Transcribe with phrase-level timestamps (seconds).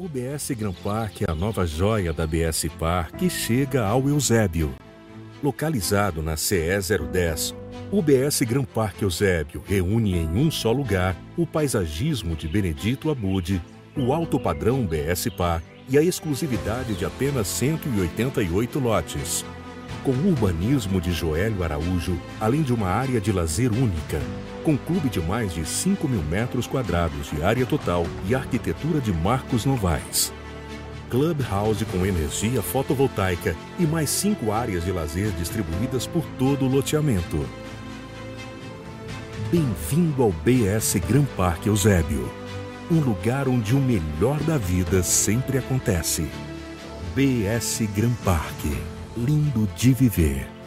[0.00, 4.74] O BS Gran Park é a nova joia da BS Par que chega ao Eusébio.
[5.42, 6.70] Localizado na CE
[7.12, 7.54] 010,
[7.92, 13.60] o BS Gran Park Eusébio reúne em um só lugar o paisagismo de Benedito Abude,
[13.94, 19.44] o alto padrão BS Par e a exclusividade de apenas 188 lotes.
[20.02, 24.18] Com o urbanismo de Joélio Araújo, além de uma área de lazer única,
[24.64, 29.12] com clube de mais de 5 mil metros quadrados de área total e arquitetura de
[29.12, 30.32] Marcos Novaes.
[31.10, 37.44] Clubhouse com energia fotovoltaica e mais cinco áreas de lazer distribuídas por todo o loteamento.
[39.50, 42.32] Bem-vindo ao BS Gran Parque Eusébio,
[42.88, 46.28] um lugar onde o melhor da vida sempre acontece.
[47.16, 48.78] BS Gran Parque
[49.16, 50.59] lindo de viver.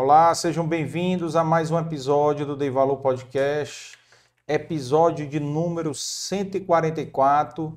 [0.00, 3.98] Olá, sejam bem-vindos a mais um episódio do Dei Valor Podcast,
[4.46, 7.76] episódio de número 144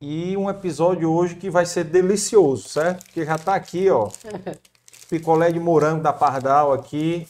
[0.00, 3.04] e um episódio hoje que vai ser delicioso, certo?
[3.06, 4.08] Porque já está aqui, ó,
[5.10, 7.26] picolé de morango da Pardal aqui.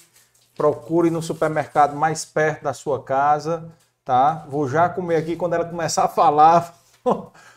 [0.54, 3.72] Procure no supermercado mais perto da sua casa,
[4.04, 4.44] tá?
[4.50, 6.76] Vou já comer aqui quando ela começar a falar.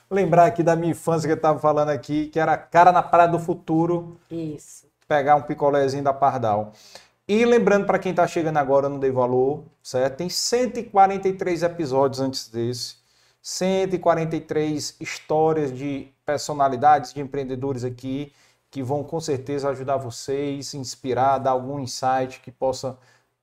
[0.09, 3.27] Lembrar aqui da minha infância que eu estava falando aqui, que era cara na praia
[3.27, 4.17] do futuro.
[4.31, 4.88] Isso.
[5.09, 6.71] Pegar um picolézinho da Pardal.
[7.27, 10.17] E lembrando para quem está chegando agora no Dei Valor, certo?
[10.17, 12.97] Tem 143 episódios antes desse.
[13.41, 18.31] 143 histórias de personalidades, de empreendedores aqui,
[18.69, 22.95] que vão com certeza ajudar vocês, inspirar, dar algum insight que possa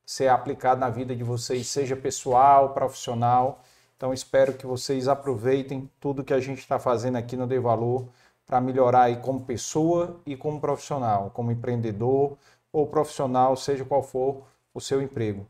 [0.05, 3.61] ser aplicado na vida de vocês, seja pessoal, profissional.
[3.97, 8.07] Então espero que vocês aproveitem tudo que a gente está fazendo aqui no Dei Valor
[8.47, 12.37] para melhorar aí como pessoa e como profissional, como empreendedor
[12.71, 15.45] ou profissional, seja qual for o seu emprego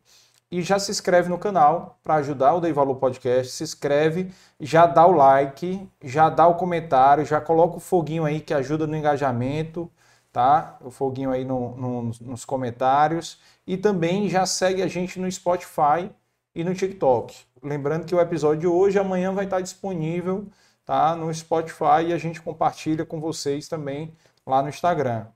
[0.50, 3.52] e já se inscreve no canal para ajudar o Dei Valor Podcast.
[3.52, 8.40] Se inscreve, já dá o like, já dá o comentário, já coloca o foguinho aí
[8.40, 9.92] que ajuda no engajamento,
[10.32, 10.78] tá?
[10.82, 13.40] O foguinho aí no, no, nos comentários.
[13.66, 16.10] E também já segue a gente no Spotify
[16.56, 17.36] e no TikTok.
[17.62, 20.48] Lembrando que o episódio de hoje, amanhã vai estar disponível
[20.88, 21.16] tá?
[21.16, 24.14] no Spotify e a gente compartilha com vocês também
[24.46, 25.28] lá no Instagram.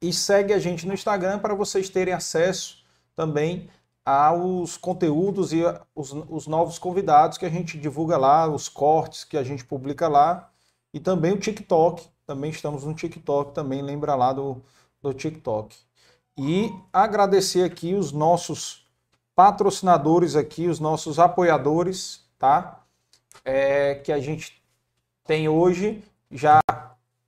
[0.00, 2.84] E segue a gente no Instagram para vocês terem acesso
[3.16, 3.68] também
[4.06, 5.62] aos conteúdos e
[5.94, 10.08] os, os, novos convidados que a gente divulga lá, os cortes que a gente publica
[10.08, 10.50] lá,
[10.94, 12.08] e também o TikTok.
[12.24, 14.62] Também estamos no TikTok, também lembra lá do,
[15.02, 15.76] do TikTok.
[16.38, 18.86] E agradecer aqui os nossos
[19.34, 22.77] patrocinadores aqui, os nossos apoiadores, tá?
[23.50, 24.62] É, que a gente
[25.24, 26.60] tem hoje, já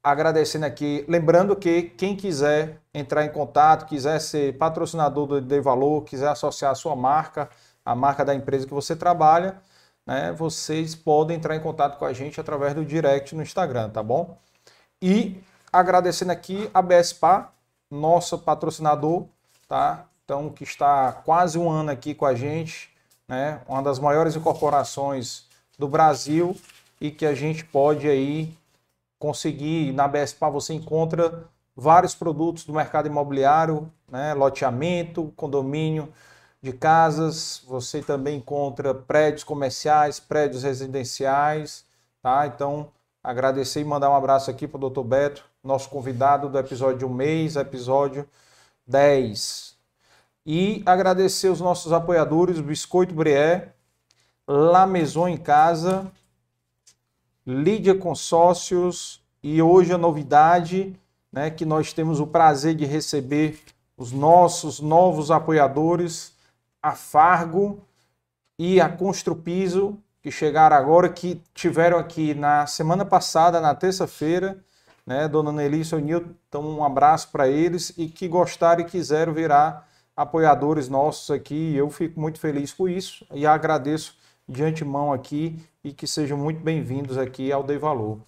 [0.04, 6.04] agradecendo aqui, lembrando que quem quiser entrar em contato, quiser ser patrocinador do De Valor,
[6.04, 7.48] quiser associar a sua marca,
[7.82, 9.62] a marca da empresa que você trabalha,
[10.06, 14.02] né, vocês podem entrar em contato com a gente através do direct no Instagram, tá
[14.02, 14.36] bom?
[15.00, 15.42] E
[15.72, 17.48] agradecendo aqui a BSPA,
[17.90, 19.24] nosso patrocinador,
[19.66, 20.04] tá?
[20.26, 22.90] Então, que está quase um ano aqui com a gente,
[23.26, 23.62] né?
[23.66, 25.48] Uma das maiores incorporações
[25.80, 26.54] do Brasil
[27.00, 28.54] e que a gente pode aí
[29.18, 31.44] conseguir, na BSPA você encontra
[31.74, 36.12] vários produtos do mercado imobiliário, né, loteamento, condomínio
[36.60, 41.86] de casas, você também encontra prédios comerciais, prédios residenciais,
[42.22, 42.46] tá?
[42.46, 42.88] Então,
[43.24, 45.02] agradecer e mandar um abraço aqui para o Dr.
[45.02, 48.28] Beto, nosso convidado do episódio 1 mês, episódio
[48.86, 49.74] 10.
[50.44, 53.72] E agradecer os nossos apoiadores, Biscoito Brié,
[54.52, 56.10] La Maison em Casa,
[57.46, 60.98] Lídia Consórcios e hoje a novidade,
[61.32, 63.60] né, que nós temos o prazer de receber
[63.96, 66.34] os nossos novos apoiadores,
[66.82, 67.78] a Fargo
[68.58, 74.58] e a Construpiso, que chegaram agora, que tiveram aqui na semana passada, na terça-feira,
[75.06, 78.84] né, Dona Nelly e seu Nilton, então um abraço para eles e que gostaram e
[78.84, 81.76] quiseram virar apoiadores nossos aqui.
[81.76, 84.18] Eu fico muito feliz com isso e agradeço
[84.50, 88.18] de antemão aqui e que sejam muito bem-vindos aqui ao Dei Valor.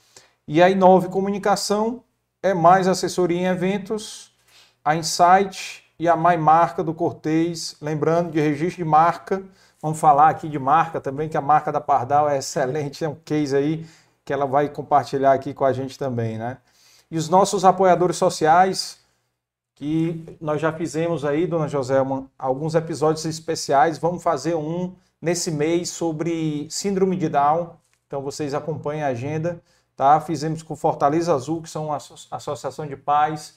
[0.46, 2.04] E a Inove Comunicação
[2.40, 4.32] é mais assessoria em eventos,
[4.84, 9.42] a Insight e a My Marca do Cortez, lembrando de registro de marca,
[9.80, 13.16] vamos falar aqui de marca também, que a marca da Pardal é excelente, é um
[13.24, 13.84] case aí
[14.24, 16.58] que ela vai compartilhar aqui com a gente também, né?
[17.10, 19.00] E os nossos apoiadores sociais,
[19.74, 25.88] que nós já fizemos aí, dona Joselma, alguns episódios especiais, vamos fazer um nesse mês
[25.90, 27.76] sobre síndrome de Down.
[28.08, 29.62] Então vocês acompanhem a agenda,
[29.96, 30.20] tá?
[30.20, 31.98] Fizemos com Fortaleza Azul, que são uma
[32.30, 33.56] associação de pais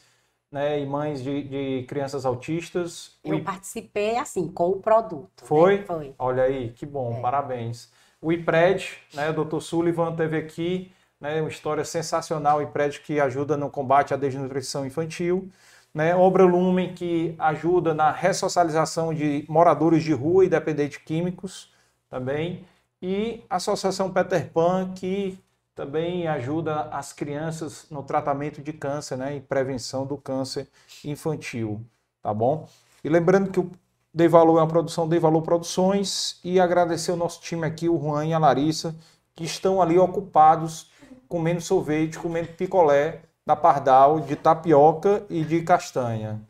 [0.52, 3.18] né, e mães de, de crianças autistas.
[3.24, 5.42] Eu participei assim, com o produto.
[5.42, 5.48] Né?
[5.48, 5.78] Foi?
[5.80, 5.84] Né?
[5.86, 6.16] Foi.
[6.18, 7.22] Olha aí, que bom, é.
[7.22, 7.92] parabéns.
[8.22, 9.60] O IPRED, né, o Dr.
[9.60, 14.86] Sullivan teve aqui, né, uma história sensacional, o IPRED que ajuda no combate à desnutrição
[14.86, 15.52] infantil.
[15.96, 21.74] Né, Obra Lumen, que ajuda na ressocialização de moradores de rua e dependentes químicos
[22.10, 22.66] também.
[23.02, 25.40] E a Associação Peter Pan, que
[25.74, 30.68] também ajuda as crianças no tratamento de câncer, né, e prevenção do câncer
[31.02, 31.82] infantil,
[32.22, 32.68] tá bom?
[33.02, 33.72] E lembrando que o
[34.14, 37.98] Dei Valor é uma produção Dei Valor Produções e agradecer o nosso time aqui, o
[37.98, 38.94] Juan e a Larissa,
[39.34, 40.92] que estão ali ocupados
[41.30, 46.42] comendo sorvete, comendo picolé da Pardal de tapioca e de castanha,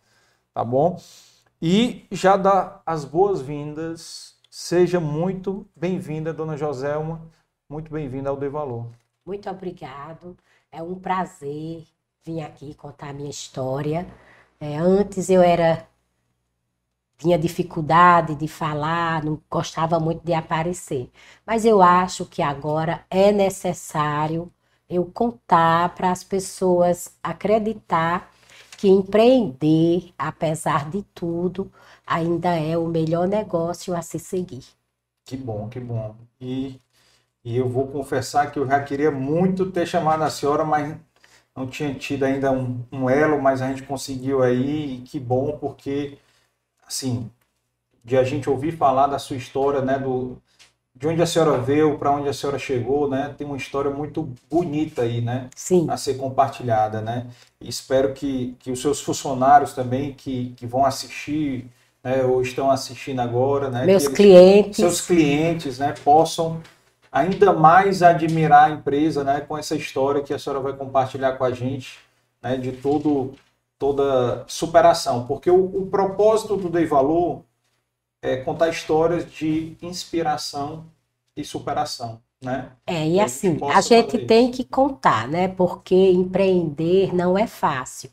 [0.53, 0.97] tá bom?
[1.61, 7.21] E já dá as boas-vindas, seja muito bem-vinda, dona Joselma,
[7.69, 8.87] muito bem-vinda ao Dei Valor.
[9.25, 10.37] Muito obrigado.
[10.71, 11.85] É um prazer
[12.23, 14.07] vir aqui contar a minha história.
[14.59, 15.85] É, antes eu era
[17.17, 21.09] tinha dificuldade de falar, não gostava muito de aparecer.
[21.45, 24.51] Mas eu acho que agora é necessário
[24.89, 28.31] eu contar para as pessoas acreditar
[28.77, 31.71] que empreender, apesar de tudo,
[32.05, 34.63] ainda é o melhor negócio a se seguir.
[35.25, 36.15] Que bom, que bom.
[36.39, 36.79] E
[37.45, 40.97] e eu vou confessar que eu já queria muito ter chamado a senhora, mas
[41.55, 45.57] não tinha tido ainda um, um elo, mas a gente conseguiu aí, e que bom,
[45.59, 46.17] porque,
[46.87, 47.31] assim,
[48.03, 50.41] de a gente ouvir falar da sua história, né, do,
[50.95, 54.29] de onde a senhora veio, para onde a senhora chegou, né, tem uma história muito
[54.49, 55.87] bonita aí, né, Sim.
[55.89, 57.27] a ser compartilhada, né,
[57.59, 61.69] e espero que, que os seus funcionários também, que, que vão assistir,
[62.01, 66.61] né, ou estão assistindo agora, né, meus eles, clientes, seus clientes, né, possam
[67.11, 71.43] ainda mais admirar a empresa, né, com essa história que a senhora vai compartilhar com
[71.43, 71.99] a gente,
[72.41, 73.33] né, de todo,
[73.77, 75.25] toda superação.
[75.25, 77.41] Porque o, o propósito do Dei Valor
[78.25, 80.85] é contar histórias de inspiração
[81.35, 82.21] e superação.
[82.41, 82.69] Né?
[82.85, 85.47] É, e assim, a gente tem que contar, né?
[85.47, 88.09] Porque empreender não é fácil.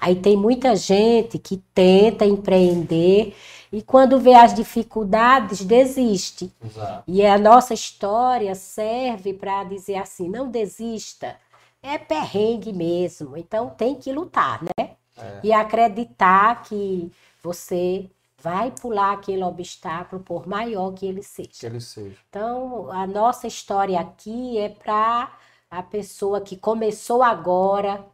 [0.00, 3.34] Aí tem muita gente que tenta empreender
[3.72, 6.52] e quando vê as dificuldades, desiste.
[6.62, 7.04] Exato.
[7.06, 11.36] E a nossa história serve para dizer assim: não desista.
[11.82, 13.36] É perrengue mesmo.
[13.36, 14.90] Então tem que lutar, né?
[15.16, 15.40] É.
[15.42, 17.10] E acreditar que
[17.42, 18.08] você
[18.42, 21.50] vai pular aquele obstáculo por maior que ele seja.
[21.60, 22.16] Que ele seja.
[22.28, 25.32] Então, a nossa história aqui é para
[25.70, 28.04] a pessoa que começou agora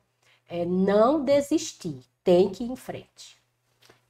[0.49, 3.38] é, não desistir, tem que ir em frente.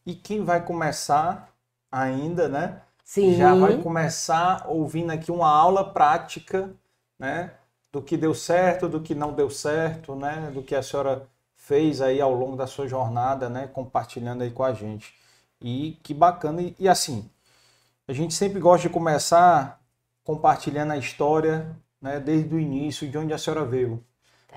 [0.05, 1.53] E quem vai começar
[1.91, 2.83] ainda, né?
[3.05, 3.35] Sim.
[3.35, 6.71] Já vai começar ouvindo aqui uma aula prática,
[7.19, 7.53] né?
[7.93, 10.51] Do que deu certo, do que não deu certo, né?
[10.53, 13.67] Do que a senhora fez aí ao longo da sua jornada, né?
[13.67, 15.15] Compartilhando aí com a gente.
[15.61, 16.62] E que bacana.
[16.62, 17.31] E, e assim,
[18.07, 19.81] a gente sempre gosta de começar
[20.25, 22.21] compartilhando a história, né?
[22.21, 24.05] Desde o início, de onde a senhora veio.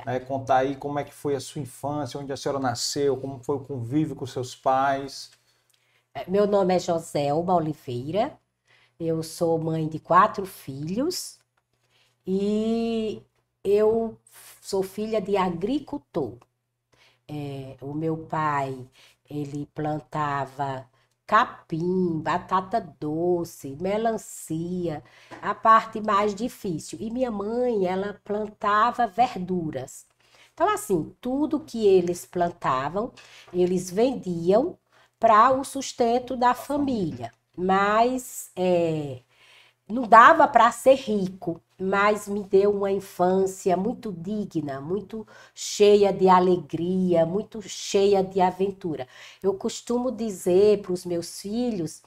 [0.05, 0.19] Né?
[0.19, 3.57] Contar aí como é que foi a sua infância, onde a senhora nasceu, como foi
[3.57, 5.31] o convívio com seus pais,
[6.13, 8.37] é, meu nome é Joselma Oliveira,
[8.99, 11.39] eu sou mãe de quatro filhos
[12.27, 13.23] e
[13.63, 14.17] eu
[14.61, 16.37] sou filha de agricultor.
[17.27, 18.89] É, o meu pai,
[19.29, 20.85] ele plantava
[21.31, 25.01] capim, batata doce, melancia,
[25.41, 26.97] a parte mais difícil.
[27.01, 30.05] E minha mãe, ela plantava verduras.
[30.53, 33.13] Então, assim, tudo que eles plantavam,
[33.53, 34.77] eles vendiam
[35.17, 37.31] para o sustento da família.
[37.55, 39.21] Mas é,
[39.91, 46.29] não dava para ser rico, mas me deu uma infância muito digna, muito cheia de
[46.29, 49.07] alegria, muito cheia de aventura.
[49.41, 52.01] Eu costumo dizer para os meus filhos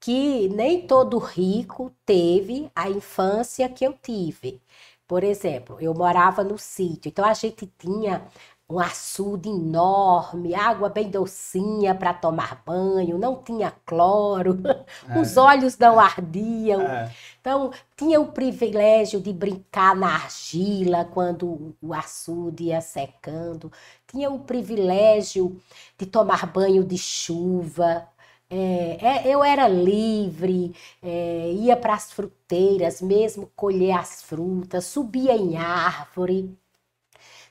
[0.00, 4.60] que nem todo rico teve a infância que eu tive.
[5.06, 8.26] Por exemplo, eu morava no sítio, então a gente tinha
[8.68, 14.58] um açude enorme, água bem docinha para tomar banho, não tinha cloro,
[15.08, 15.18] é.
[15.20, 16.80] os olhos não ardiam.
[16.80, 17.12] É.
[17.40, 23.70] Então, tinha o privilégio de brincar na argila quando o açude ia secando,
[24.06, 25.60] tinha o privilégio
[25.98, 28.08] de tomar banho de chuva.
[28.48, 35.36] É, é eu era livre, é, ia para as fruteiras mesmo colher as frutas, subia
[35.36, 36.56] em árvore.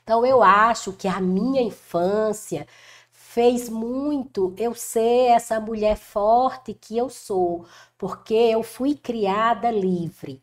[0.04, 2.66] Então eu acho que a minha infância
[3.12, 7.66] fez muito eu ser essa mulher forte que eu sou,
[7.98, 10.42] porque eu fui criada livre.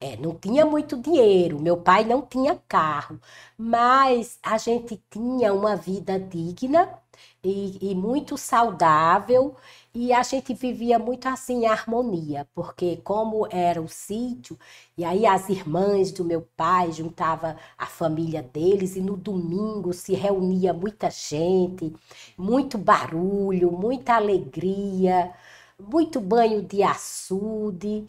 [0.00, 3.20] É, não tinha muito dinheiro, meu pai não tinha carro,
[3.58, 6.99] mas a gente tinha uma vida digna
[7.42, 9.56] e, e muito saudável
[9.94, 14.56] e a gente vivia muito assim em harmonia, porque como era o sítio,
[14.96, 20.14] e aí as irmãs do meu pai juntava a família deles e no domingo se
[20.14, 21.92] reunia muita gente,
[22.38, 25.32] muito barulho, muita alegria,
[25.78, 28.06] muito banho de açude.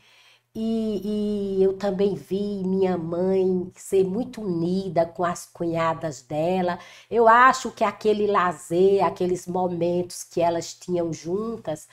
[0.53, 6.77] E, e, eu também vi minha mãe ser muito unida com as cunhadas dela.
[7.09, 11.87] Eu acho que aquele lazer, aqueles momentos que elas tinham juntas,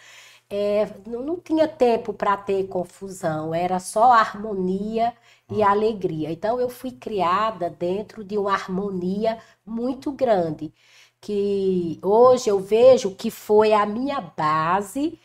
[0.50, 5.14] é, não, não tinha tempo para ter confusão, era só harmonia
[5.50, 5.70] e ah.
[5.70, 6.30] alegria.
[6.32, 10.72] Então eu fui criada dentro de uma harmonia muito grande,
[11.20, 15.18] que hoje eu vejo que foi a minha base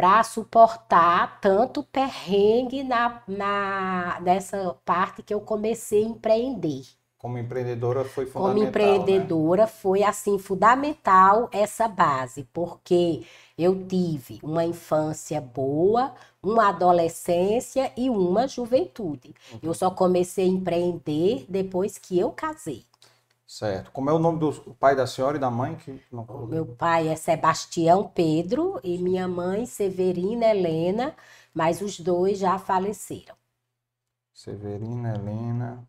[0.00, 6.84] para suportar tanto perrengue na, na, nessa parte que eu comecei a empreender.
[7.18, 8.54] Como empreendedora foi fundamental.
[8.54, 9.68] Como empreendedora né?
[9.68, 13.26] foi assim fundamental essa base, porque
[13.58, 19.34] eu tive uma infância boa, uma adolescência e uma juventude.
[19.52, 19.58] Uhum.
[19.62, 22.86] Eu só comecei a empreender depois que eu casei.
[23.50, 23.90] Certo.
[23.90, 25.74] Como é o nome do pai da senhora e da mãe?
[25.74, 26.24] Que não...
[26.46, 31.16] Meu pai é Sebastião Pedro e minha mãe Severina Helena,
[31.52, 33.34] mas os dois já faleceram.
[34.32, 35.84] Severina Helena,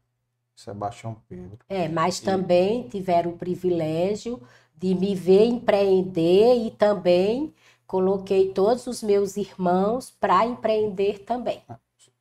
[0.56, 1.60] Sebastião Pedro.
[1.70, 2.24] É, mas e...
[2.24, 4.42] também tiveram o privilégio
[4.76, 7.54] de me ver empreender e também
[7.86, 11.62] coloquei todos os meus irmãos para empreender também.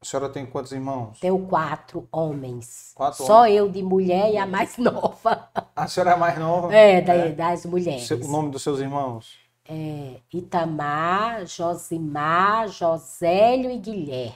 [0.02, 1.20] A senhora tem quantos irmãos?
[1.20, 2.92] Tenho quatro homens.
[2.94, 3.56] Quatro Só homens?
[3.56, 5.50] eu de mulher e a mais nova.
[5.76, 6.74] A senhora é a mais nova?
[6.74, 7.32] É, da, é.
[7.32, 8.10] das mulheres.
[8.10, 9.38] O nome dos seus irmãos?
[9.68, 14.34] É, Itamar, Josimar, Josélio e Guilherme.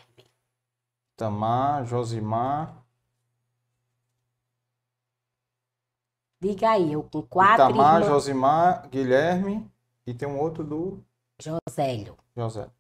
[1.14, 2.76] Itamar, Josimar.
[6.42, 8.06] Diga aí, eu com quatro Itamar, irmãos.
[8.06, 9.66] Josimar, Guilherme
[10.06, 11.02] e tem um outro do...
[11.40, 12.18] Josélio.
[12.36, 12.70] Josélio.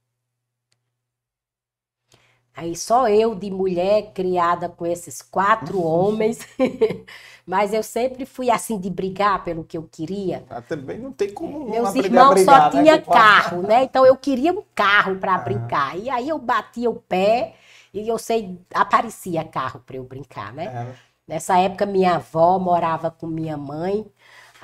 [2.56, 6.46] Aí só eu de mulher criada com esses quatro homens,
[7.44, 10.44] mas eu sempre fui assim de brigar pelo que eu queria.
[10.48, 13.82] Ah, também não tem como Meus irmãos brigar, só né, tinha carro, né?
[13.82, 15.38] Então eu queria um carro para ah.
[15.38, 15.98] brincar.
[15.98, 17.54] E aí eu batia o pé
[17.92, 20.64] e eu sei aparecia carro para eu brincar, né?
[20.64, 20.94] É.
[21.26, 24.06] Nessa época minha avó morava com minha mãe.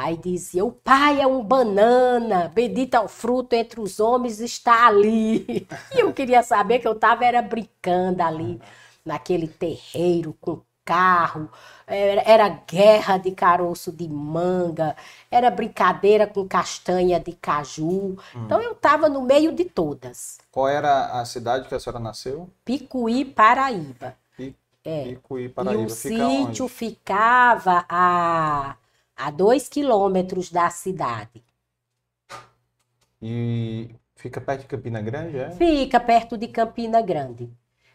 [0.00, 4.86] Aí dizia: O pai é um banana, bendito é o fruto entre os homens está
[4.86, 5.68] ali.
[5.92, 8.58] E eu queria saber que eu estava era brincando ali,
[9.04, 11.50] naquele terreiro com carro,
[11.86, 14.96] era, era, guerra de caroço de manga,
[15.30, 18.16] era brincadeira com castanha de caju.
[18.34, 18.44] Hum.
[18.46, 20.38] Então eu estava no meio de todas.
[20.50, 22.48] Qual era a cidade que a senhora nasceu?
[22.64, 24.16] Picuí, Paraíba.
[24.82, 25.02] é.
[25.04, 25.82] Picuí, Paraíba.
[25.82, 26.68] E o Fica sítio onde?
[26.68, 28.76] ficava a
[29.20, 31.44] a dois quilômetros da cidade.
[33.20, 35.50] E fica perto de Campina Grande, é?
[35.50, 37.50] Fica perto de Campina Grande.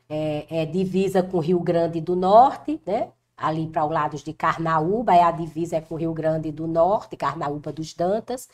[0.07, 3.09] É, é divisa com Rio Grande do Norte, né?
[3.35, 7.17] Ali para o lado de Carnaúba, é a divisa é com Rio Grande do Norte,
[7.17, 8.47] Carnaúba dos Dantas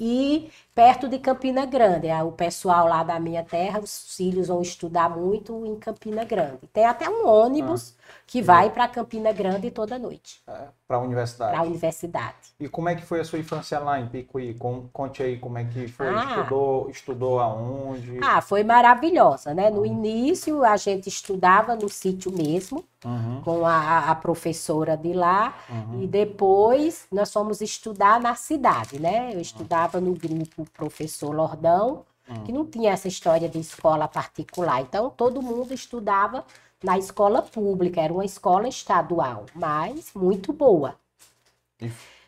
[0.00, 2.08] e perto de Campina Grande.
[2.22, 6.68] O pessoal lá da minha terra, os filhos vão estudar muito em Campina Grande.
[6.70, 10.42] Tem até um ônibus ah, que vai para Campina Grande toda noite.
[10.46, 11.52] É, para a universidade.
[11.52, 12.36] Para a universidade.
[12.60, 14.54] E como é que foi a sua infância lá em Picuí?
[14.92, 16.08] Conte aí como é que foi.
[16.08, 18.20] Ah, estudou, estudou aonde?
[18.22, 19.70] Ah, foi maravilhosa, né?
[19.70, 23.40] No início a gente estudava no sítio mesmo, uhum.
[23.42, 26.02] com a, a, professora de lá, uhum.
[26.02, 29.30] e depois nós fomos estudar na cidade, né?
[29.32, 32.44] Eu estudava estava no grupo Professor Lordão, hum.
[32.44, 34.80] que não tinha essa história de escola particular.
[34.80, 36.44] Então, todo mundo estudava
[36.82, 40.96] na escola pública, era uma escola estadual, mas muito boa.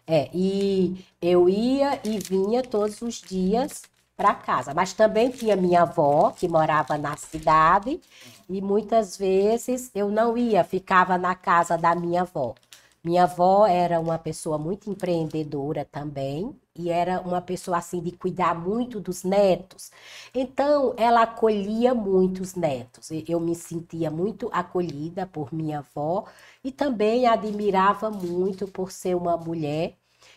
[0.07, 3.83] É, e eu ia e vinha todos os dias
[4.17, 4.75] para casa.
[4.75, 8.01] Mas também tinha minha avó, que morava na cidade,
[8.49, 12.55] e muitas vezes eu não ia, ficava na casa da minha avó.
[13.09, 18.55] Minha avó era uma pessoa muito empreendedora também, e era uma pessoa assim de cuidar
[18.55, 19.91] muito dos netos.
[20.35, 23.09] Então, ela acolhia muito os netos.
[23.27, 26.27] Eu me sentia muito acolhida por minha avó
[26.63, 29.95] e também admirava muito por ser uma mulher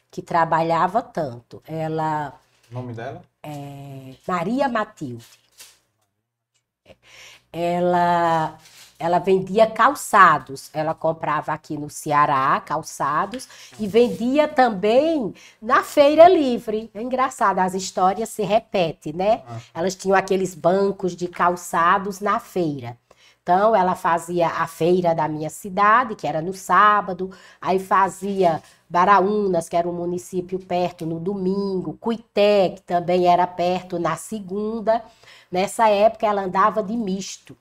[0.10, 1.62] que trabalhava tanto.
[1.68, 2.40] Ela
[2.72, 3.22] O nome dela?
[3.44, 5.26] É Maria Matilde.
[7.52, 8.58] Ela
[9.02, 10.70] ela vendia calçados.
[10.74, 16.90] Ela comprava aqui no Ceará calçados e vendia também na feira livre.
[16.94, 19.42] É engraçado, as histórias se repetem, né?
[19.48, 19.60] Ah.
[19.74, 22.98] Elas tinham aqueles bancos de calçados na feira.
[23.42, 29.68] Então, ela fazia a feira da minha cidade, que era no sábado, aí fazia Baraunas,
[29.68, 35.04] que era um município perto, no domingo, Cuité, que também era perto, na segunda.
[35.52, 37.58] Nessa época, ela andava de misto.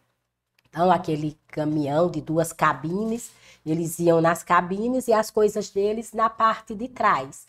[0.71, 3.33] Então, aquele caminhão de duas cabines,
[3.67, 7.47] eles iam nas cabines e as coisas deles na parte de trás.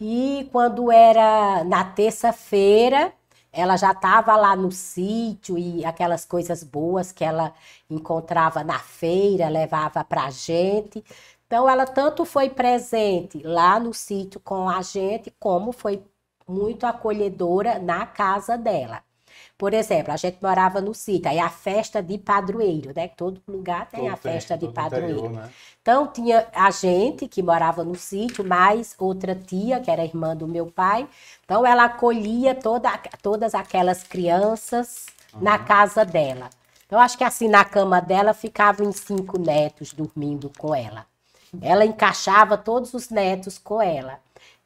[0.00, 3.12] E quando era na terça-feira,
[3.52, 7.52] ela já estava lá no sítio e aquelas coisas boas que ela
[7.90, 11.04] encontrava na feira, levava para a gente.
[11.46, 16.02] Então, ela tanto foi presente lá no sítio com a gente, como foi
[16.48, 19.02] muito acolhedora na casa dela.
[19.56, 23.06] Por exemplo, a gente morava no sítio, aí a festa de padroeiro, né?
[23.08, 25.18] Todo lugar tem todo a festa de padroeiro.
[25.18, 25.50] Interior, né?
[25.80, 30.48] Então, tinha a gente que morava no sítio, mais outra tia, que era irmã do
[30.48, 31.06] meu pai.
[31.44, 32.90] Então, ela acolhia toda,
[33.22, 35.42] todas aquelas crianças uhum.
[35.42, 36.50] na casa dela.
[36.86, 41.06] Então, acho que assim, na cama dela ficavam cinco netos dormindo com ela.
[41.62, 44.18] Ela encaixava todos os netos com ela.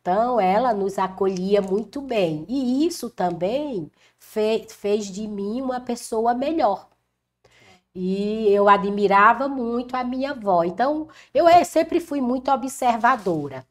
[0.08, 2.46] Então, ela nos acolhia muito bem.
[2.48, 6.88] E isso também fez, fez de mim uma pessoa melhor.
[7.94, 10.64] E eu admirava muito a minha avó.
[10.64, 13.66] Então, eu é, sempre fui muito observadora.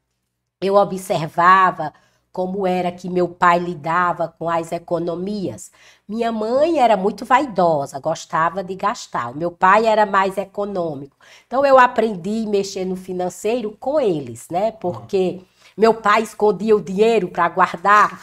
[0.60, 1.92] Eu observava
[2.32, 5.72] como era que meu pai lidava com as economias.
[6.08, 9.32] Minha mãe era muito vaidosa, gostava de gastar.
[9.32, 11.16] O meu pai era mais econômico.
[11.48, 14.70] Então eu aprendi a mexer no financeiro com eles, né?
[14.72, 15.40] Porque
[15.78, 18.20] meu pai escondia o dinheiro para guardar.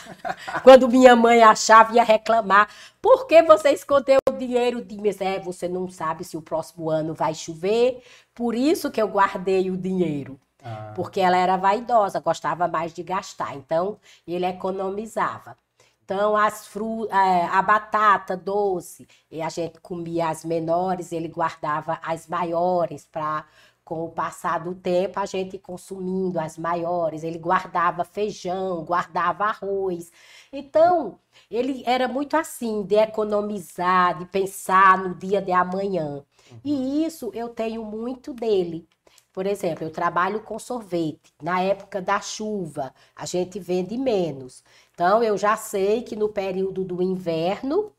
[0.61, 2.67] Quando minha mãe achava, ia reclamar.
[3.01, 5.09] Por que você escondeu o dinheiro de mim?
[5.21, 8.03] É, você não sabe se o próximo ano vai chover.
[8.33, 10.37] Por isso que eu guardei o dinheiro.
[10.61, 10.91] Ah.
[10.93, 13.55] Porque ela era vaidosa, gostava mais de gastar.
[13.55, 15.55] Então, ele economizava.
[16.03, 21.99] Então, as fru é, a batata doce, e a gente comia as menores, ele guardava
[22.03, 23.45] as maiores para
[23.85, 30.11] com o passar do tempo, a gente consumindo as maiores, ele guardava feijão, guardava arroz.
[30.51, 31.19] Então,
[31.51, 36.25] ele era muito assim, de economizar, de pensar no dia de amanhã.
[36.51, 36.59] Uhum.
[36.65, 38.87] E isso eu tenho muito dele.
[39.31, 41.31] Por exemplo, eu trabalho com sorvete.
[41.43, 44.63] Na época da chuva, a gente vende menos.
[44.93, 47.91] Então, eu já sei que no período do inverno,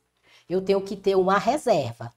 [0.49, 2.13] eu tenho que ter uma reserva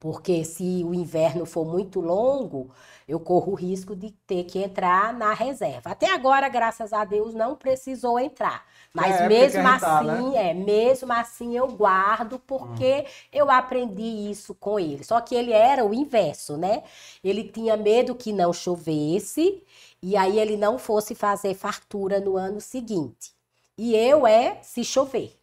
[0.00, 2.70] porque se o inverno for muito longo,
[3.06, 5.90] eu corro o risco de ter que entrar na reserva.
[5.90, 8.64] Até agora, graças a Deus, não precisou entrar.
[8.92, 10.50] Mas é mesmo assim, tá, né?
[10.50, 13.28] é, mesmo assim eu guardo porque hum.
[13.32, 15.02] eu aprendi isso com ele.
[15.02, 16.84] Só que ele era o inverso, né?
[17.24, 19.64] Ele tinha medo que não chovesse
[20.00, 23.32] e aí ele não fosse fazer fartura no ano seguinte.
[23.76, 25.36] E eu é se chover.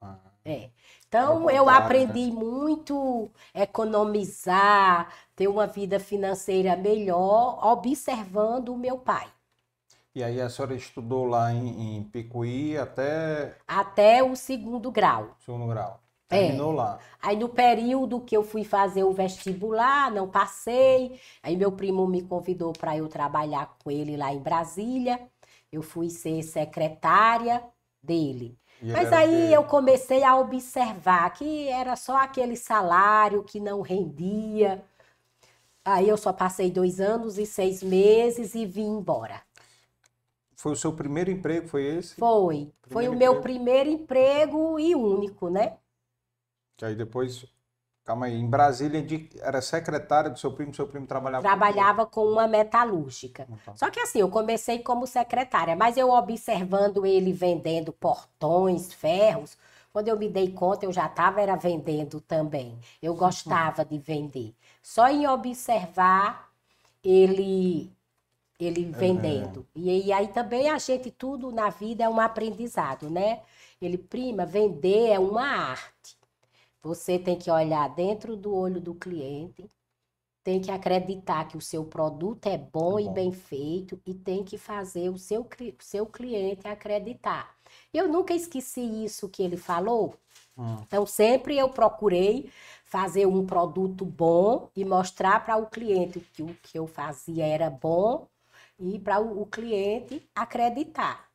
[0.00, 0.18] Ah.
[0.44, 0.70] É.
[1.12, 9.28] Então, eu aprendi muito economizar, ter uma vida financeira melhor, observando o meu pai.
[10.14, 13.58] E aí a senhora estudou lá em, em Picuí até.
[13.68, 15.36] Até o segundo grau.
[15.44, 16.00] Segundo grau.
[16.26, 16.76] Terminou é.
[16.76, 16.98] lá.
[17.20, 21.20] Aí no período que eu fui fazer o vestibular, não passei.
[21.42, 25.20] Aí meu primo me convidou para eu trabalhar com ele lá em Brasília.
[25.70, 27.62] Eu fui ser secretária
[28.02, 28.58] dele.
[28.82, 34.84] Mas aí eu comecei a observar que era só aquele salário que não rendia.
[35.84, 39.40] Aí eu só passei dois anos e seis meses e vim embora.
[40.56, 42.14] Foi o seu primeiro emprego, foi esse?
[42.16, 42.72] Foi.
[42.82, 45.76] Primeiro foi o meu primeiro emprego e único, né?
[46.76, 47.44] Que aí depois
[48.04, 49.04] Calma aí, em Brasília
[49.40, 53.46] era secretária do seu primo, seu primo trabalhava Trabalhava com, com uma metalúrgica.
[53.48, 53.76] Então.
[53.76, 59.56] Só que assim, eu comecei como secretária, mas eu observando ele vendendo portões, ferros,
[59.92, 62.76] quando eu me dei conta, eu já estava era vendendo também.
[63.00, 64.52] Eu gostava de vender.
[64.82, 66.50] Só em observar
[67.04, 67.92] ele
[68.58, 69.66] ele é, vendendo.
[69.76, 69.78] É.
[69.78, 73.40] E, e aí também a gente tudo na vida é um aprendizado, né?
[73.80, 76.16] Ele prima, vender é uma arte.
[76.82, 79.68] Você tem que olhar dentro do olho do cliente,
[80.42, 83.10] tem que acreditar que o seu produto é bom, é bom.
[83.10, 87.54] e bem feito e tem que fazer o seu, seu cliente acreditar.
[87.94, 90.14] Eu nunca esqueci isso que ele falou.
[90.58, 90.78] Hum.
[90.82, 92.50] Então, sempre eu procurei
[92.84, 97.70] fazer um produto bom e mostrar para o cliente que o que eu fazia era
[97.70, 98.26] bom
[98.78, 101.31] e para o cliente acreditar.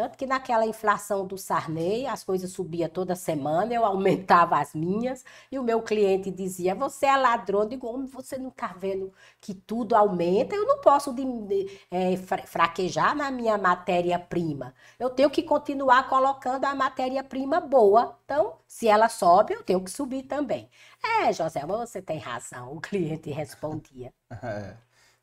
[0.00, 5.22] Tanto que naquela inflação do Sarney, as coisas subiam toda semana, eu aumentava as minhas,
[5.52, 7.60] e o meu cliente dizia: Você é ladrão.
[7.64, 10.54] Eu digo: Homem, você não está vendo que tudo aumenta?
[10.54, 14.74] Eu não posso de, de, é, fraquejar na minha matéria-prima.
[14.98, 18.18] Eu tenho que continuar colocando a matéria-prima boa.
[18.24, 20.70] Então, se ela sobe, eu tenho que subir também.
[21.04, 24.10] É, José, mas você tem razão, o cliente respondia.
[24.42, 24.74] É,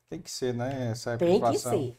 [0.08, 0.90] tem que ser, né?
[0.92, 1.98] Essa tem que ser.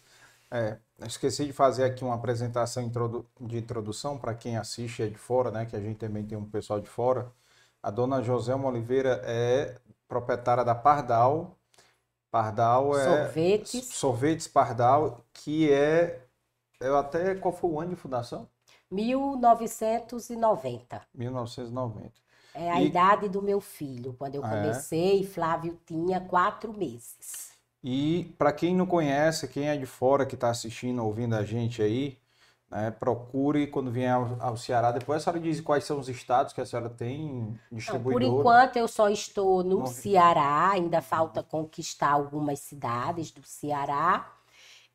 [0.51, 2.91] É, esqueci de fazer aqui uma apresentação
[3.39, 5.65] de introdução para quem assiste é de fora, né?
[5.65, 7.31] Que a gente também tem um pessoal de fora.
[7.81, 9.75] A dona Joselma Oliveira é
[10.07, 11.55] proprietária da Pardal.
[12.31, 13.05] Pardal é.
[13.05, 13.85] Sorvetes.
[13.85, 16.25] Sorvetes Pardal, que é.
[16.79, 17.35] Eu até.
[17.35, 18.47] Qual foi o ano de fundação?
[18.91, 21.01] 1990.
[21.13, 22.11] 1990.
[22.53, 22.87] É a e...
[22.87, 24.13] idade do meu filho.
[24.17, 24.49] Quando eu é?
[24.49, 25.25] comecei, é?
[25.25, 27.48] Flávio tinha quatro meses.
[27.83, 31.81] E para quem não conhece, quem é de fora que está assistindo, ouvindo a gente
[31.81, 32.17] aí,
[32.69, 34.91] né, procure quando vier ao, ao, Ceará.
[34.91, 38.13] Depois a senhora diz quais são os estados que a senhora tem distribuidor.
[38.13, 44.35] Por enquanto eu só estou no, no Ceará, ainda falta conquistar algumas cidades do Ceará.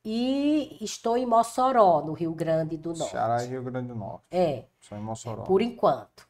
[0.06, 3.10] E estou em Mossoró, no Rio Grande do Norte.
[3.10, 4.24] Ceará e Rio Grande do Norte.
[4.30, 4.66] É.
[4.78, 5.44] Só em Mossoró.
[5.44, 6.28] É, por enquanto.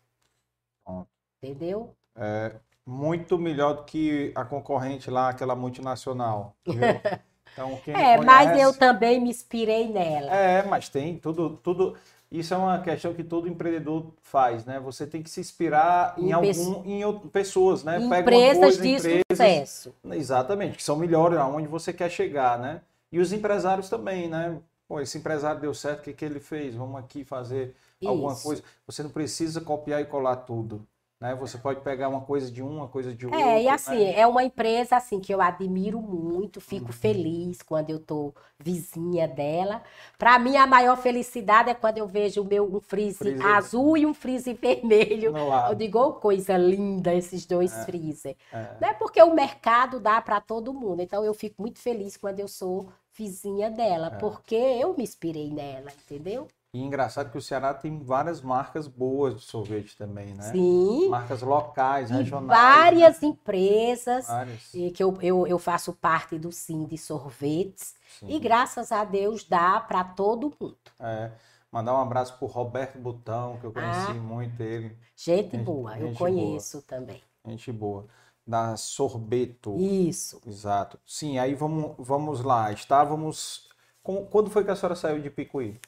[0.85, 1.09] Pronto.
[1.43, 1.93] Entendeu?
[2.14, 2.55] É,
[2.87, 6.55] muito melhor do que a concorrente lá, aquela multinacional.
[7.55, 8.25] Então, quem é, conhece...
[8.25, 10.29] mas eu também me inspirei nela.
[10.35, 11.94] É, mas tem tudo, tudo.
[12.31, 14.81] Isso é uma questão que todo empreendedor faz, né?
[14.81, 18.01] Você tem que se inspirar em, em algum, em pessoas, né?
[18.01, 19.94] Empresas de empresas, sucesso.
[20.11, 22.81] Exatamente, que são melhores aonde você quer chegar, né?
[23.12, 24.59] E os empresários também, né?
[24.88, 26.75] Pô, esse empresário deu certo, o que, que ele fez?
[26.75, 28.11] Vamos aqui fazer Isso.
[28.11, 28.64] alguma coisa.
[28.85, 30.85] Você não precisa copiar e colar tudo.
[31.20, 31.35] Né?
[31.37, 33.40] Você pode pegar uma coisa de uma, coisa de outra.
[33.40, 34.18] É, e assim, né?
[34.18, 36.92] é uma empresa assim que eu admiro muito, fico uhum.
[36.92, 39.83] feliz quando eu tô vizinha dela.
[40.18, 43.46] Para mim, a maior felicidade é quando eu vejo o meu um freezer, freezer.
[43.46, 45.35] azul e um freezer vermelho.
[45.68, 47.85] Eu digo, oh, coisa linda esses dois é.
[47.85, 48.37] freezer.
[48.53, 48.77] É.
[48.81, 51.00] Não é porque o mercado dá para todo mundo.
[51.00, 54.18] Então eu fico muito feliz quando eu sou vizinha dela, é.
[54.18, 56.48] porque eu me inspirei nela, entendeu?
[56.75, 60.51] E engraçado que o Ceará tem várias marcas boas de sorvete também, né?
[60.51, 61.09] Sim.
[61.09, 62.49] Marcas locais, e regionais.
[62.49, 63.29] Várias né?
[63.29, 64.75] empresas várias.
[64.75, 67.95] E que eu, eu, eu faço parte do Sim de Sorvetes.
[68.19, 68.27] Sim.
[68.29, 70.77] E graças a Deus dá para todo mundo.
[70.99, 71.31] É.
[71.71, 74.99] Mandar um abraço pro Roberto Botão, que eu conheci ah, muito ele.
[75.15, 76.87] Gente, gente boa, gente eu conheço boa.
[76.89, 77.23] também.
[77.47, 78.07] Gente boa.
[78.45, 79.79] Da Sorbeto.
[79.79, 80.41] Isso.
[80.45, 80.99] Exato.
[81.07, 82.73] Sim, aí vamos, vamos lá.
[82.73, 83.69] Estávamos.
[84.03, 85.81] Quando foi que a senhora saiu de Picuí?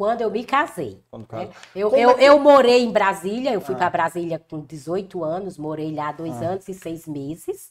[0.00, 0.98] Quando eu me casei.
[1.30, 1.50] Né?
[1.76, 3.76] Eu, eu, é eu, morei em Brasília, eu fui ah.
[3.78, 6.52] para Brasília com 18 anos, morei lá dois ah.
[6.52, 7.70] anos e seis meses.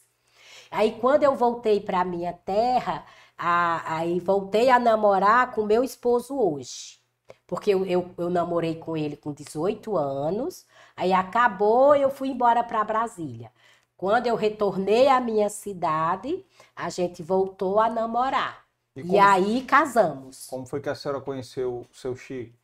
[0.70, 3.04] Aí quando eu voltei para minha terra,
[3.36, 7.00] a, aí voltei a namorar com meu esposo hoje.
[7.48, 10.64] Porque eu, eu, eu namorei com ele com 18 anos,
[10.96, 13.50] aí acabou, eu fui embora para Brasília.
[13.96, 18.59] Quando eu retornei à minha cidade, a gente voltou a namorar.
[18.96, 20.46] E, e aí casamos.
[20.46, 22.58] Como foi que a senhora conheceu o seu Chico?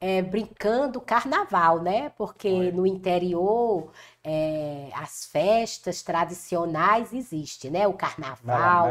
[0.00, 2.10] É, brincando carnaval, né?
[2.10, 2.72] Porque Oi.
[2.72, 3.90] no interior
[4.22, 7.86] é, as festas tradicionais existem, né?
[7.86, 8.88] O carnaval.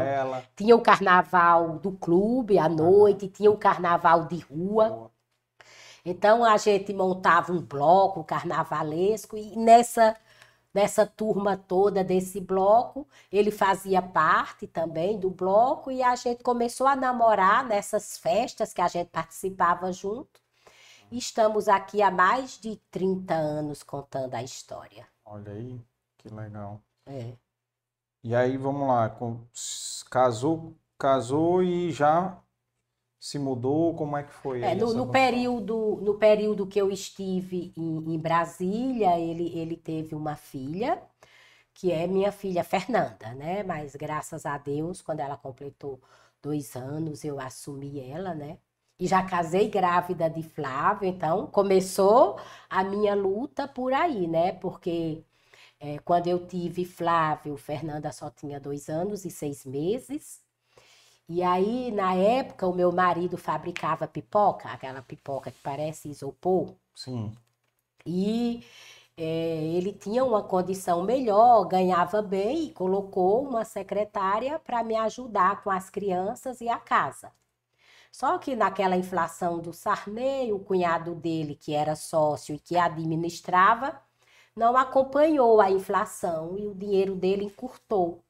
[0.56, 4.88] Tinha o carnaval do clube à noite, tinha o carnaval de rua.
[4.88, 5.10] Boa.
[6.04, 10.14] Então a gente montava um bloco carnavalesco e nessa
[10.74, 13.06] nessa turma toda desse bloco.
[13.32, 18.82] Ele fazia parte também do bloco e a gente começou a namorar nessas festas que
[18.82, 20.42] a gente participava junto.
[21.10, 25.06] E estamos aqui há mais de 30 anos contando a história.
[25.24, 25.80] Olha aí,
[26.18, 26.80] que legal.
[27.06, 27.32] É.
[28.22, 29.14] E aí, vamos lá,
[30.10, 32.38] casou, casou e já
[33.24, 33.94] se mudou?
[33.94, 34.60] Como é que foi?
[34.60, 40.14] É, no, no período, no período que eu estive em, em, Brasília, ele, ele teve
[40.14, 41.02] uma filha,
[41.72, 43.62] que é minha filha Fernanda, né?
[43.62, 45.98] Mas graças a Deus, quando ela completou
[46.42, 48.58] dois anos, eu assumi ela, né?
[49.00, 54.52] E já casei grávida de Flávio, então começou a minha luta por aí, né?
[54.52, 55.24] Porque
[55.80, 60.43] é, quando eu tive Flávio, Fernanda só tinha dois anos e seis meses.
[61.28, 66.74] E aí, na época, o meu marido fabricava pipoca, aquela pipoca que parece isopor.
[66.94, 67.32] Sim.
[68.06, 68.64] E
[69.16, 69.22] é,
[69.74, 75.70] ele tinha uma condição melhor, ganhava bem e colocou uma secretária para me ajudar com
[75.70, 77.32] as crianças e a casa.
[78.12, 84.00] Só que naquela inflação do Sarney, o cunhado dele, que era sócio e que administrava,
[84.56, 88.23] não acompanhou a inflação e o dinheiro dele encurtou.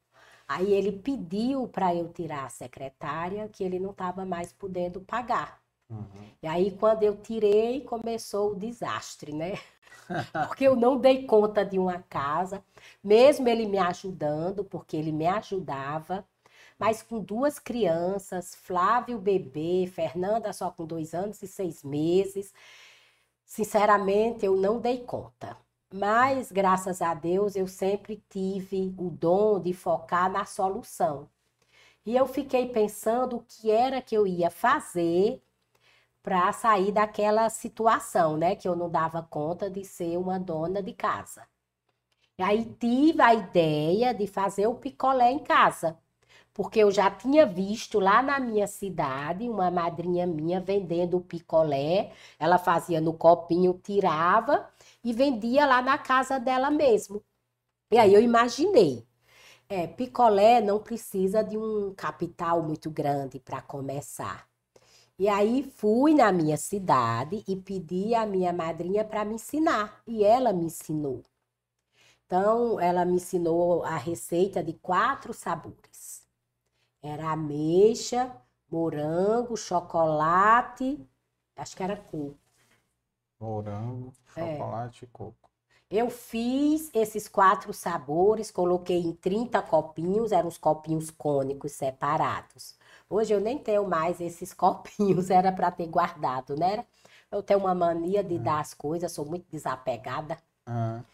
[0.46, 5.62] Aí ele pediu para eu tirar a secretária, que ele não estava mais podendo pagar.
[5.88, 6.04] Uhum.
[6.42, 9.58] E aí, quando eu tirei, começou o desastre, né?
[10.48, 12.62] Porque eu não dei conta de uma casa,
[13.02, 16.26] mesmo ele me ajudando, porque ele me ajudava,
[16.78, 22.52] mas com duas crianças, Flávio bebê, Fernanda só com dois anos e seis meses.
[23.46, 25.56] Sinceramente, eu não dei conta.
[25.96, 31.28] Mas, graças a Deus, eu sempre tive o dom de focar na solução.
[32.04, 35.40] E eu fiquei pensando o que era que eu ia fazer
[36.22, 38.56] para sair daquela situação, né?
[38.56, 41.46] Que eu não dava conta de ser uma dona de casa.
[42.38, 45.98] E aí tive a ideia de fazer o picolé em casa,
[46.52, 52.12] porque eu já tinha visto lá na minha cidade uma madrinha minha vendendo o picolé.
[52.38, 54.68] Ela fazia no copinho, tirava
[55.04, 57.22] e vendia lá na casa dela mesmo.
[57.90, 59.06] E aí eu imaginei.
[59.68, 64.48] É, picolé não precisa de um capital muito grande para começar.
[65.18, 70.02] E aí fui na minha cidade e pedi à minha madrinha para me ensinar.
[70.06, 71.22] E ela me ensinou.
[72.26, 76.26] Então, ela me ensinou a receita de quatro sabores.
[77.02, 78.34] Era ameixa,
[78.70, 80.98] morango, chocolate,
[81.56, 82.43] acho que era coco.
[83.44, 84.66] Morango, É.
[84.66, 85.50] chocolate e coco.
[85.90, 92.76] Eu fiz esses quatro sabores, coloquei em 30 copinhos, eram os copinhos cônicos separados.
[93.08, 96.84] Hoje eu nem tenho mais esses copinhos, era para ter guardado, né?
[97.30, 100.38] Eu tenho uma mania de dar as coisas, sou muito desapegada.
[100.66, 101.04] Ah,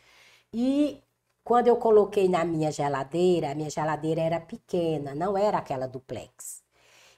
[0.53, 1.03] E
[1.45, 6.63] quando eu coloquei na minha geladeira, a minha geladeira era pequena, não era aquela duplex.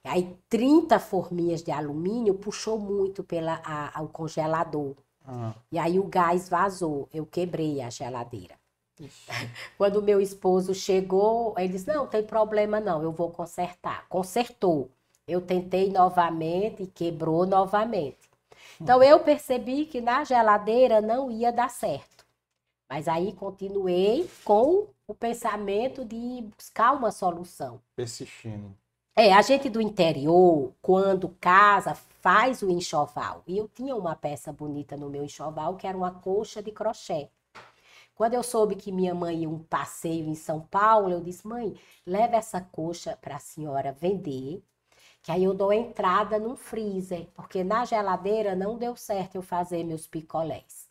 [0.04, 4.96] Aí 30 forminhas de alumínio puxou muito pela a- congelador.
[5.26, 5.54] Ah.
[5.70, 8.54] E aí o gás vazou, eu quebrei a geladeira.
[9.78, 14.06] Quando o meu esposo chegou, ele disse: Não, tem problema não, eu vou consertar.
[14.08, 14.90] Consertou.
[15.26, 18.30] Eu tentei novamente e quebrou novamente.
[18.80, 22.24] Então eu percebi que na geladeira não ia dar certo.
[22.88, 27.80] Mas aí continuei com o pensamento de buscar uma solução.
[27.96, 28.74] Persistindo.
[29.16, 33.42] É, a gente do interior, quando casa, faz o enxoval.
[33.46, 37.28] E eu tinha uma peça bonita no meu enxoval, que era uma coxa de crochê.
[38.14, 41.74] Quando eu soube que minha mãe ia um passeio em São Paulo, eu disse: mãe,
[42.06, 44.62] leva essa coxa para a senhora vender,
[45.22, 49.82] que aí eu dou entrada num freezer, porque na geladeira não deu certo eu fazer
[49.84, 50.88] meus picolés.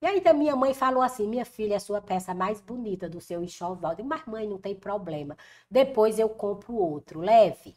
[0.00, 3.08] E aí da minha mãe falou assim: minha filha, é a sua peça mais bonita
[3.08, 3.92] do seu enxoval.
[3.92, 5.36] Eu disse, mas mãe, não tem problema.
[5.70, 7.76] Depois eu compro outro, leve.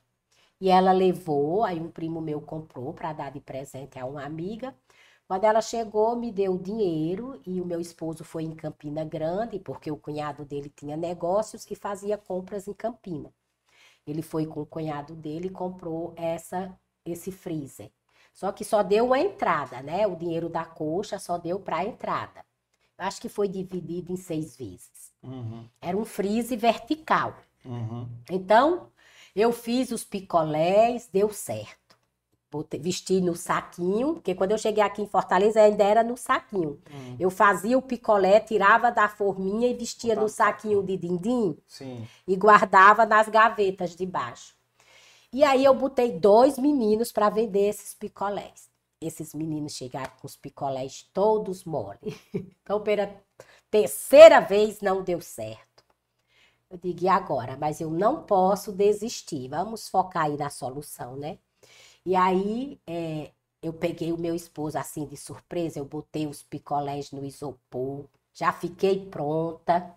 [0.61, 4.75] E ela levou, aí um primo meu comprou para dar de presente a uma amiga.
[5.27, 9.59] Quando ela chegou, me deu o dinheiro e o meu esposo foi em Campina Grande,
[9.59, 13.31] porque o cunhado dele tinha negócios e fazia compras em Campina.
[14.05, 17.91] Ele foi com o cunhado dele e comprou essa esse freezer.
[18.33, 20.05] Só que só deu uma entrada, né?
[20.07, 22.45] O dinheiro da coxa só deu para a entrada.
[22.97, 25.13] Acho que foi dividido em seis vezes.
[25.23, 27.35] Uhum, Era um freezer vertical.
[27.65, 28.09] uhum.
[28.29, 28.91] Então,
[29.35, 31.97] eu fiz os picolés, deu certo.
[32.51, 36.81] Botei- vesti no saquinho, porque quando eu cheguei aqui em Fortaleza ainda era no saquinho.
[36.91, 37.15] Hum.
[37.19, 42.07] Eu fazia o picolé, tirava da forminha e vestia no saquinho de dindim Sim.
[42.27, 44.55] e guardava nas gavetas de baixo.
[45.31, 48.67] E aí eu botei dois meninos para vender esses picolés.
[48.99, 51.99] Esses meninos chegaram com os picolés todos mole.
[52.63, 53.09] Então, pela
[53.71, 55.68] terceira vez não deu certo.
[56.69, 57.57] Eu digo, e agora?
[57.57, 59.47] Mas eu não posso desistir.
[59.49, 61.37] Vamos focar aí na solução, né?
[62.05, 67.11] E aí, é, eu peguei o meu esposo assim de surpresa, eu botei os picolés
[67.11, 69.95] no isopor, já fiquei pronta.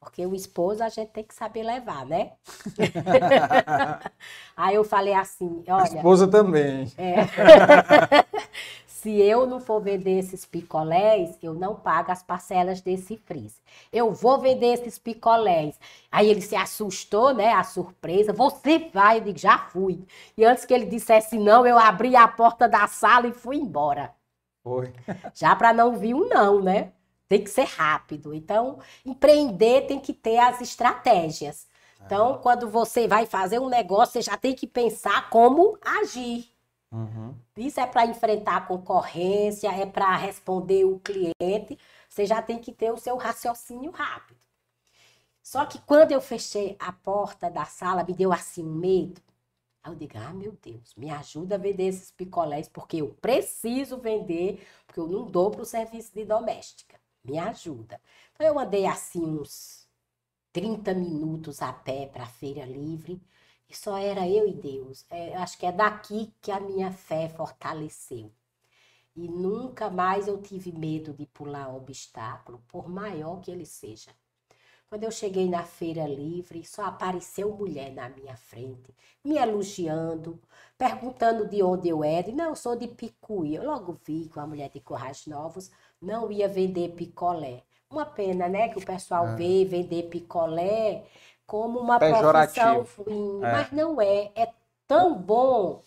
[0.00, 2.32] Porque o esposo a gente tem que saber levar, né?
[4.56, 6.86] Aí eu falei assim, A olha, esposa também.
[6.96, 7.16] é,
[9.06, 13.62] se eu não for vender esses picolés, eu não pago as parcelas desse freezer.
[13.92, 15.78] Eu vou vender esses picolés.
[16.10, 17.52] Aí ele se assustou, né?
[17.52, 18.32] A surpresa.
[18.32, 19.18] Você vai?
[19.18, 20.04] Eu digo, já fui.
[20.36, 24.12] E antes que ele dissesse não, eu abri a porta da sala e fui embora.
[24.64, 24.92] Foi.
[25.32, 26.90] Já para não vir um não, né?
[27.28, 28.34] Tem que ser rápido.
[28.34, 31.68] Então, empreender tem que ter as estratégias.
[32.04, 36.55] Então, quando você vai fazer um negócio, você já tem que pensar como agir.
[36.92, 37.34] Uhum.
[37.56, 41.78] Isso é para enfrentar a concorrência, é para responder o cliente.
[42.08, 44.38] Você já tem que ter o seu raciocínio rápido.
[45.42, 49.22] Só que quando eu fechei a porta da sala, me deu assim um medo.
[49.82, 53.98] Aí eu digo, ah, meu Deus, me ajuda a vender esses picolés, porque eu preciso
[53.98, 56.98] vender, porque eu não dou para o serviço de doméstica.
[57.24, 58.00] Me ajuda.
[58.32, 59.86] Então eu andei assim uns
[60.52, 63.20] 30 minutos a pé para a feira livre.
[63.68, 65.04] E só era eu e Deus.
[65.10, 68.32] É, acho que é daqui que a minha fé fortaleceu.
[69.14, 74.10] E nunca mais eu tive medo de pular obstáculo, por maior que ele seja.
[74.88, 80.40] Quando eu cheguei na feira livre, só apareceu mulher na minha frente, me elogiando,
[80.78, 82.30] perguntando de onde eu era.
[82.30, 83.56] E não, eu sou de Picuí.
[83.56, 87.64] Eu logo vi que uma mulher de Corrais Novos não ia vender picolé.
[87.90, 89.36] Uma pena, né, que o pessoal é.
[89.36, 91.04] vê vender picolé
[91.46, 93.52] como uma profissão ruim, é.
[93.52, 94.30] mas não é.
[94.34, 94.52] É
[94.86, 95.82] tão bom.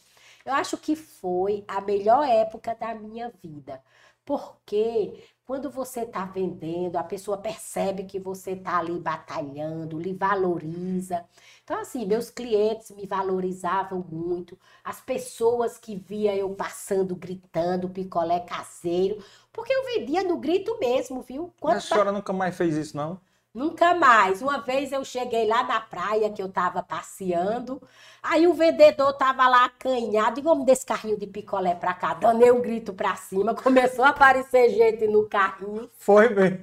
[0.45, 3.82] Eu acho que foi a melhor época da minha vida,
[4.26, 11.26] porque quando você está vendendo, a pessoa percebe que você está ali batalhando, lhe valoriza.
[11.64, 14.55] Então, assim, meus clientes me valorizavam muito.
[14.84, 21.24] As pessoas que via eu passando, gritando, picolé caseiro, porque eu vendia no grito mesmo,
[21.24, 21.51] viu?
[21.60, 23.20] Quando a senhora nunca mais fez isso, não?
[23.54, 24.41] Nunca mais.
[24.41, 27.82] Uma vez eu cheguei lá na praia que eu estava passeando,
[28.22, 32.45] aí o vendedor estava lá acanhado, digo, vamos desse carrinho de picolé para cá, dando
[32.54, 35.89] um grito para cima, começou a aparecer gente no carrinho.
[35.97, 36.60] Foi mesmo.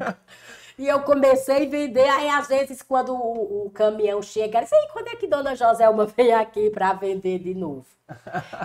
[0.78, 4.88] E eu comecei a vender, aí às vezes quando o, o caminhão chega, eu disse,
[4.92, 7.86] quando é que Dona Joselma vem aqui para vender de novo?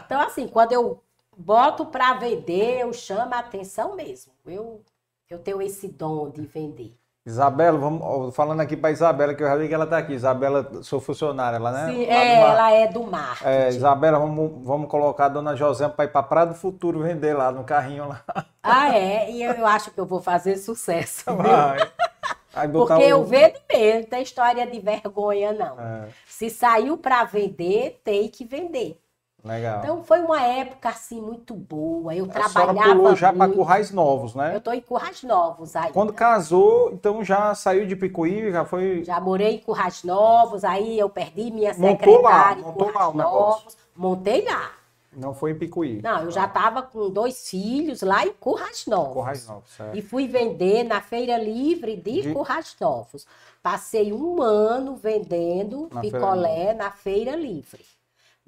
[0.05, 1.01] Então assim, quando eu
[1.37, 4.33] boto para vender, eu chamo a atenção mesmo.
[4.45, 4.83] Eu,
[5.29, 7.00] eu tenho esse dom de vender.
[7.23, 10.13] Isabela, vamos, falando aqui para Isabela, que eu já vi que ela está aqui.
[10.13, 11.93] Isabela, sou funcionária, ela, né?
[11.93, 13.37] Sim, é, ela é do mar.
[13.43, 17.35] É, Isabela, vamos, vamos colocar a dona José para ir para Praia do Futuro vender
[17.35, 18.23] lá no carrinho lá.
[18.63, 19.29] Ah, é?
[19.29, 21.25] E eu acho que eu vou fazer sucesso.
[21.35, 21.77] Vai.
[22.71, 22.99] Porque um...
[23.01, 25.79] eu vendo mesmo, não tem história de vergonha, não.
[25.79, 26.09] É.
[26.27, 29.00] Se saiu para vender, tem que vender.
[29.43, 29.79] Legal.
[29.79, 32.13] Então foi uma época assim muito boa.
[32.13, 32.95] Eu a trabalhava.
[32.95, 34.53] pulou já para Currais Novos, né?
[34.53, 35.91] Eu estou em Currais Novos aí.
[35.91, 39.03] Quando casou, então já saiu de Picuí, já foi.
[39.03, 43.23] Já morei em Currais Novos, aí eu perdi minha montou secretária lá, em Currais lá
[43.23, 43.77] Novos.
[43.95, 44.71] Montei lá.
[45.13, 46.01] Não foi em Picuí.
[46.01, 49.13] Não, eu já estava com dois filhos lá em Currais Novos.
[49.13, 49.97] Currais Novos, certo.
[49.97, 52.33] E fui vender na Feira Livre de, de...
[52.33, 53.25] Currais Novos.
[53.61, 57.83] Passei um ano vendendo na picolé feira na Feira Livre.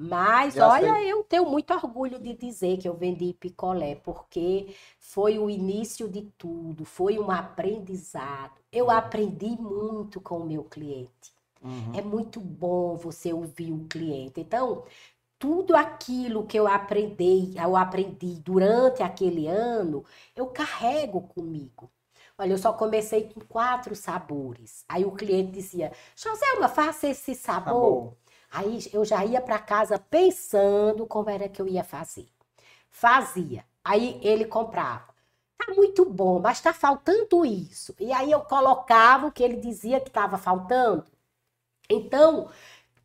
[0.09, 1.11] Mas, olha, sei.
[1.11, 6.23] eu tenho muito orgulho de dizer que eu vendi picolé, porque foi o início de
[6.37, 8.59] tudo, foi um aprendizado.
[8.69, 8.91] Eu uhum.
[8.91, 11.33] aprendi muito com o meu cliente.
[11.63, 11.93] Uhum.
[11.95, 14.41] É muito bom você ouvir o cliente.
[14.41, 14.83] Então,
[15.39, 20.03] tudo aquilo que eu aprendi, eu aprendi durante aquele ano,
[20.35, 21.89] eu carrego comigo.
[22.37, 24.83] Olha, eu só comecei com quatro sabores.
[24.89, 27.63] Aí o cliente dizia: Joselma, faça esse sabor.
[27.65, 28.22] sabor.
[28.53, 32.27] Aí eu já ia para casa pensando como era que eu ia fazer.
[32.89, 33.65] Fazia.
[33.83, 35.13] Aí ele comprava.
[35.57, 37.95] Tá muito bom, mas tá faltando isso.
[37.99, 41.05] E aí eu colocava o que ele dizia que estava faltando.
[41.89, 42.49] Então,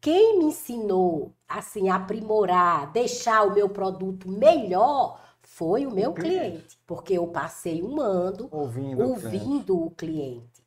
[0.01, 6.79] quem me ensinou assim a aprimorar, deixar o meu produto melhor foi o meu cliente.
[6.87, 9.91] porque eu passei um ano ouvindo, ouvindo o cliente.
[9.91, 10.58] O cliente.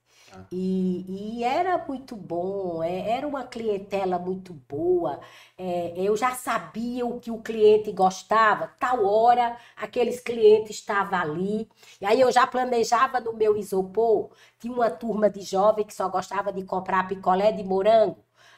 [0.51, 5.19] E, e, era muito bom, é, era uma clientela muito boa.
[5.57, 11.69] É, eu já sabia o que o cliente gostava, tal hora aqueles clientes estavam ali.
[12.01, 14.31] E aí eu já planejava no meu isopor.
[14.59, 18.17] Tinha uma turma de jovem que só gostava de comprar picolé de morango.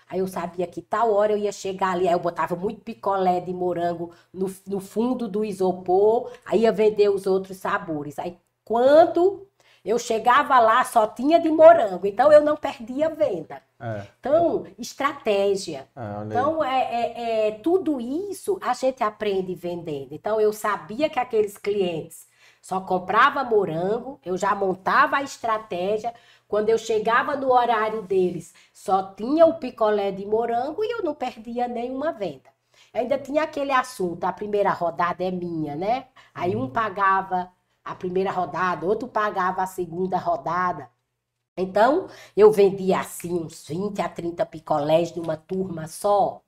[0.10, 3.40] Aí eu sabia que tal hora eu ia chegar ali, aí eu botava muito picolé
[3.40, 8.20] de morango no, no fundo do isopor, aí ia vender os outros sabores.
[8.20, 9.48] Aí quando
[9.84, 13.62] eu chegava lá, só tinha de morango, então eu não perdia venda.
[13.80, 14.08] É.
[14.18, 15.90] Então, estratégia.
[15.94, 20.14] É, então, é, é, é, tudo isso a gente aprende vendendo.
[20.14, 22.28] Então, eu sabia que aqueles clientes
[22.62, 26.14] só comprava morango, eu já montava a estratégia.
[26.48, 31.14] Quando eu chegava no horário deles, só tinha o picolé de morango e eu não
[31.14, 32.54] perdia nenhuma venda.
[32.94, 36.08] Ainda tinha aquele assunto, a primeira rodada é minha, né?
[36.34, 36.70] Aí um uhum.
[36.70, 37.52] pagava
[37.84, 40.90] a primeira rodada, outro pagava a segunda rodada.
[41.58, 46.42] Então, eu vendia assim uns 20 a 30 picolés numa turma só.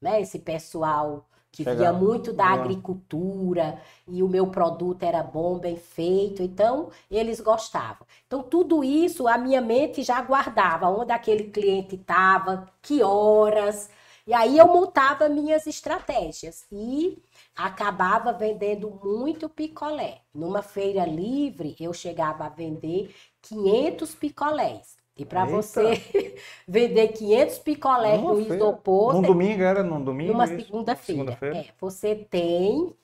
[0.00, 0.20] Né?
[0.22, 6.42] Esse pessoal que via muito da agricultura e o meu produto era bom, bem feito,
[6.42, 8.06] então eles gostavam.
[8.26, 13.90] Então tudo isso a minha mente já guardava, onde aquele cliente estava, que horas,
[14.26, 17.20] e aí eu montava minhas estratégias e
[17.56, 20.22] acabava vendendo muito picolé.
[20.34, 24.98] Numa feira livre, eu chegava a vender 500 picolés.
[25.16, 26.36] E para você
[26.66, 29.14] vender 500 picolés no isopor...
[29.14, 30.32] Num domingo, era num domingo?
[30.32, 31.36] Numa segunda-feira.
[31.36, 32.94] Segunda é, você tem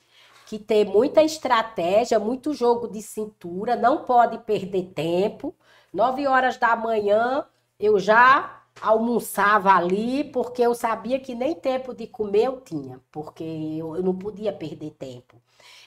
[0.47, 5.55] que ter muita estratégia, muito jogo de cintura, não pode perder tempo.
[5.93, 7.45] 9 horas da manhã,
[7.79, 13.43] eu já almoçava ali, porque eu sabia que nem tempo de comer eu tinha, porque
[13.45, 15.41] eu, eu não podia perder tempo.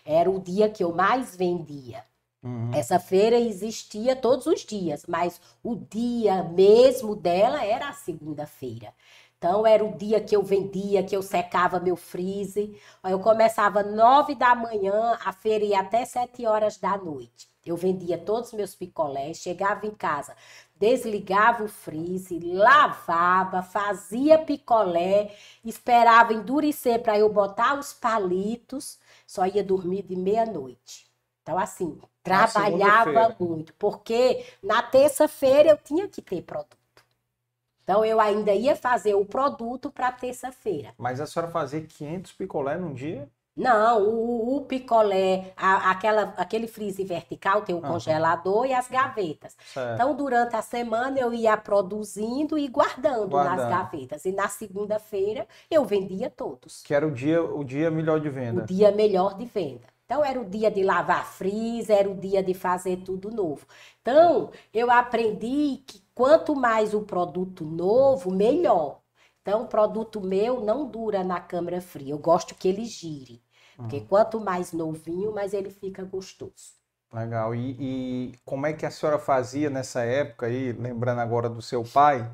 [0.05, 2.03] Era o dia que eu mais vendia.
[2.41, 2.71] Uhum.
[2.73, 8.93] Essa feira existia todos os dias, mas o dia mesmo dela era a segunda-feira.
[9.37, 12.69] Então, era o dia que eu vendia, que eu secava meu freezer.
[13.05, 17.49] Eu começava nove da manhã, a feira ia até sete horas da noite.
[17.65, 20.35] Eu vendia todos os meus picolés, chegava em casa,
[20.79, 29.63] desligava o freezer, lavava, fazia picolé, esperava endurecer para eu botar os palitos, só ia
[29.63, 31.05] dormir de meia-noite.
[31.43, 36.77] Então, assim, trabalhava muito, porque na terça-feira eu tinha que ter produto.
[37.83, 40.93] Então eu ainda ia fazer o produto para terça-feira.
[40.95, 43.27] Mas a senhora fazia 500 picolé num dia?
[43.59, 47.91] Não, o, o picolé, a, aquela, aquele freezer vertical tem o uhum.
[47.91, 49.57] congelador e as gavetas.
[49.73, 49.95] Certo.
[49.95, 53.57] Então, durante a semana eu ia produzindo e guardando, guardando.
[53.57, 54.23] nas gavetas.
[54.23, 56.81] E na segunda-feira eu vendia todos.
[56.83, 58.63] Que era o dia, o dia melhor de venda.
[58.63, 59.87] O dia melhor de venda.
[60.05, 63.67] Então, era o dia de lavar freezer, era o dia de fazer tudo novo.
[64.01, 69.01] Então, eu aprendi que quanto mais o produto novo, melhor.
[69.41, 72.13] Então, o produto meu não dura na câmara fria.
[72.13, 73.41] Eu gosto que ele gire.
[73.79, 76.73] Porque quanto mais novinho, mais ele fica gostoso.
[77.13, 77.55] Legal.
[77.55, 81.83] E, e, como é que a senhora fazia nessa época aí, lembrando agora do seu
[81.83, 82.29] pai,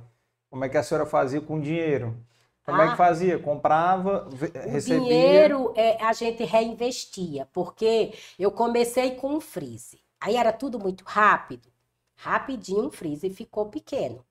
[0.50, 2.18] como é que a senhora fazia com dinheiro?
[2.66, 2.98] Como ah, é que ah.
[2.98, 3.38] fazia?
[3.38, 4.28] Comprava,
[4.68, 5.02] recebia?
[5.02, 10.00] O dinheiro é, a gente reinvestia, porque eu comecei com um freezer.
[10.20, 11.70] Aí era tudo muito rápido.
[12.16, 14.26] Rapidinho um freezer ficou pequeno.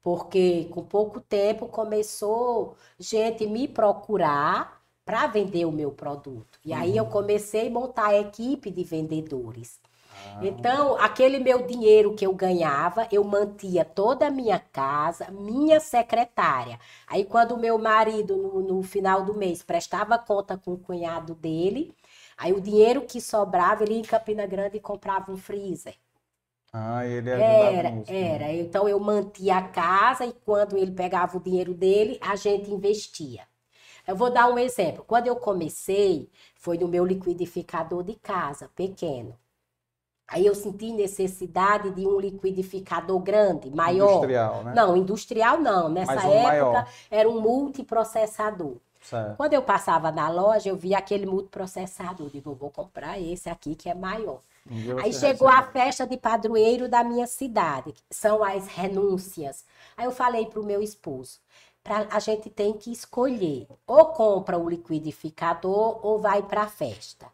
[0.00, 6.58] Porque com pouco tempo começou gente me procurar para vender o meu produto.
[6.64, 7.10] E aí eu uhum.
[7.10, 9.80] comecei a montar a equipe de vendedores.
[10.26, 10.40] Ah.
[10.42, 16.78] Então, aquele meu dinheiro que eu ganhava, eu mantia toda a minha casa, minha secretária.
[17.06, 21.34] Aí, quando o meu marido, no, no final do mês, prestava conta com o cunhado
[21.34, 21.94] dele,
[22.36, 25.94] aí o dinheiro que sobrava, ele ia em Campina Grande e comprava um freezer.
[26.74, 28.46] Ah, ele era, nisso, era.
[28.46, 28.60] Né?
[28.60, 33.42] Então eu mantia a casa e quando ele pegava o dinheiro dele, a gente investia.
[34.06, 35.04] Eu vou dar um exemplo.
[35.06, 39.36] Quando eu comecei, foi no meu liquidificador de casa, pequeno.
[40.26, 44.16] Aí eu senti necessidade de um liquidificador grande, maior.
[44.16, 44.72] Industrial, né?
[44.74, 45.88] Não, industrial não.
[45.88, 46.88] Nessa um época maior.
[47.10, 48.76] era um multiprocessador.
[49.02, 49.36] Certo.
[49.36, 52.30] Quando eu passava na loja, eu via aquele multiprocessador.
[52.30, 54.40] Digo, vou comprar esse aqui que é maior.
[55.02, 55.68] Aí chegou recebe.
[55.68, 59.64] a festa de padroeiro da minha cidade, que são as renúncias.
[59.96, 61.40] Aí eu falei para o meu esposo,
[61.82, 67.26] pra, a gente tem que escolher, ou compra o liquidificador ou vai para a festa.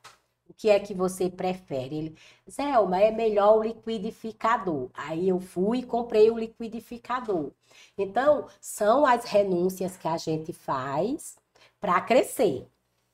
[0.48, 1.96] O que é que você prefere?
[1.96, 2.16] Ele,
[2.50, 4.88] Zelma, é melhor o liquidificador.
[4.94, 7.52] Aí eu fui e comprei o liquidificador.
[7.96, 11.36] Então, são as renúncias que a gente faz
[11.80, 12.66] para crescer.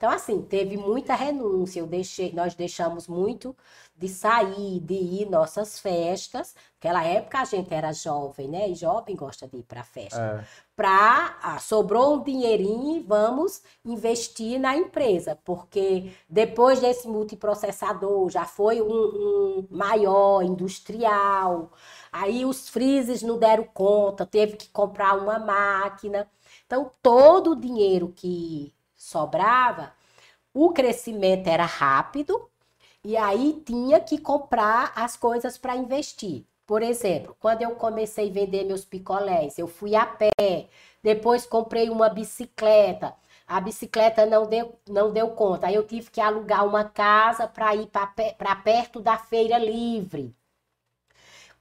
[0.05, 1.81] Então, assim, teve muita renúncia.
[1.81, 3.57] Eu deixei, nós deixamos muito
[3.97, 6.55] de sair, de ir nossas festas.
[6.75, 8.69] Naquela época a gente era jovem, né?
[8.69, 10.21] E jovem gosta de ir para festa.
[10.21, 10.45] É.
[10.77, 18.45] Para ah, sobrou um dinheirinho e vamos investir na empresa, porque depois desse multiprocessador já
[18.45, 21.73] foi um, um maior industrial.
[22.13, 26.29] Aí os freezes não deram conta, teve que comprar uma máquina.
[26.67, 28.75] Então todo o dinheiro que
[29.05, 29.93] sobrava,
[30.53, 32.49] o crescimento era rápido
[33.05, 36.45] e aí tinha que comprar as coisas para investir.
[36.67, 40.69] Por exemplo, quando eu comecei a vender meus picolés, eu fui a pé,
[41.03, 43.15] depois comprei uma bicicleta.
[43.47, 45.67] A bicicleta não deu, não deu conta.
[45.67, 50.35] Aí eu tive que alugar uma casa para ir para perto da feira livre.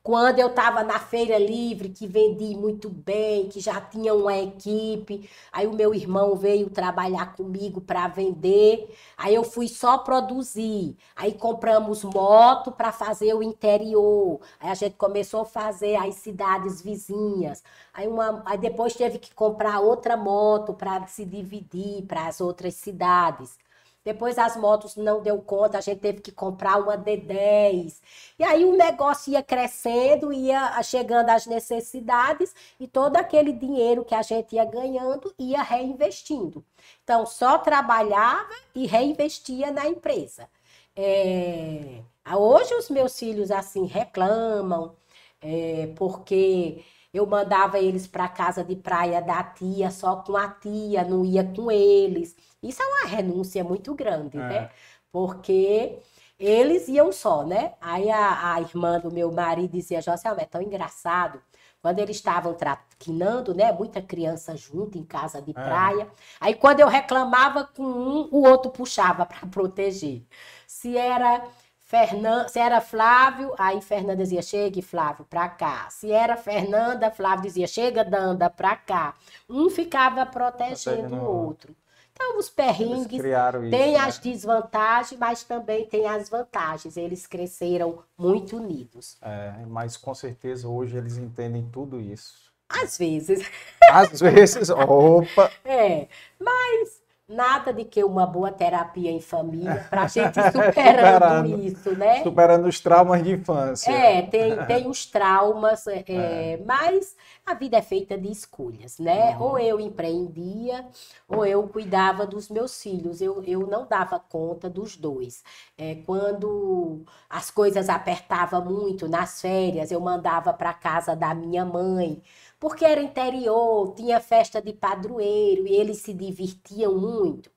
[0.03, 5.29] Quando eu estava na feira livre, que vendi muito bem, que já tinha uma equipe,
[5.49, 10.97] aí o meu irmão veio trabalhar comigo para vender, aí eu fui só produzir.
[11.15, 14.41] Aí compramos moto para fazer o interior.
[14.59, 17.63] Aí a gente começou a fazer as cidades vizinhas.
[17.93, 22.73] Aí, uma, aí depois teve que comprar outra moto para se dividir para as outras
[22.75, 23.57] cidades.
[24.03, 28.01] Depois as motos não deu conta, a gente teve que comprar uma D10.
[28.37, 34.13] E aí o negócio ia crescendo, ia chegando às necessidades e todo aquele dinheiro que
[34.15, 36.63] a gente ia ganhando ia reinvestindo.
[37.03, 40.49] Então só trabalhava e reinvestia na empresa.
[40.95, 42.01] É...
[42.35, 44.95] Hoje os meus filhos assim reclamam,
[45.41, 46.83] é, porque
[47.13, 51.43] eu mandava eles para casa de praia da tia, só com a tia, não ia
[51.43, 52.35] com eles.
[52.63, 54.55] Isso é uma renúncia muito grande, né?
[54.55, 54.61] é.
[54.61, 54.69] né?
[55.11, 55.99] Porque
[56.39, 57.73] eles iam só, né?
[57.79, 61.41] Aí a, a irmã do meu marido dizia, José, é tão engraçado.
[61.81, 63.71] Quando eles estavam traquinando, né?
[63.71, 66.07] Muita criança junto em casa de praia.
[66.39, 70.23] Aí quando eu reclamava com um, o outro puxava para proteger.
[70.65, 71.43] Se era
[71.79, 72.47] Fernan...
[72.47, 75.87] se era Flávio, aí Fernanda dizia, chegue, Flávio, para cá.
[75.89, 79.13] Se era Fernanda, Flávio dizia, chega, Danda, para cá.
[79.49, 81.75] Um ficava protegendo o outro.
[82.23, 83.21] Então, os perrengues
[83.69, 84.31] têm as né?
[84.31, 86.95] desvantagens, mas também têm as vantagens.
[86.95, 89.17] Eles cresceram muito unidos.
[89.21, 92.51] É, mas com certeza hoje eles entendem tudo isso.
[92.69, 93.45] Às vezes.
[93.89, 95.51] Às vezes, opa!
[95.65, 96.07] É,
[96.39, 97.02] mas
[97.33, 102.23] nada de que uma boa terapia em família para a gente superando, superando, isso, né?
[102.23, 103.91] Superando os traumas de infância.
[103.91, 106.61] É, tem, tem os traumas, é, é.
[106.65, 107.15] mas
[107.45, 109.35] a vida é feita de escolhas, né?
[109.35, 109.43] Uhum.
[109.43, 110.85] Ou eu empreendia,
[111.27, 113.21] ou eu cuidava dos meus filhos.
[113.21, 115.43] Eu, eu não dava conta dos dois.
[115.77, 122.21] É, quando as coisas apertavam muito nas férias, eu mandava para casa da minha mãe
[122.63, 127.51] porque era interior, tinha festa de padroeiro e eles se divertiam muito.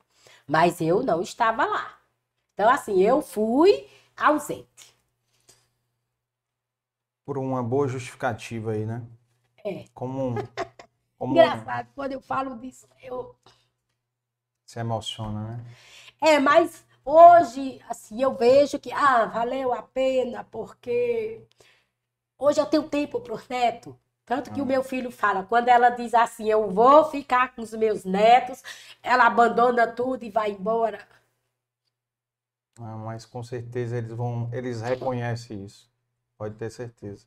[0.45, 1.97] Mas eu não estava lá.
[2.53, 4.99] Então, assim, eu fui ausente.
[7.25, 9.07] Por uma boa justificativa aí, né?
[9.65, 9.85] É.
[9.95, 10.35] Como.
[11.17, 11.35] como...
[11.35, 13.37] Engraçado, quando eu falo disso, eu.
[14.65, 15.65] Se emociona, né?
[16.21, 21.47] É, mas hoje, assim, eu vejo que, ah, valeu a pena, porque
[22.37, 23.97] hoje eu tenho tempo para o neto.
[24.27, 27.73] Tanto que o meu filho fala, quando ela diz assim, eu vou ficar com os
[27.73, 28.61] meus netos,
[29.01, 30.99] ela abandona tudo e vai embora.
[32.81, 35.89] Ah, mas com certeza eles vão, eles reconhecem isso.
[36.37, 37.25] Pode ter certeza.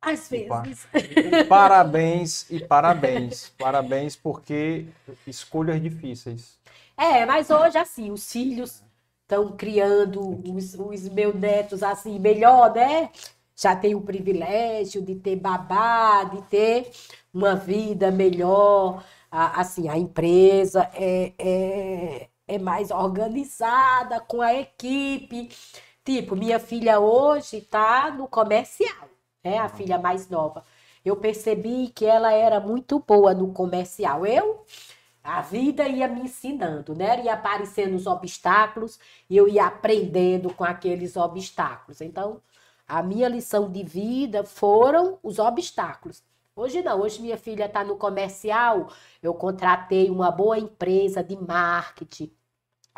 [0.00, 0.88] Às vezes.
[0.94, 3.50] E parabéns e parabéns.
[3.58, 4.86] Parabéns porque
[5.26, 6.58] escolhas difíceis.
[6.96, 8.82] É, mas hoje assim, os filhos
[9.22, 13.10] estão criando os, os meus netos assim melhor, né?
[13.60, 16.90] Já tem o privilégio de ter babá, de ter
[17.32, 19.04] uma vida melhor.
[19.30, 25.50] assim, a empresa é, é, é mais organizada com a equipe.
[26.04, 29.08] Tipo, minha filha hoje está no comercial,
[29.44, 30.64] é a filha mais nova.
[31.04, 34.26] Eu percebi que ela era muito boa no comercial.
[34.26, 34.64] Eu,
[35.22, 37.22] a vida ia me ensinando, né?
[37.24, 38.98] Ia aparecendo os obstáculos
[39.28, 42.00] e eu ia aprendendo com aqueles obstáculos.
[42.00, 42.40] Então,
[42.90, 46.24] a minha lição de vida foram os obstáculos.
[46.56, 48.88] Hoje não, hoje minha filha está no comercial,
[49.22, 52.32] eu contratei uma boa empresa de marketing,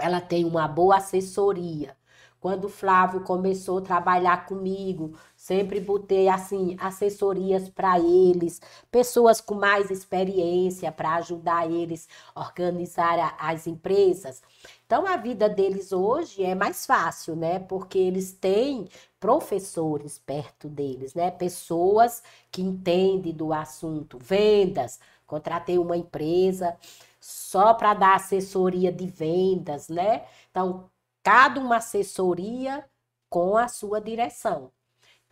[0.00, 1.94] ela tem uma boa assessoria.
[2.40, 8.60] Quando o Flávio começou a trabalhar comigo, sempre botei assim assessorias para eles,
[8.92, 14.40] pessoas com mais experiência para ajudar eles a organizar as empresas.
[14.86, 17.58] Então a vida deles hoje é mais fácil, né?
[17.58, 18.88] Porque eles têm
[19.18, 21.28] professores perto deles, né?
[21.32, 25.00] Pessoas que entendem do assunto, vendas.
[25.26, 26.76] Contratei uma empresa
[27.18, 30.24] só para dar assessoria de vendas, né?
[30.52, 30.88] Então,
[31.20, 32.84] cada uma assessoria
[33.28, 34.70] com a sua direção.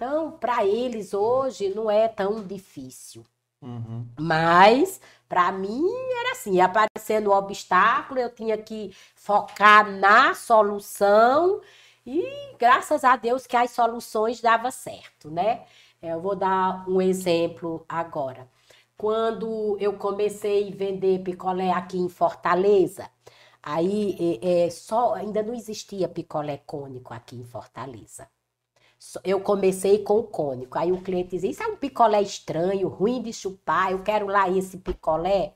[0.00, 3.22] Então, para eles hoje não é tão difícil.
[3.60, 4.06] Uhum.
[4.18, 4.98] Mas,
[5.28, 5.84] para mim,
[6.20, 11.60] era assim: aparecendo um obstáculo, eu tinha que focar na solução
[12.06, 12.24] e
[12.58, 15.66] graças a Deus que as soluções davam certo, né?
[16.00, 18.48] Eu vou dar um exemplo agora.
[18.96, 23.10] Quando eu comecei a vender picolé aqui em Fortaleza,
[23.62, 28.26] aí é, é, só ainda não existia picolé cônico aqui em Fortaleza.
[29.24, 30.78] Eu comecei com o cônico.
[30.78, 34.48] Aí o cliente dizia: Isso é um picolé estranho, ruim de chupar, eu quero lá
[34.48, 35.54] esse picolé.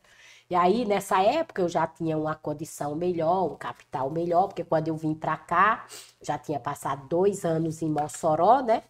[0.49, 4.89] E aí, nessa época, eu já tinha uma condição melhor, um capital melhor, porque quando
[4.89, 5.87] eu vim para cá,
[6.21, 8.83] já tinha passado dois anos em Mossoró, né?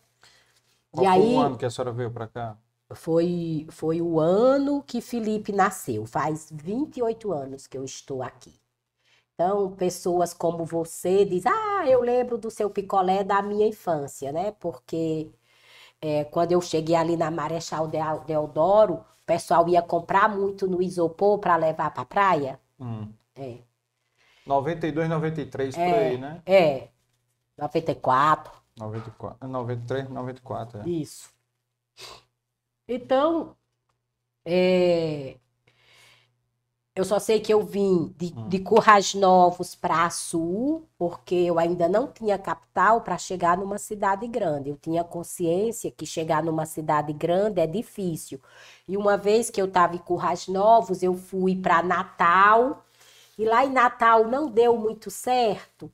[0.91, 2.57] Qual e foi aí, o ano que a senhora veio para cá?
[2.93, 6.07] Foi, foi o ano que Felipe nasceu.
[6.07, 8.53] Faz 28 anos que eu estou aqui.
[9.35, 14.53] Então, pessoas como você dizem, ah, eu lembro do seu picolé da minha infância, né?
[14.53, 15.33] Porque
[16.01, 17.89] é, quando eu cheguei ali na Marechal
[18.27, 22.61] Deodoro, o pessoal ia comprar muito no isopor para levar para a praia.
[22.79, 23.13] Hum.
[23.35, 23.59] É.
[24.47, 26.43] 92, 93 é, por aí, né?
[26.47, 26.89] É.
[27.59, 28.53] 94.
[28.77, 29.49] 94.
[29.49, 30.81] 93, 94.
[30.81, 30.89] É.
[30.89, 31.33] Isso.
[32.87, 33.57] Então,
[34.45, 35.37] é,
[36.97, 38.49] eu só sei que eu vim de, hum.
[38.49, 44.29] de Currais Novos para Sul, porque eu ainda não tinha capital para chegar numa cidade
[44.29, 44.71] grande.
[44.71, 48.41] Eu tinha consciência que chegar numa cidade grande é difícil.
[48.87, 52.85] E uma vez que eu estava em Currais Novos, eu fui para Natal.
[53.37, 55.91] E lá em Natal não deu muito certo.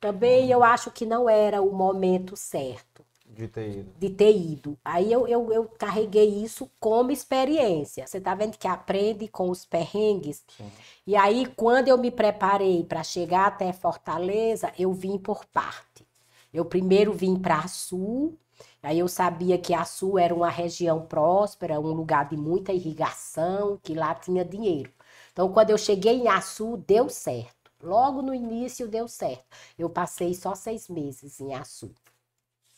[0.00, 2.95] Também eu acho que não era o momento certo.
[3.36, 3.92] De ter ido.
[3.98, 4.78] de ter ido.
[4.84, 8.06] Aí eu, eu, eu carreguei isso como experiência.
[8.06, 10.42] Você tá vendo que aprende com os perrengues?
[10.56, 10.72] Sim.
[11.06, 16.06] E aí, quando eu me preparei para chegar até Fortaleza, eu vim por parte.
[16.52, 18.38] Eu primeiro vim para Açu,
[18.82, 23.94] aí eu sabia que Açu era uma região próspera, um lugar de muita irrigação, que
[23.94, 24.90] lá tinha dinheiro.
[25.32, 27.70] Então, quando eu cheguei em Açu, deu certo.
[27.82, 29.44] Logo no início deu certo.
[29.78, 31.94] Eu passei só seis meses em Açu.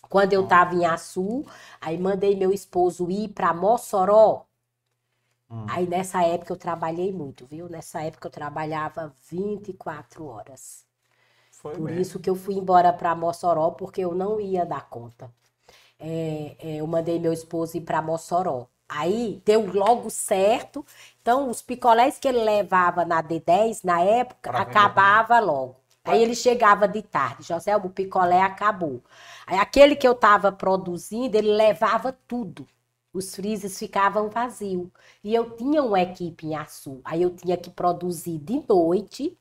[0.09, 1.45] Quando eu estava em Açu,
[1.81, 4.47] aí mandei meu esposo ir para Mossoró.
[5.51, 5.67] Hum.
[5.67, 7.69] Aí nessa época eu trabalhei muito, viu?
[7.69, 10.85] Nessa época eu trabalhava 24 horas.
[11.51, 12.01] Foi Por mesmo.
[12.03, 15.33] isso que eu fui embora para Mossoró, porque eu não ia dar conta.
[15.99, 18.69] É, é, eu mandei meu esposo ir para Mossoró.
[18.89, 20.87] Aí deu logo certo.
[21.23, 25.78] Então, os picolés que ele levava na D10, na época, Pra vender acabava logo.
[26.09, 29.03] Aí ele chegava de tarde, José, o picolé acabou.
[29.47, 32.67] Aí aquele que eu estava produzindo, ele levava tudo.
[33.13, 34.89] Os freezers ficavam vazios.
[35.23, 37.01] E eu tinha uma equipe em Açu.
[37.05, 39.39] Aí eu tinha que produzir de noite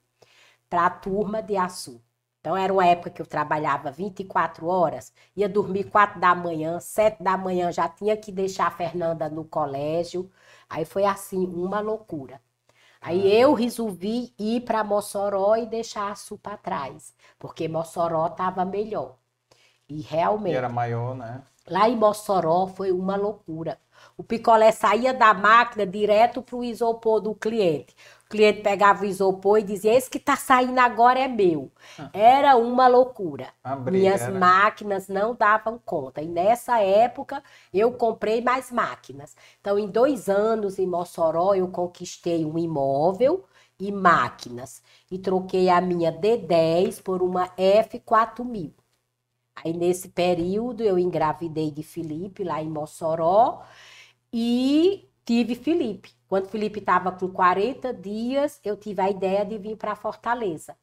[0.69, 2.01] para a turma de Açu.
[2.39, 7.21] Então era uma época que eu trabalhava 24 horas, ia dormir 4 da manhã, 7
[7.21, 10.31] da manhã já tinha que deixar a Fernanda no colégio.
[10.69, 12.41] Aí foi assim, uma loucura.
[13.01, 19.17] Aí eu resolvi ir para Mossoró e deixar Açu para trás, porque Mossoró estava melhor.
[19.89, 20.01] E
[20.47, 21.43] E realmente, era maior, né?
[21.67, 23.79] lá em Mossoró foi uma loucura.
[24.17, 27.95] O picolé saía da máquina direto para o isopor do cliente.
[28.27, 31.71] O cliente pegava o isopor e dizia: Esse que está saindo agora é meu.
[32.11, 33.53] Era uma loucura.
[33.85, 36.21] Minhas era- máquinas não davam conta.
[36.21, 37.41] E nessa época
[37.73, 39.35] eu comprei mais máquinas.
[39.61, 43.45] Então, em dois anos em Mossoró, eu conquistei um imóvel
[43.79, 44.81] e máquinas.
[45.09, 48.73] E troquei a minha D10 por uma F4000.
[49.55, 53.63] Aí, nesse período, eu engravidei de Felipe lá em Mossoró
[54.33, 56.11] e tive Felipe.
[56.27, 60.75] Quando Felipe estava com 40 dias, eu tive a ideia de vir para Fortaleza.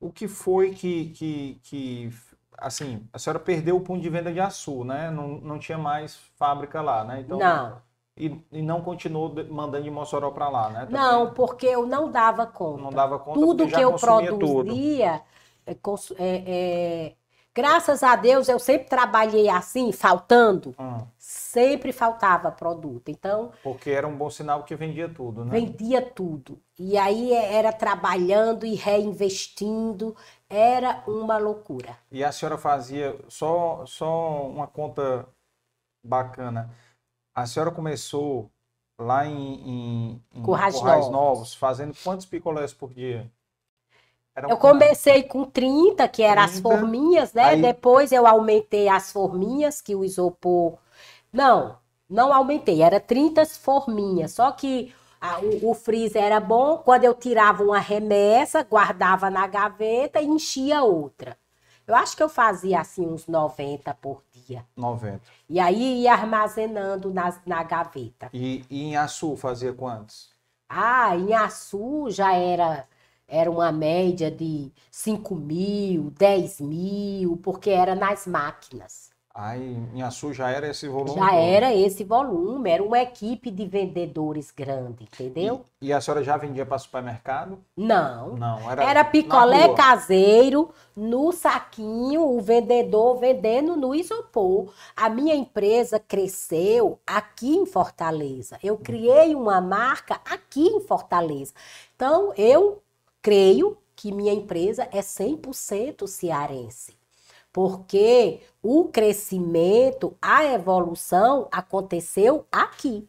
[0.00, 2.10] O que foi que, que, que,
[2.58, 5.10] assim, a senhora perdeu o ponto de venda de Açu, né?
[5.10, 7.20] Não, não tinha mais fábrica lá, né?
[7.20, 7.82] Então, Não,
[8.16, 10.86] E, e não continuou mandando de Mossoró para lá, né?
[10.86, 12.82] Também não, porque eu não dava conta.
[12.82, 15.22] Não dava conta tudo que eu produzia,
[15.66, 15.76] é,
[16.18, 17.16] é, é,
[17.54, 20.74] graças a Deus, eu sempre trabalhei assim, faltando.
[20.78, 21.06] Hum,
[21.52, 23.10] Sempre faltava produto.
[23.10, 25.52] Então, porque era um bom sinal que vendia tudo, né?
[25.52, 26.58] vendia tudo.
[26.78, 30.16] E aí é, era trabalhando e reinvestindo.
[30.48, 31.94] Era uma loucura.
[32.10, 35.26] E a senhora fazia só, só uma conta
[36.02, 36.70] bacana.
[37.34, 38.50] A senhora começou
[38.98, 41.12] lá em, em, em Currais Currais Novos.
[41.12, 43.30] Novos, fazendo quantos picolés por dia?
[44.34, 47.50] Era Eu comecei com 30, que eram as 30, forminhas, né?
[47.50, 50.78] aí- Depois eu aumentei as forminhas, que o isopor.
[51.32, 51.78] Não,
[52.08, 54.32] não aumentei, era 30 forminhas.
[54.32, 59.46] Só que a- o, o freezer era bom, quando eu tirava uma remessa, guardava na
[59.46, 61.36] gaveta e enchia outra.
[61.86, 64.64] Eu acho que eu fazia assim uns 90 por dia.
[64.76, 65.24] 90.
[65.48, 68.30] E aí ia armazenando nas, na gaveta.
[68.32, 70.30] E, e em Açu fazia quantos?
[70.68, 72.88] Ah, em Açu já era,
[73.28, 79.11] era uma média de 5 mil, 10 mil, porque era nas máquinas.
[79.34, 81.38] Aí em Açu já era esse volume Já todo.
[81.38, 85.64] era esse volume, era uma equipe de vendedores grande, entendeu?
[85.80, 87.58] E, e a senhora já vendia para supermercado?
[87.74, 88.36] Não.
[88.36, 94.70] Não, era Era picolé caseiro, no saquinho, o vendedor vendendo no isopor.
[94.94, 98.58] A minha empresa cresceu aqui em Fortaleza.
[98.62, 101.54] Eu criei uma marca aqui em Fortaleza.
[101.96, 102.82] Então, eu
[103.22, 107.01] creio que minha empresa é 100% cearense.
[107.52, 113.06] Porque o crescimento, a evolução aconteceu aqui.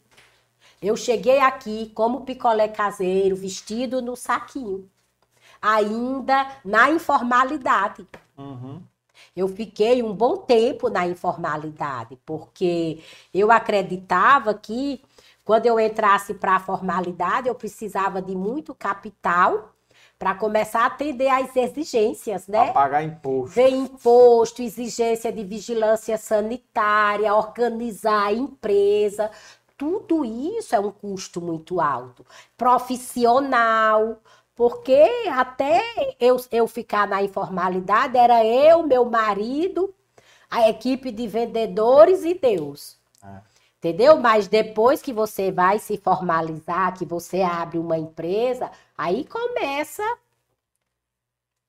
[0.81, 4.89] Eu cheguei aqui como picolé caseiro, vestido no saquinho
[5.63, 8.05] ainda na informalidade.
[8.37, 8.81] Uhum.
[9.33, 13.01] Eu fiquei um bom tempo na informalidade, porque
[13.33, 15.01] eu acreditava que
[15.45, 19.72] quando eu entrasse para a formalidade, eu precisava de muito capital
[20.17, 22.69] para começar a atender às exigências, né?
[22.69, 23.55] A pagar imposto.
[23.55, 29.29] Ver imposto, exigência de vigilância sanitária, organizar a empresa.
[29.77, 32.25] Tudo isso é um custo muito alto.
[32.55, 34.17] Profissional,
[34.55, 35.81] porque até
[36.19, 39.93] eu, eu ficar na informalidade, era eu, meu marido,
[40.49, 42.97] a equipe de vendedores e Deus.
[43.23, 43.41] É.
[43.79, 44.17] Entendeu?
[44.17, 50.03] Mas depois que você vai se formalizar, que você abre uma empresa, aí começa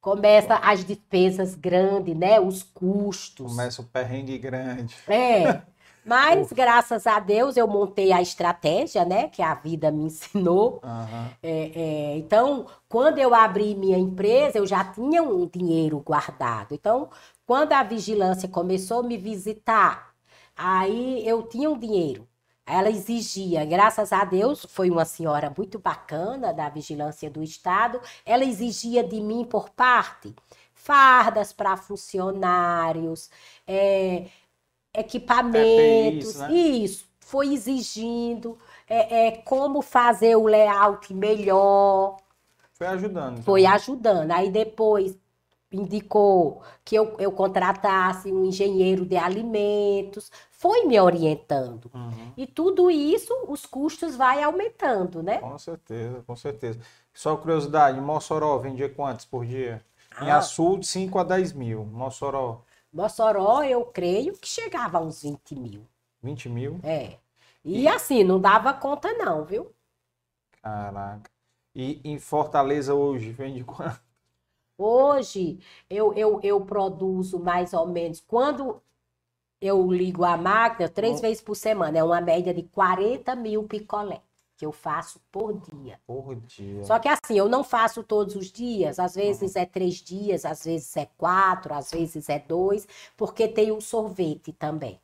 [0.04, 2.38] Começa as despesas grandes, né?
[2.38, 3.50] Os custos.
[3.50, 4.94] Começa o perrengue grande.
[5.08, 5.62] É.
[6.04, 9.28] Mas, graças a Deus, eu montei a estratégia, né?
[9.28, 10.78] Que a vida me ensinou.
[10.84, 11.30] Aham.
[11.42, 16.74] É, é, então, quando eu abri minha empresa, eu já tinha um dinheiro guardado.
[16.74, 17.08] Então,
[17.46, 20.14] quando a vigilância começou a me visitar,
[20.54, 22.28] aí eu tinha um dinheiro.
[22.66, 28.44] Ela exigia, graças a Deus, foi uma senhora muito bacana da vigilância do Estado, ela
[28.44, 30.34] exigia de mim por parte
[30.84, 33.30] fardas para funcionários,
[33.66, 34.26] é,
[34.92, 36.52] equipamentos, EPIs, né?
[36.52, 42.18] isso, foi exigindo é, é, como fazer o layout melhor,
[42.72, 43.42] Foi ajudando.
[43.42, 44.30] foi ajudando.
[44.30, 45.16] Aí depois
[45.76, 51.90] indicou que eu, eu contratasse um engenheiro de alimentos, foi me orientando.
[51.94, 52.32] Uhum.
[52.36, 55.38] E tudo isso, os custos vai aumentando, né?
[55.38, 56.80] Com certeza, com certeza.
[57.12, 59.84] Só curiosidade, Mossoró vendia quantos por dia?
[60.20, 60.38] Em Ah.
[60.38, 61.84] Açu, de 5 a 10 mil.
[61.84, 62.62] Mossoró,
[62.92, 65.86] Mossoró, eu creio que chegava a uns 20 mil.
[66.22, 66.78] 20 mil.
[66.82, 67.18] É.
[67.64, 69.74] E assim, não dava conta não, viu?
[70.62, 71.30] Caraca.
[71.74, 74.00] E em Fortaleza hoje vende quanto?
[74.84, 75.58] Hoje,
[75.88, 78.82] eu, eu, eu produzo mais ou menos, quando
[79.58, 81.22] eu ligo a máquina, três Bom.
[81.22, 84.20] vezes por semana, é uma média de 40 mil picolé
[84.58, 85.98] que eu faço por dia.
[86.06, 86.84] Por dia.
[86.84, 90.64] Só que assim, eu não faço todos os dias, às vezes é três dias, às
[90.64, 95.00] vezes é quatro, às vezes é dois, porque tem o sorvete também.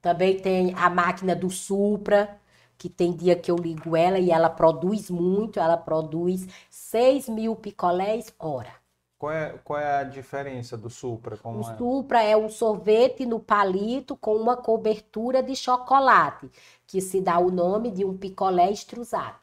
[0.00, 2.40] Também tem a máquina do Supra,
[2.78, 7.54] que tem dia que eu ligo ela e ela produz muito, ela produz 6 mil
[7.54, 8.83] picolés hora.
[9.24, 11.38] Qual é, qual é a diferença do Supra?
[11.38, 11.76] Como O é?
[11.78, 16.50] Supra é um sorvete no palito com uma cobertura de chocolate,
[16.86, 19.38] que se dá o nome de um picolé extrusado.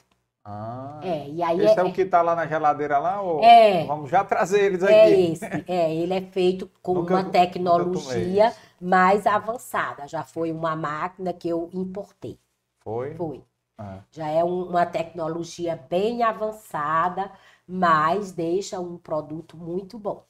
[0.46, 3.22] Ah, É, e aí esse é, é, o que tá lá na geladeira lá?
[3.22, 3.44] Ou...
[3.44, 3.86] É.
[3.86, 5.32] Vamos já trazer eles é aqui.
[5.34, 5.46] esse.
[5.68, 10.08] É, ele é feito com Nunca- uma tecnologia mais avançada.
[10.08, 12.40] Já foi uma máquina que eu importei.
[12.84, 13.16] Foi?
[13.16, 13.44] Foi.
[13.78, 17.32] Ah, Já é um- uma tecnologia bem avançada,
[17.72, 20.26] mas deixa um produto muito bom.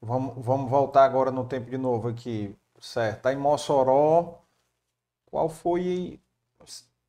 [0.00, 2.54] Vamos, vamos voltar agora no tempo de novo aqui.
[2.80, 3.22] Certo.
[3.22, 4.40] Tá em Mossoró.
[5.26, 6.20] Qual foi.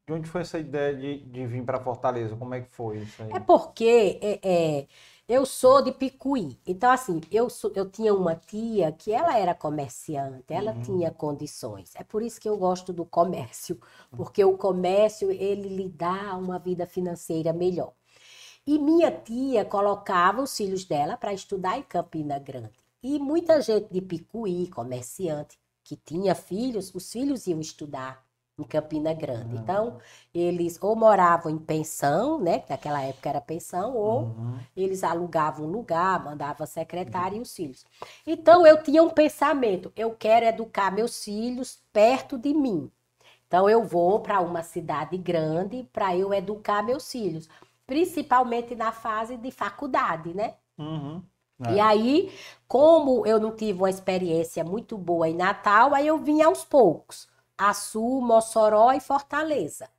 [0.07, 2.35] De onde foi essa ideia de, de vir para Fortaleza?
[2.35, 3.35] Como é que foi isso aí?
[3.35, 4.87] É porque é, é,
[5.27, 6.57] eu sou de Picuí.
[6.65, 10.73] Então, assim, eu, sou- eu tinha uma tia que ela era comerciante, ela Uhum.
[10.73, 11.93] tinha condições.
[11.95, 13.79] É por isso que eu gosto do comércio,
[14.15, 17.93] porque o comércio, ele lhe dá uma vida financeira melhor.
[18.69, 22.69] E minha tia colocava os filhos dela para estudar em Campina Grande.
[23.01, 28.23] E muita gente de Picuí, comerciante, que tinha filhos, os filhos iam estudar
[28.59, 29.57] em Campina Grande.
[29.57, 29.59] Ah.
[29.63, 29.97] Então,
[30.31, 32.59] eles ou moravam em pensão, né?
[32.59, 34.59] que Naquela época era pensão, ou Uhum.
[34.77, 37.83] eles alugavam um lugar, mandavam a secretária e os filhos.
[38.27, 42.91] Então, eu tinha um pensamento: eu quero educar meus filhos perto de mim.
[43.47, 47.49] Então, eu vou para uma cidade grande para eu educar meus filhos,
[47.89, 50.53] principalmente na fase de faculdade, né?
[50.77, 51.23] Uhum.
[51.71, 52.31] E aí,
[52.67, 57.27] como eu não tive uma experiência muito boa em Natal, aí eu vim aos poucos.
[57.57, 59.89] Açu, Mossoró e Fortaleza.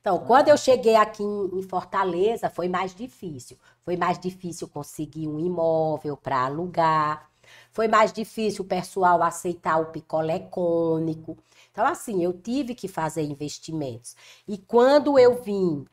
[0.00, 3.58] Então, quando eu cheguei aqui em em Fortaleza, foi mais difícil.
[3.82, 7.28] Foi mais difícil conseguir um imóvel para alugar.
[7.72, 11.36] Foi mais difícil o pessoal aceitar o picolé cônico.
[11.72, 14.14] Então, assim, eu tive que fazer investimentos.
[14.46, 15.84] E quando eu vim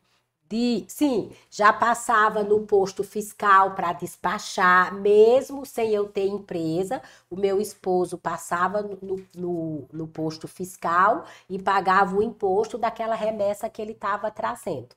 [0.48, 7.36] de, sim, já passava no posto fiscal para despachar, mesmo sem eu ter empresa, o
[7.36, 13.82] meu esposo passava no, no, no posto fiscal e pagava o imposto daquela remessa que
[13.82, 14.88] ele estava trazendo.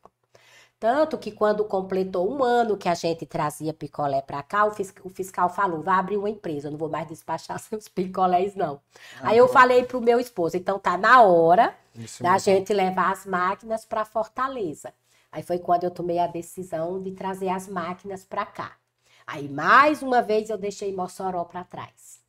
[0.79, 4.93] Tanto que quando completou um ano que a gente trazia picolé para cá, o, fis-
[5.03, 8.81] o fiscal falou: vai abrir uma empresa, eu não vou mais despachar seus picolés, não.
[9.21, 12.39] Aí eu falei pro meu esposo, então tá na hora Isso da mesmo.
[12.39, 14.93] gente levar as máquinas para Fortaleza.
[15.31, 18.77] Aí foi quando eu tomei a decisão de trazer as máquinas para cá.
[19.25, 22.19] Aí mais uma vez eu deixei Mossoró para trás.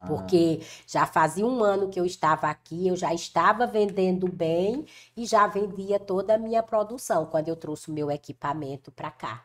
[0.00, 0.06] Ah.
[0.06, 5.26] Porque já fazia um ano que eu estava aqui, eu já estava vendendo bem e
[5.26, 9.44] já vendia toda a minha produção quando eu trouxe o meu equipamento para cá.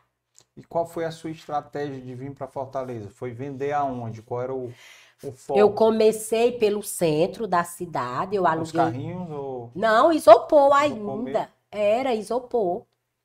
[0.56, 3.10] E qual foi a sua estratégia de vir para Fortaleza?
[3.10, 4.22] Foi vender aonde?
[4.22, 4.72] Qual era o,
[5.22, 5.58] o foco?
[5.58, 8.80] Eu comecei pelo centro da cidade, eu Os aluguei.
[8.80, 11.50] carrinhos ou Não, Isopor ainda.
[11.76, 12.84] Era isopor.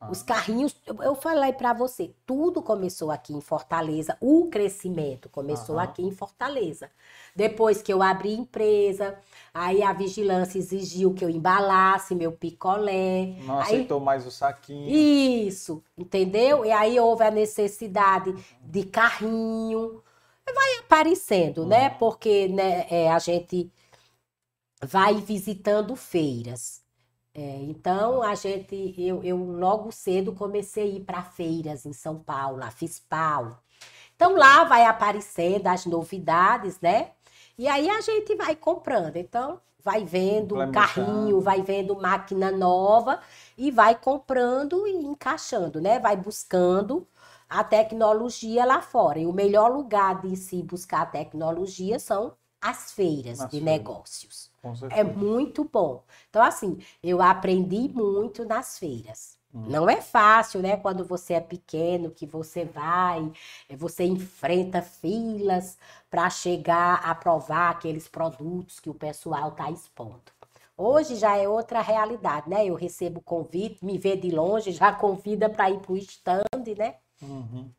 [0.10, 5.84] Os carrinhos, eu- falei para você, tudo começou aqui em Fortaleza, o crescimento começou Aham.
[5.84, 6.90] aqui em Fortaleza.
[7.36, 9.16] Depois que eu abri empresa,
[9.54, 13.36] aí a vigilância exigiu que eu embalasse meu picolé.
[13.46, 14.90] Não Aí- aceitou mais o saquinho.
[14.90, 16.66] Isso, entendeu?
[16.66, 20.02] E aí houve a necessidade de carrinho.
[20.52, 21.90] Vai aparecendo, né?
[21.90, 21.98] Uhum.
[22.00, 23.72] Porque né, é, a gente
[24.84, 26.81] vai visitando feiras.
[27.34, 32.20] É, então, a gente, eu, eu logo cedo comecei a ir para feiras em São
[32.20, 33.58] Paulo, a FISPAL.
[34.16, 37.14] Então, lá vai aparecendo as novidades, né?
[37.58, 39.18] E aí a gente vai comprando.
[39.18, 43.22] Então, vai vendo um carrinho, vai vendo máquina nova
[43.58, 46.00] e vai comprando e encaixando, né?
[46.00, 47.08] Vai buscando
[47.50, 49.20] a tecnologia lá fora.
[49.20, 54.51] E o melhor lugar de se buscar a tecnologia são as feiras Nas de negócios.
[54.92, 56.04] É muito bom.
[56.30, 59.38] Então, assim, eu aprendi muito nas feiras.
[59.54, 59.66] Hum.
[59.68, 60.78] Não é fácil, né?
[60.78, 63.32] Quando você é pequeno, que você vai,
[63.70, 65.78] eh, você enfrenta filas
[66.10, 70.32] para chegar a provar aqueles produtos que o pessoal está expondo.
[70.78, 72.66] Hoje já é outra realidade, né?
[72.66, 76.44] Eu recebo convite, me vê de longe, já convida para ir para o stand,
[76.78, 76.96] né?
[77.22, 77.70] Uhum.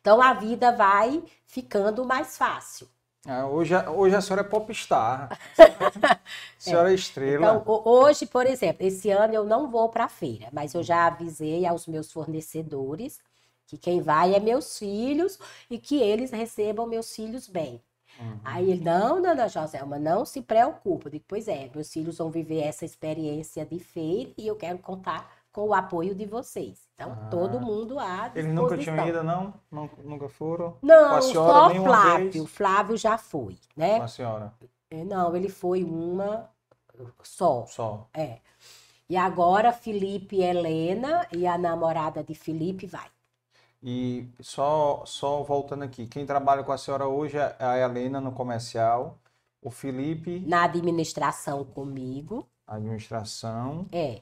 [0.00, 2.88] Então a vida vai ficando mais fácil.
[3.28, 5.28] Ah, hoje, a- hoje a senhora é popstar.
[6.58, 7.36] A senhora é estrela.
[7.36, 10.82] Então, ho- hoje, por exemplo, esse ano eu não vou para a feira, mas eu
[10.82, 13.20] já avisei aos meus fornecedores
[13.66, 15.38] que quem vai é meus filhos
[15.70, 17.82] e que eles recebam meus filhos bem.
[18.20, 18.40] Uhum.
[18.44, 21.08] Aí ele, não, dona Joselma, não se preocupa.
[21.08, 24.78] Eu digo, pois é, meus filhos vão viver essa experiência de feira e eu quero
[24.78, 26.88] contar com o apoio de vocês.
[26.94, 27.28] Então, Ah.
[27.30, 29.52] todo mundo à Eles nunca tinham ido, não?
[29.68, 30.72] Nun- Nunca foram?
[30.80, 32.30] Com Não, a senhora só nenhuma Flávio.
[32.30, 32.50] vez?
[32.50, 33.96] Flávio já foi, né?
[33.98, 34.52] Com a senhora?
[34.88, 36.48] É, Não, ele foi uma
[37.24, 37.66] só.
[37.66, 38.06] Só.
[38.14, 38.38] É.
[39.08, 43.08] E agora Felipe e Helena e a namorada de Felipe vai.
[43.82, 48.30] E só, só voltando aqui, quem trabalha com a senhora hoje é a Helena no
[48.30, 49.18] comercial,
[49.60, 54.20] o Felipe, Na administração comigo, administração, é.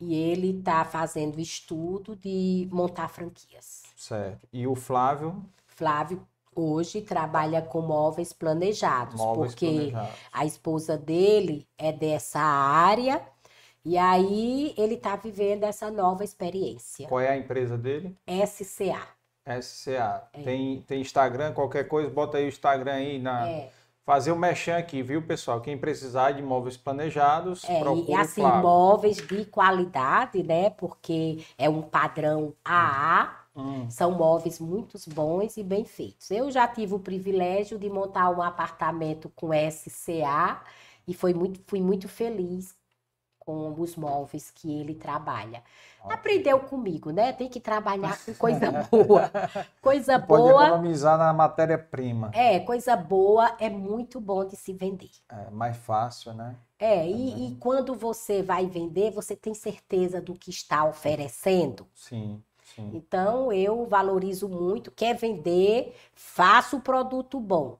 [0.00, 3.82] E ele está fazendo estudo de montar franquias.
[3.96, 4.46] certo.
[4.52, 10.10] E o Flávio, Flávio hoje trabalha com móveis planejados, móveis porque planejados.
[10.32, 13.22] a esposa dele é dessa área
[13.84, 17.08] e aí ele está vivendo essa nova experiência.
[17.08, 18.16] Qual é a empresa dele?
[18.46, 19.00] SCA.
[19.62, 20.28] SCA.
[20.44, 23.48] Tem, tem Instagram, qualquer coisa, bota aí o Instagram aí na.
[23.48, 23.70] É.
[24.08, 25.60] Fazer o mexer aqui, viu, pessoal?
[25.60, 28.62] Quem precisar de móveis planejados, É, procura e assim, Flávio.
[28.62, 30.70] móveis de qualidade, né?
[30.70, 36.30] Porque é um padrão AA, Hum, são móveis muito bons e bem feitos.
[36.30, 40.62] Eu já tive o privilégio de montar um apartamento com SCA
[41.06, 42.76] e foi muito, fui muito feliz
[43.48, 45.62] com os móveis que ele trabalha.
[46.04, 47.32] Aprendeu comigo, né?
[47.32, 49.30] Tem que trabalhar com coisa boa.
[49.80, 50.66] Coisa Pode boa.
[50.66, 52.30] economizar na matéria-prima.
[52.34, 55.08] É, coisa boa é muito bom de se vender.
[55.30, 56.56] É mais fácil, né?
[56.78, 61.86] É, e, e quando você vai vender, você tem certeza do que está oferecendo.
[61.94, 62.90] Sim, sim.
[62.92, 64.90] Então, eu valorizo muito.
[64.90, 67.78] Quer vender, faça o produto bom.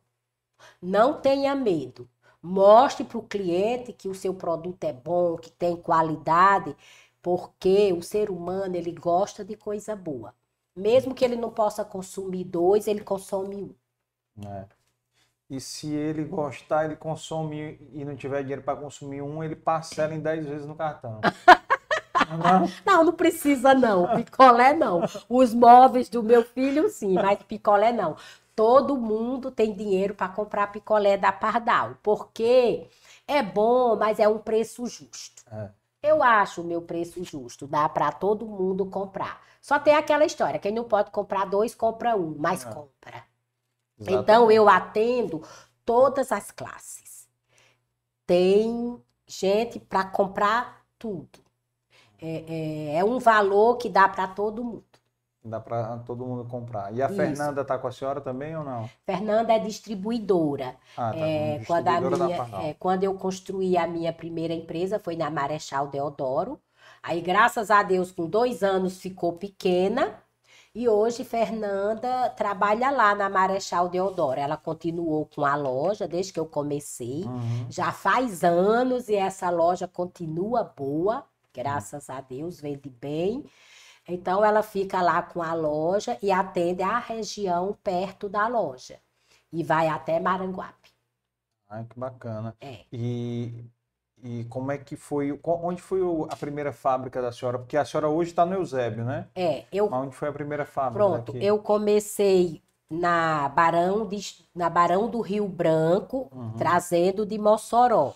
[0.80, 2.08] Não tenha medo.
[2.42, 6.76] Mostre para o cliente que o seu produto é bom, que tem qualidade,
[7.22, 10.34] porque o ser humano ele gosta de coisa boa.
[10.76, 13.74] Mesmo que ele não possa consumir dois, ele consome um.
[14.46, 14.66] É.
[15.50, 20.14] E se ele gostar, ele consome e não tiver dinheiro para consumir um, ele parcela
[20.14, 21.20] em 10 vezes no cartão.
[22.28, 22.68] Não?
[22.84, 24.14] Não, não precisa não.
[24.14, 25.02] Picolé não.
[25.28, 28.16] Os móveis do meu filho sim, mas picolé não.
[28.58, 32.88] Todo mundo tem dinheiro para comprar picolé da Pardal, porque
[33.24, 35.44] é bom, mas é um preço justo.
[35.48, 35.70] É.
[36.02, 39.40] Eu acho o meu preço justo, dá para todo mundo comprar.
[39.60, 42.72] Só tem aquela história, quem não pode comprar dois, compra um, mas É.
[42.74, 43.24] compra.
[43.96, 44.22] Exatamente.
[44.22, 45.40] Então eu atendo
[45.84, 47.28] todas as classes.
[48.26, 51.38] Tem gente para comprar tudo.
[52.20, 54.97] É, é- é um valor que dá para todo mundo.
[55.48, 56.92] Dá para todo mundo comprar.
[56.94, 57.16] E a Isso.
[57.16, 58.88] Fernanda tá com a senhora também ou não?
[59.04, 60.76] Fernanda é distribuidora.
[60.96, 61.18] Ah, tá.
[61.18, 65.88] É, quando, a minha, é, quando eu construí a minha primeira empresa, foi na Marechal
[65.88, 66.60] Deodoro.
[67.02, 70.14] Aí, graças a Deus, com dois anos ficou pequena.
[70.74, 74.38] E hoje, Fernanda trabalha lá na Marechal Deodoro.
[74.38, 77.24] Ela continuou com a loja desde que eu comecei.
[77.24, 77.66] Uhum.
[77.68, 83.44] Já faz anos e essa loja continua boa, graças a Deus, vende bem.
[84.08, 88.98] Então, ela fica lá com a loja e atende a região perto da loja.
[89.52, 90.90] E vai até Maranguape.
[91.68, 92.56] Ai, que bacana.
[92.60, 92.84] É.
[92.92, 93.64] E,
[94.22, 96.00] e como é que foi, onde foi
[96.30, 97.58] a primeira fábrica da senhora?
[97.58, 99.28] Porque a senhora hoje está no Eusébio, né?
[99.34, 101.38] É, eu Mas onde foi a primeira fábrica Pronto, daqui?
[101.40, 106.54] eu comecei na Barão, de, na Barão do Rio Branco, Uhum.
[106.56, 108.14] trazendo de Mossoró.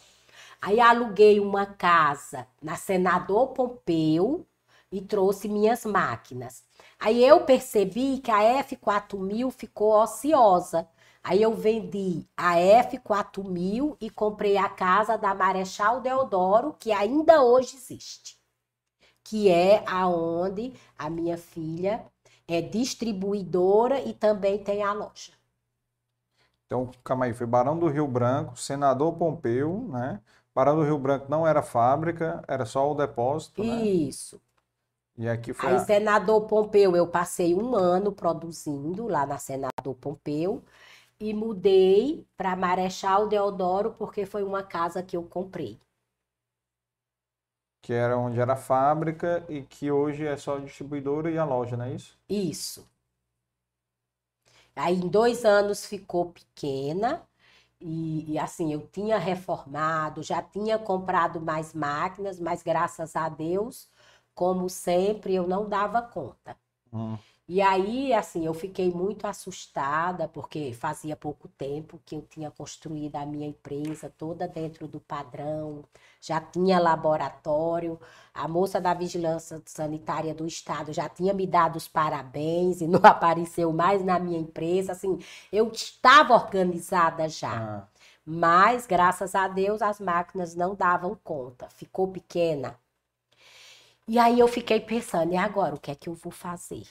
[0.60, 4.46] Aí aluguei uma casa na Senador Pompeu
[4.92, 6.62] e trouxe minhas máquinas.
[7.00, 10.88] Aí eu percebi que a F4000 ficou ociosa.
[11.24, 17.76] Aí eu vendi a F4000 e comprei a casa da Marechal Deodoro, que ainda hoje
[17.76, 18.38] existe.
[19.24, 22.04] Que é aonde a minha filha
[22.46, 25.32] é distribuidora e também tem a loja.
[26.66, 30.20] Então, calma aí, foi Barão do Rio Branco, Senador Pompeu, né?
[30.54, 33.88] Barão do Rio Branco não era fábrica, era só o depósito, né?
[34.08, 34.40] Isso.
[35.22, 35.78] E aqui foi Aí, a...
[35.78, 40.62] Senador Pompeu, eu passei um ano produzindo lá na Senador Pompeu
[41.20, 45.80] e mudei para Marechal Deodoro porque foi uma casa que eu comprei.
[47.80, 51.44] que era onde era a fábrica e que hoje é só a distribuidora e a
[51.44, 52.18] loja, não é isso?
[52.28, 52.88] Isso.
[54.74, 57.22] Aí, em dois anos ficou pequena.
[57.80, 63.90] E, e, assim, eu tinha reformado, já tinha comprado mais máquinas, mas graças a Deus,
[64.34, 66.56] como sempre, eu não dava conta.
[66.92, 67.18] Hum.
[67.48, 73.16] E aí, assim, eu fiquei muito assustada, porque fazia pouco tempo que eu tinha construído
[73.16, 75.84] a minha empresa toda dentro do padrão,
[76.20, 78.00] já tinha laboratório,
[78.32, 83.00] a moça da Vigilância Sanitária do Estado já tinha me dado os parabéns e não
[83.04, 85.18] apareceu mais na minha empresa, assim,
[85.52, 87.58] eu estava organizada já.
[87.58, 87.88] Ah,
[88.24, 92.78] Mas, graças a Deus, as máquinas não davam conta, ficou pequena.
[94.06, 96.86] E aí eu fiquei pensando, e agora o que é que eu vou fazer?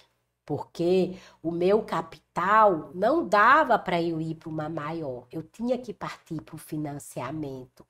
[0.46, 5.94] Porque o meu capital não dava para eu ir para uma maior, eu tinha que
[5.94, 7.86] partir para o financiamento.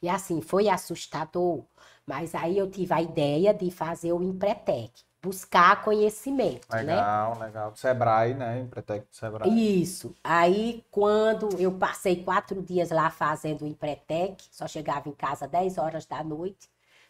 [0.00, 1.64] E assim, foi assustador,
[2.06, 6.82] mas aí eu tive a ideia de fazer o Empretec, buscar conhecimento, né?
[6.82, 7.76] legal, legal.
[7.76, 8.60] Sebrae, né?
[8.60, 9.82] Empretec do Sebrae.
[9.82, 10.14] Isso.
[10.22, 15.78] Aí, quando eu passei quatro dias lá fazendo o Empretec, só chegava em casa 10
[15.78, 16.68] horas da noite.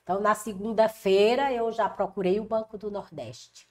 [0.09, 3.69] Então, na segunda-feira, eu já procurei o Banco do Nordeste.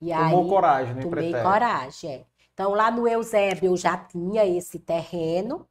[0.00, 1.42] E Tomou aí, coragem no tomei Empretec.
[1.42, 2.10] coragem.
[2.10, 2.26] é.
[2.54, 5.68] Então, lá no Eusébio, eu já tinha esse terreno.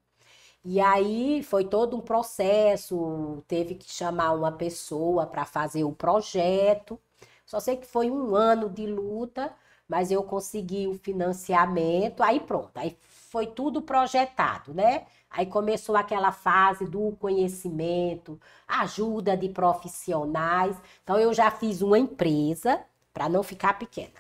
[0.64, 3.44] E aí, foi todo um processo.
[3.48, 7.00] Teve que chamar uma pessoa para fazer o projeto.
[7.46, 9.56] Só sei que foi um ano de luta,
[9.88, 12.22] mas eu consegui o financiamento.
[12.24, 12.98] Aí pronto, aí
[13.36, 15.08] foi tudo projetado, né?
[15.30, 20.82] Aí começou aquela fase do conhecimento, ajuda de profissionais.
[21.04, 22.82] Então eu já fiz uma empresa
[23.14, 24.14] para não ficar pequena.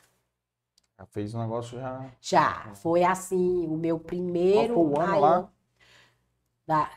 [0.99, 2.05] Já fez um negócio já.
[2.19, 5.49] Já foi assim o meu primeiro Qual foi o ano maior- lá?
[6.67, 6.91] da-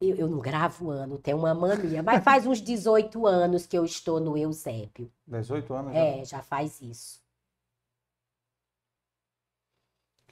[0.00, 3.84] Eu, eu não gravo ano, tenho uma mania, mas faz uns 18 anos que eu
[3.84, 5.12] estou no Eusébio.
[5.26, 5.98] 18 anos já.
[6.00, 7.20] É, já faz isso.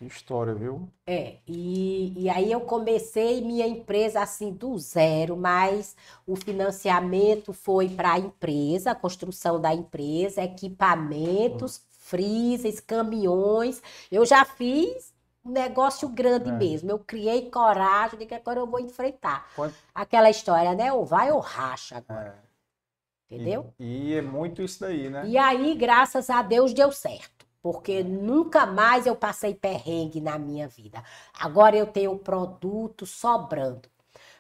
[0.09, 0.87] Que história, viu?
[1.07, 5.97] É, e, e aí eu comecei minha empresa assim do zero, mas
[6.27, 13.83] o financiamento foi para a empresa, a construção da empresa, equipamentos, freezers, caminhões.
[14.13, 16.53] Eu já fiz um negócio grande É.
[16.53, 16.91] mesmo.
[16.91, 19.49] Eu criei coragem de que agora eu vou enfrentar.
[19.57, 20.93] Quanto- Aquela história, né?
[20.93, 22.45] Ou vai ou racha agora,
[23.31, 23.35] É.
[23.35, 23.73] entendeu?
[23.79, 25.27] E, e é muito isso daí, né?
[25.27, 27.34] E aí, graças a Deus, deu certo.
[27.65, 31.03] Porque nunca mais eu passei perrengue na minha vida.
[31.33, 33.89] Agora eu tenho produto sobrando.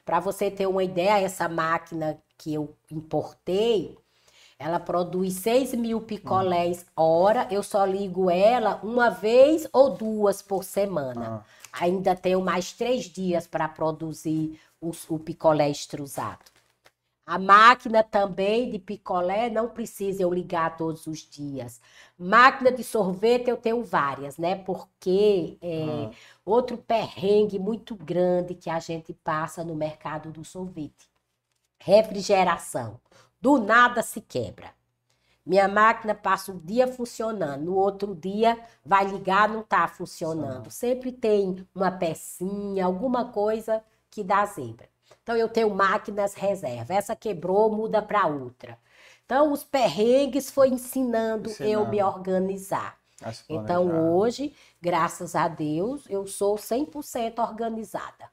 [0.05, 3.99] Para você ter uma ideia, essa máquina que eu importei,
[4.59, 7.49] ela produz 6 mil picolés hora.
[7.51, 11.35] Eu só ligo ela uma vez ou duas por semana.
[11.73, 16.45] Ah, Ainda tenho mais três dias para produzir os- o picolé extrusado.
[17.27, 21.81] A máquina também de picolé não precisa eu ligar todos os dias.
[22.19, 24.57] Máquina de sorvete eu tenho várias, né?
[24.57, 26.11] Porque é, Ah.
[26.45, 31.09] outro perrengue muito grande que a gente passa no mercado do sorvete.
[31.79, 33.01] Refrigeração.
[33.41, 34.75] Do nada se quebra.
[35.47, 40.71] Minha máquina passa o dia funcionando, no outro dia vai ligar, não está funcionando.
[40.71, 44.89] Sempre tem uma pecinha, alguma coisa que dá zebra.
[45.25, 46.95] Então eu tenho máquinas reserva.
[46.95, 48.79] Essa quebrou, muda para outra.
[49.27, 52.05] Então os perrengues foi ensinando eu me Ensinando.
[52.05, 52.99] organizar.
[53.49, 58.31] Então hoje, graças a Deus, eu sou 100% organizada.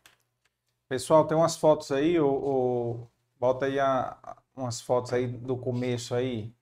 [0.87, 3.07] Pessoal, tem umas fotos aí, o, o-
[3.39, 4.17] bota aí a-
[4.55, 6.53] umas fotos aí do começo aí.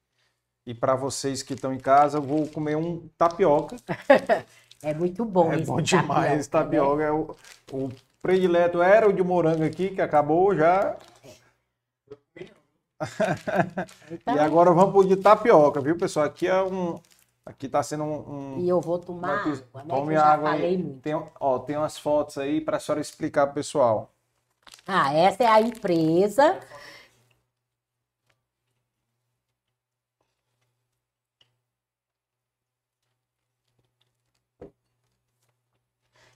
[0.66, 3.78] E para vocês que estão em casa, eu vou comer um tapioca.
[4.82, 6.94] É muito bom é bom demais, tapioca, né?
[6.94, 7.04] tapioca.
[7.04, 7.36] é o,
[7.74, 7.90] o
[8.22, 10.98] predileto era o de morango aqui, que acabou já.
[14.12, 16.26] Então, E agora vamos pro de tapioca, viu, pessoal?
[16.26, 17.00] Aqui é um.
[17.46, 18.56] Aqui tá sendo um.
[18.58, 19.96] um- e eu vou tomar Marquinhos, água, né?
[19.96, 20.78] Tome água falei aí.
[20.78, 21.00] muito.
[21.02, 24.10] Tem, ó, tem umas fotos aí pra senhora explicar pro pessoal.
[24.86, 26.60] Ah, essa é a empresa.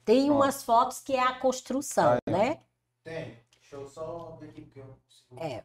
[0.06, 0.36] Tem Ó.
[0.36, 2.20] umas fotos que é a construção, Aí.
[2.34, 2.60] né?
[3.04, 3.38] Tem.
[3.60, 5.44] Deixa eu só ver aqui, porque eu consigo.
[5.44, 5.64] É.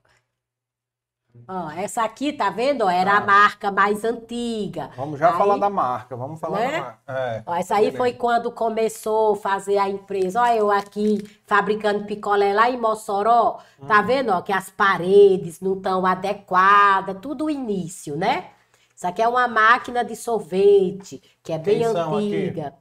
[1.46, 2.88] Ó, essa aqui, tá vendo?
[2.88, 3.26] Era a Ah.
[3.26, 4.90] marca mais antiga.
[4.96, 6.16] Vamos já Aí- falar da marca.
[6.16, 6.72] Vamos falar Né?
[6.72, 7.12] da marca.
[7.12, 7.42] É.
[7.46, 7.98] Ó, essa aí Beleza.
[7.98, 10.42] foi quando começou a fazer a empresa.
[10.42, 13.60] Ó, eu aqui fabricando picolé lá em Mossoró.
[13.80, 13.86] Hum.
[13.86, 18.50] Tá vendo, ó, que as paredes não estão adequadas, tudo o início, né?
[18.96, 22.34] Isso aqui é uma máquina de sorvete, que é bem Quem são aqui?
[22.34, 22.66] antiga.
[22.68, 22.76] Aqui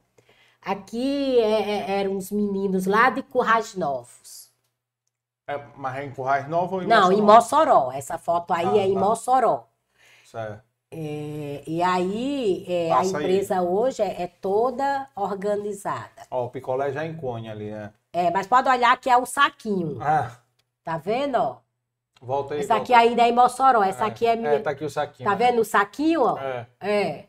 [0.74, 4.50] é- é- eram uns meninos lá de Currais Novos.
[5.46, 7.74] É, mas é em Currais Nova ou em Não, em Mossoró?
[7.80, 7.92] Mossoró.
[7.92, 9.00] Essa foto aí Ah, é em tá.
[9.00, 9.64] Mossoró.
[10.24, 10.62] Certo.
[10.90, 13.24] É, e aí, é, a Passa aí.
[13.24, 16.26] empresa hoje é, é toda organizada.
[16.30, 17.92] Ó, o picolé já enconha ali, né?
[18.12, 19.98] É, mas pode olhar que é o saquinho.
[20.02, 20.30] Ah,
[20.82, 21.56] Tá vendo, ó?
[22.22, 22.60] volta aí.
[22.60, 23.82] Essa volta aqui ainda é em Mossoró.
[23.82, 24.10] Essa aí.
[24.10, 24.62] aqui é minha.
[24.62, 25.28] tá aqui o saquinho.
[25.28, 26.38] Tá vendo o saquinho, ó?
[26.38, 26.66] É.
[26.80, 27.27] É.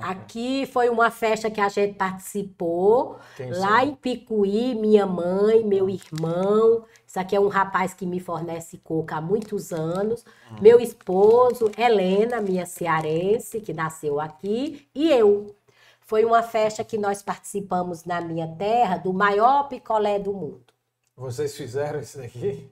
[0.00, 0.10] ok.
[0.10, 3.18] Aqui foi uma festa que a gente participou.
[3.36, 6.84] Quem Lá em Picuí, minha mãe, meu irmão.
[7.06, 10.24] Isso aqui é um rapaz que me fornece coco há muitos anos.
[10.50, 10.56] Hum.
[10.60, 15.54] Meu esposo, Helena, minha cearense, que nasceu aqui, e eu.
[16.00, 20.72] Foi uma festa que nós participamos na minha terra do maior picolé do mundo.
[21.16, 22.68] Vocês fizeram isso daqui?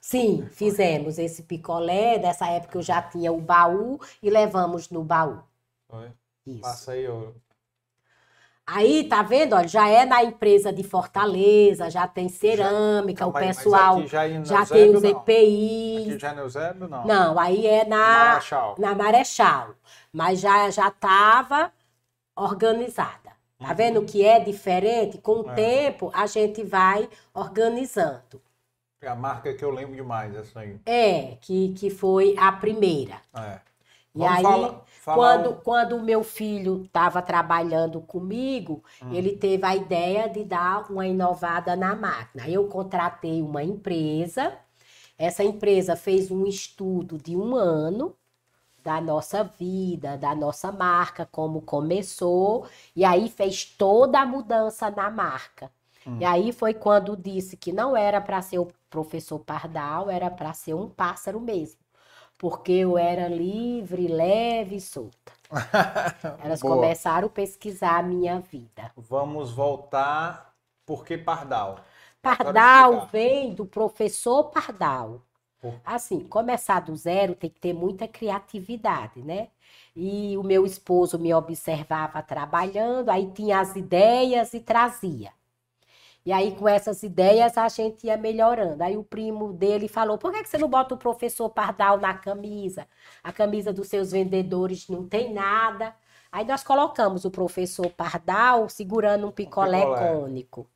[0.00, 2.18] Sim, fizemos esse picolé.
[2.18, 5.42] Nessa época eu já tinha o baú e levamos no baú.
[5.88, 6.10] Foi.
[6.46, 6.60] Isso.
[6.60, 7.28] Passa aí, ó.
[8.64, 9.54] Aí, tá vendo?
[9.54, 14.06] Ó, já é na empresa de Fortaleza, já tem cerâmica, o Mas- mas pessoal aqui
[14.06, 15.10] já, em já tem os não.
[15.10, 16.06] EPIs.
[16.08, 17.04] Aqui já é Eusébio, não.
[17.06, 18.74] Não, aí é na, Marechal.
[18.78, 19.74] na Marechal.
[20.12, 21.72] Mas já já estava
[22.36, 23.32] organizada.
[23.58, 25.18] Tá vendo que é diferente?
[25.18, 25.50] Com o Uhum.
[25.52, 25.54] É.
[25.54, 28.40] tempo, a gente vai organizando.
[29.00, 30.78] É a marca que eu lembro demais, essa aí.
[30.86, 33.16] É, que, que foi a primeira.
[33.34, 33.58] É.
[34.14, 39.12] E Vamos aí, falar- falar quando, um- quando o meu filho estava trabalhando comigo, Hum.
[39.12, 42.48] ele teve a ideia de dar uma inovada na máquina.
[42.48, 44.52] Eu contratei uma empresa,
[45.18, 48.14] essa empresa fez um estudo de um ano
[48.84, 52.66] da nossa vida, da nossa marca, como começou,
[52.96, 55.70] e aí fez toda a mudança na marca.
[56.06, 56.18] Hum.
[56.20, 60.52] E aí foi quando disse que não era para ser o professor Pardal, era para
[60.52, 61.80] ser um pássaro mesmo.
[62.42, 65.32] Porque eu era livre, leve e solta.
[66.42, 66.74] Elas Boa.
[66.74, 68.90] começaram a pesquisar a minha vida.
[68.96, 70.52] Vamos voltar.
[70.84, 71.78] Por que Pardal?
[72.20, 75.22] Pardal vem do professor Pardal.
[75.84, 79.46] Assim, começar do zero tem que ter muita criatividade, né?
[79.94, 85.30] E o meu esposo me observava trabalhando, aí tinha as ideias e trazia.
[86.24, 88.82] E aí, com essas ideias, a gente ia melhorando.
[88.82, 92.14] Aí o primo dele falou: por que que você não bota o professor Pardal na
[92.14, 92.86] camisa?
[93.22, 95.94] A camisa dos seus vendedores não tem nada.
[96.30, 100.12] Aí nós colocamos o professor Pardal segurando um picolé, picolé.
[100.14, 100.68] cônico.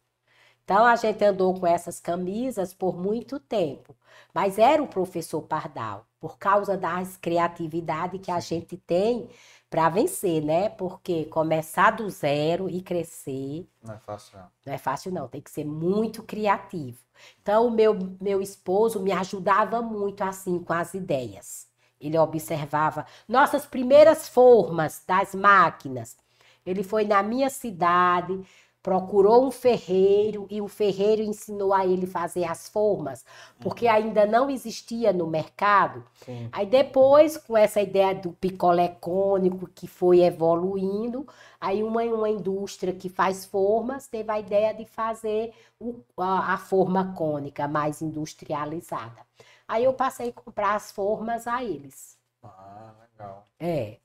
[0.65, 3.97] Então a gente andou com essas camisas por muito tempo.
[4.35, 9.29] Mas era o professor Pardal, por causa das criatividade que a gente tem
[9.71, 10.69] para vencer, né?
[10.69, 14.47] Porque começar do zero e crescer Não é fácil, não.
[14.65, 16.99] não é fácil, não, tem que ser muito criativo.
[17.41, 21.67] Então, o meu, meu esposo me ajudava muito assim com as ideias.
[22.01, 26.17] Ele observava nossas primeiras formas das máquinas.
[26.65, 28.39] Ele foi na minha cidade,
[28.87, 33.25] procurou um ferreiro e o ferreiro ensinou a ele fazer as formas,
[33.59, 36.05] porque ainda não existia no mercado.
[36.25, 36.49] Sim.
[36.53, 41.27] Aí depois, com essa ideia do picolé cônico que foi evoluindo,
[41.61, 46.57] aí uma, uma indústria que faz formas teve a ideia de fazer o- a, a
[46.57, 49.27] forma cônica mais industrializada.
[49.67, 52.17] Aí eu passei a comprar as formas a eles.
[52.43, 53.45] Ah, legal.
[53.59, 53.99] É.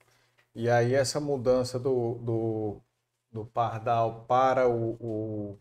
[0.55, 2.81] E aí essa mudança do, do,
[3.31, 5.57] do Pardal para o, o,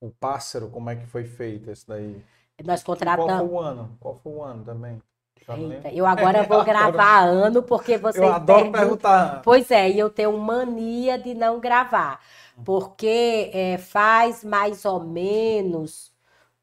[0.00, 2.22] o pássaro, como é que foi feita isso daí?
[2.64, 3.50] Nós E Qual foi contratamos.
[3.52, 3.96] o ano?
[4.00, 5.02] Qual foi o ano também?
[5.48, 9.42] Eita, eu agora vou gravar ano, porque vocês Eu adoro perguntam- perguntar.
[9.42, 12.20] Pois é, e eu tenho mania de não gravar,
[12.64, 16.12] porque é, faz mais ou menos,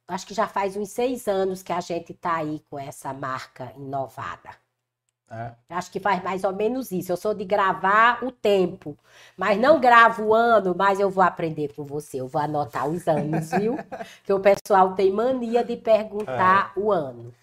[0.07, 3.73] acho que já faz uns seis anos que a gente está aí com essa marca
[3.77, 4.51] inovada.
[5.29, 5.51] É.
[5.69, 7.11] Acho que faz mais ou menos isso.
[7.11, 8.97] Eu sou de gravar o tempo,
[9.35, 12.21] mas não gravo o ano, mas eu vou aprender com você.
[12.21, 13.77] Eu vou anotar os anos, viu?
[14.23, 17.33] que o pessoal tem mania de perguntar o ano.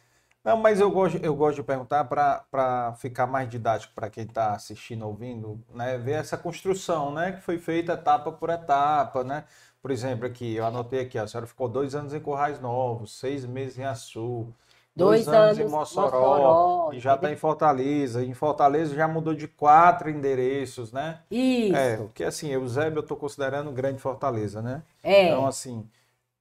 [0.43, 4.53] Não, mas eu gosto, eu gosto de perguntar para ficar mais didático para quem está
[4.53, 5.97] assistindo, ouvindo, né?
[5.97, 7.33] Ver essa construção, né?
[7.33, 9.45] Que foi feita etapa por etapa, né?
[9.81, 13.45] Por exemplo, aqui, eu anotei aqui, a senhora ficou dois anos em Corrais Novos, seis
[13.47, 14.53] meses em Açu,
[14.97, 18.25] Dois, anos, em Mossoró, Mossoró, e já está em Fortaleza.
[18.25, 21.21] Em Fortaleza já mudou de quatro endereços, né?
[21.31, 21.75] Isso.
[21.77, 24.83] É, porque assim, Eusébio eu estou considerando grande Fortaleza, né?
[25.03, 25.29] É.
[25.29, 25.89] Então, assim,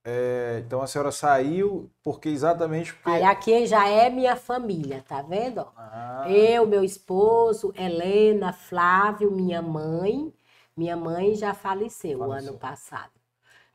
[0.04, 3.10] é, então a senhora saiu porque exatamente porque...
[3.10, 5.66] Aí aqui já é minha família, tá vendo?
[5.76, 10.32] Ah, Eu, meu esposo, Helena, Flávio, minha mãe.
[10.76, 12.50] Minha mãe já faleceu, o Faleceu.
[12.50, 13.12] ano passado.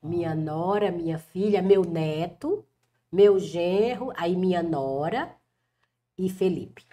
[0.02, 2.66] Minha nora, minha filha, meu neto,
[3.12, 5.36] meu genro, aí minha nora
[6.18, 6.86] e Felipe.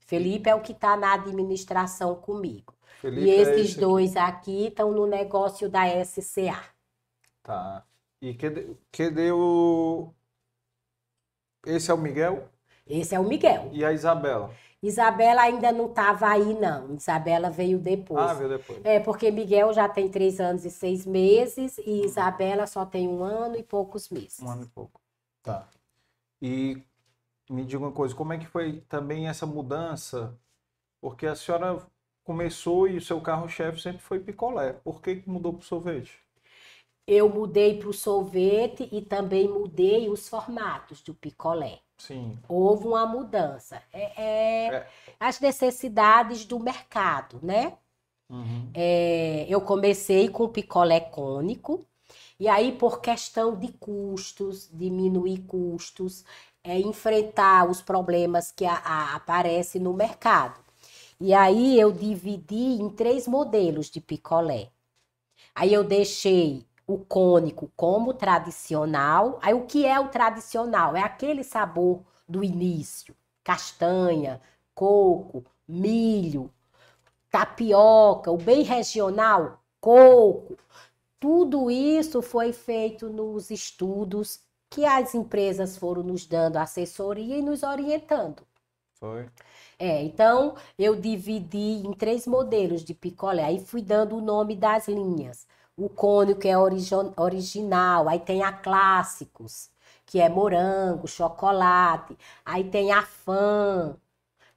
[0.00, 2.74] Felipe é o que está na administração comigo.
[3.00, 3.80] Felipe e é esses esse aqui.
[3.80, 6.62] dois aqui estão no negócio da SCA.
[7.42, 7.84] Tá.
[8.20, 10.12] E cadê, cadê o...
[11.64, 12.50] Esse é o Miguel
[12.86, 13.70] Esse é o Miguel.
[13.70, 14.58] e a Isabela?
[14.82, 16.94] Isabela ainda não estava aí, não.
[16.94, 18.30] Isabela veio depois.
[18.30, 18.80] Ah, viu depois.
[18.84, 23.22] É, porque Miguel já tem três anos e seis meses e Isabela só tem um
[23.24, 24.40] ano e poucos meses.
[24.40, 24.97] Um ano e pouco.
[25.48, 25.66] Tá.
[26.42, 26.82] E
[27.48, 30.38] me diga uma coisa, como é que foi também essa mudança?
[31.00, 31.86] Porque a senhora
[32.22, 34.74] começou e o seu carro-chefe sempre foi picolé.
[34.74, 36.18] Por que mudou para o sorvete?
[37.06, 41.80] Eu mudei para o sorvete e também mudei os formatos do picolé.
[41.96, 42.38] Sim.
[42.46, 43.82] Houve uma mudança.
[43.92, 44.86] É, é É.
[45.18, 47.78] as necessidades do mercado, né?
[48.28, 48.70] Uhum.
[48.74, 51.86] É, eu comecei com o picolé cônico,
[52.38, 56.24] e aí, por questão de custos, diminuir custos,
[56.64, 60.60] é, enfrentar os problemas que a- a- aparecem no mercado.
[61.20, 64.70] E aí, eu dividi em três modelos de picolé.
[65.54, 69.38] Aí, eu deixei o cônico como tradicional.
[69.42, 70.96] Aí, o que é o tradicional?
[70.96, 74.40] É aquele sabor do início: castanha,
[74.74, 76.50] coco, milho,
[77.30, 80.56] tapioca, o bem regional, coco.
[81.20, 84.40] Tudo isso foi feito nos estudos
[84.70, 88.44] que as empresas foram nos dando assessoria e nos orientando.
[88.98, 89.30] Foi.
[89.78, 94.88] É, então eu dividi em três modelos de picolé, aí fui dando o nome das
[94.88, 95.46] linhas.
[95.76, 99.70] O cônico é origi- original, aí tem a clássicos,
[100.04, 103.96] que é morango, chocolate, aí tem a fã,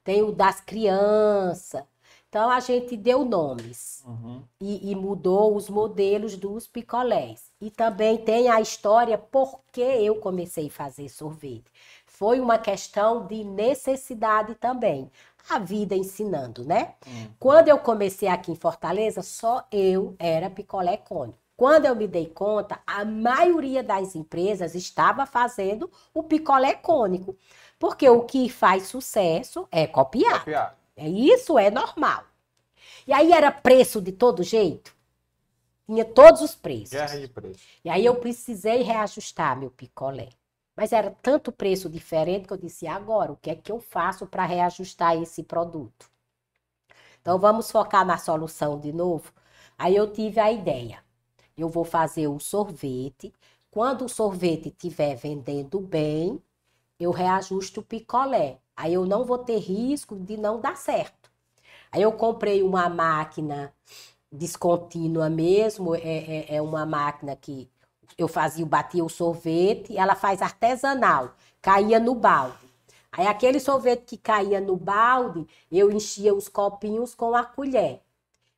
[0.04, 1.84] tem o das crianças.
[2.32, 4.42] Então a gente deu nomes Uhum.
[4.58, 7.52] e, e mudou os modelos dos picolés.
[7.60, 11.70] E também tem a história por que eu comecei a fazer sorvete.
[12.06, 15.10] Foi uma questão de necessidade também.
[15.50, 16.94] A vida ensinando, né?
[17.06, 17.26] Hum.
[17.38, 21.38] Quando eu comecei aqui em Fortaleza, só eu era picolé cônico.
[21.54, 27.36] Quando eu me dei conta, a maioria das empresas estava fazendo o picolé cônico.
[27.78, 30.38] Porque o que faz sucesso é copiar.
[30.38, 30.81] Copiar.
[30.96, 32.24] É, Isso é normal.
[33.06, 34.94] E aí era preço de todo jeito.
[35.86, 36.90] Tinha todos os preços.
[36.92, 37.60] Guerra de preço.
[37.84, 40.30] E aí eu precisei reajustar meu picolé.
[40.76, 43.80] Mas era tanto preço diferente que eu disse, "E agora, o que é que eu
[43.80, 46.10] faço para reajustar esse produto?
[47.20, 49.32] Então vamos focar na solução de novo.
[49.78, 51.02] Aí eu tive a ideia.
[51.56, 53.32] Eu vou fazer o sorvete.
[53.70, 56.40] Quando o sorvete estiver vendendo bem,
[57.00, 58.58] eu reajusto o picolé.
[58.82, 61.30] Aí eu não vou ter risco de não dar certo.
[61.92, 63.72] Aí eu comprei uma máquina
[64.30, 67.70] descontínua mesmo, é, é, é uma máquina que
[68.18, 72.56] eu fazia, batia o sorvete, ela faz artesanal, caía no balde.
[73.12, 78.00] Aí aquele sorvete que caía no balde, eu enchia os copinhos com a colher.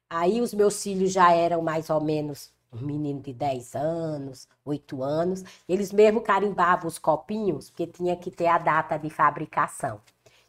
[0.08, 5.02] Aí os meus filhos já eram mais ou menos um menino de 10 anos, 8
[5.02, 10.00] anos, eles mesmo carimbavam os copinhos, porque tinha que ter a data de fabricação.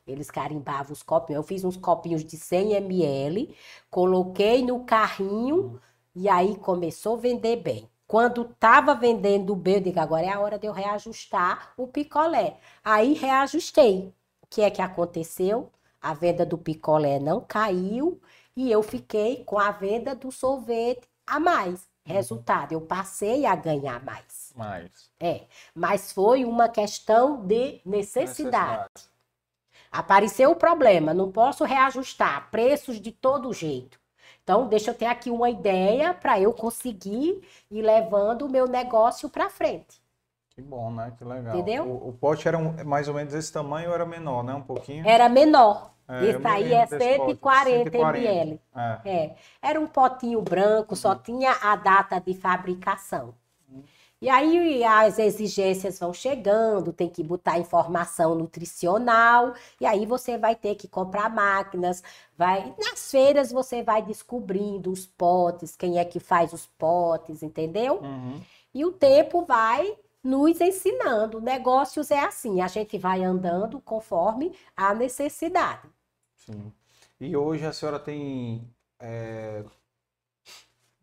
[0.08, 1.38] Eles carimbavam os copinhos.
[1.38, 3.56] Eu fiz uns copinhos de 100 ml,
[3.90, 5.80] coloquei no carrinho
[6.16, 7.90] e aí começou a vender bem.
[8.08, 12.58] Quando estava vendendo bem, eu digo, agora é a hora de eu reajustar o picolé.
[12.84, 14.14] Aí reajustei.
[14.44, 15.72] O que é que aconteceu?
[16.00, 18.22] A venda do picolé não caiu
[18.56, 21.88] e eu fiquei com a venda do sorvete a mais.
[22.06, 24.54] Resultado, eu passei a ganhar mais.
[24.56, 25.10] Mais.
[25.20, 28.84] É, mas foi uma questão de necessidade.
[28.84, 29.15] Necessidade.
[29.98, 34.00] Apareceu o problema, não posso reajustar preços de todo jeito.
[34.44, 37.42] Então, deixa eu ter aqui uma ideia para eu conseguir
[37.72, 40.02] ir levando o meu negócio para frente.
[40.50, 41.14] Que bom, né?
[41.18, 41.56] Que legal.
[41.56, 41.84] Entendeu?
[41.86, 44.54] O, o pote era um- mais ou menos esse tamanho ou era menor, né?
[44.54, 45.06] Um pouquinho?
[45.08, 48.62] Era menor, É, me aí é desse pote, 140 ml.
[48.76, 49.00] É.
[49.04, 53.34] É, era um potinho branco, só tinha a data de fabricação.
[54.26, 60.56] E aí as exigências vão chegando, tem que botar informação nutricional, e aí você vai
[60.56, 62.02] ter que comprar máquinas,
[62.36, 68.00] vai nas feiras você vai descobrindo os potes, quem é que faz os potes, entendeu?
[68.02, 68.42] Uhum.
[68.74, 71.40] E o tempo vai nos ensinando.
[71.40, 75.88] Negócios é assim, a gente vai andando conforme a necessidade.
[76.36, 76.74] Sim.
[77.20, 78.68] E hoje a senhora tem
[79.00, 79.64] é,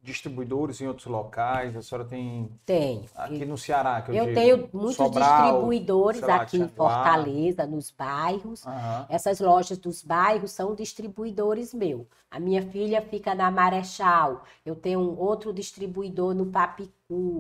[0.03, 3.05] distribuidores em outros locais, a senhora tem Tenho.
[3.15, 6.69] aqui no Ceará, que eu, Eu digo, tenho muitos Sobral, distribuidores lá, aqui em.
[6.69, 8.67] Fortaleza, nos bairros.
[8.67, 9.07] Aham.
[9.09, 12.07] Essas lojas dos bairros são distribuidores meu.
[12.31, 14.43] A minha filha fica na Marechal.
[14.67, 16.93] Eu tenho um outro distribuidor no Papicu,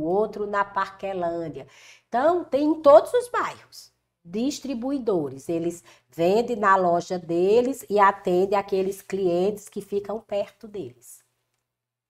[0.02, 1.66] outro na Parquelândia.
[2.08, 3.92] Então, tem em todos os bairros
[4.24, 5.48] distribuidores.
[5.48, 11.21] Eles vendem na loja deles e atendem aqueles clientes que ficam perto deles.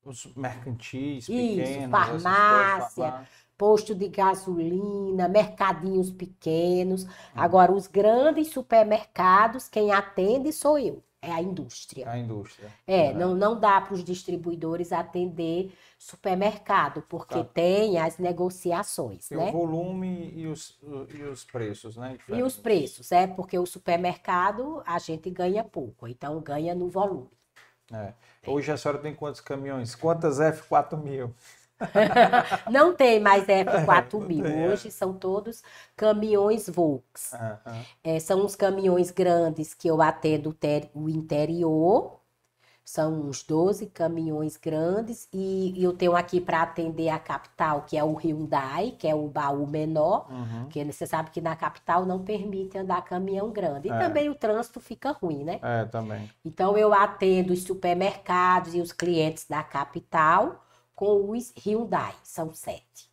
[0.04, 3.04] Os mercantis Isso, pequenos, coisas, farmácia.
[3.04, 3.28] farmácia.
[3.56, 7.06] posto de gasolina, mercadinhos pequenos.
[7.34, 12.10] Agora, os grandes supermercados, quem atende sou eu, é a indústria.
[12.10, 12.68] a indústria.
[12.84, 17.44] É, não, não dá para os distribuidores atender supermercado, porque Tá.
[17.44, 19.48] tem as negociações, Tem né?
[19.50, 20.76] o volume e os,
[21.14, 22.18] e os preços, né?
[22.28, 27.30] E os preços, é porque o supermercado a gente ganha pouco, então ganha no volume.
[27.92, 28.12] É.
[28.46, 29.94] Hoje a senhora tem quantos caminhões?
[29.94, 31.30] Quantas F4000?
[32.70, 34.68] Não tem mais F4000, tem, é.
[34.68, 35.62] hoje são todos
[35.96, 37.32] caminhões Volks.
[38.04, 40.56] É, são os caminhões grandes que eu atendo
[40.94, 42.21] o interior.
[42.84, 45.28] São uns 12 caminhões grandes.
[45.32, 49.14] E, e eu tenho aqui para atender a capital, que é o Hyundai, que é
[49.14, 50.26] o baú menor.
[50.30, 50.64] Uhum.
[50.64, 53.88] Porque você sabe que na capital não permite andar caminhão grande.
[53.88, 53.98] E É.
[53.98, 55.60] também o trânsito fica ruim, né?
[55.62, 56.30] É, também.
[56.44, 60.64] Então eu atendo os supermercados e os clientes da capital
[60.94, 62.14] com os Hyundai.
[62.22, 63.10] São sete.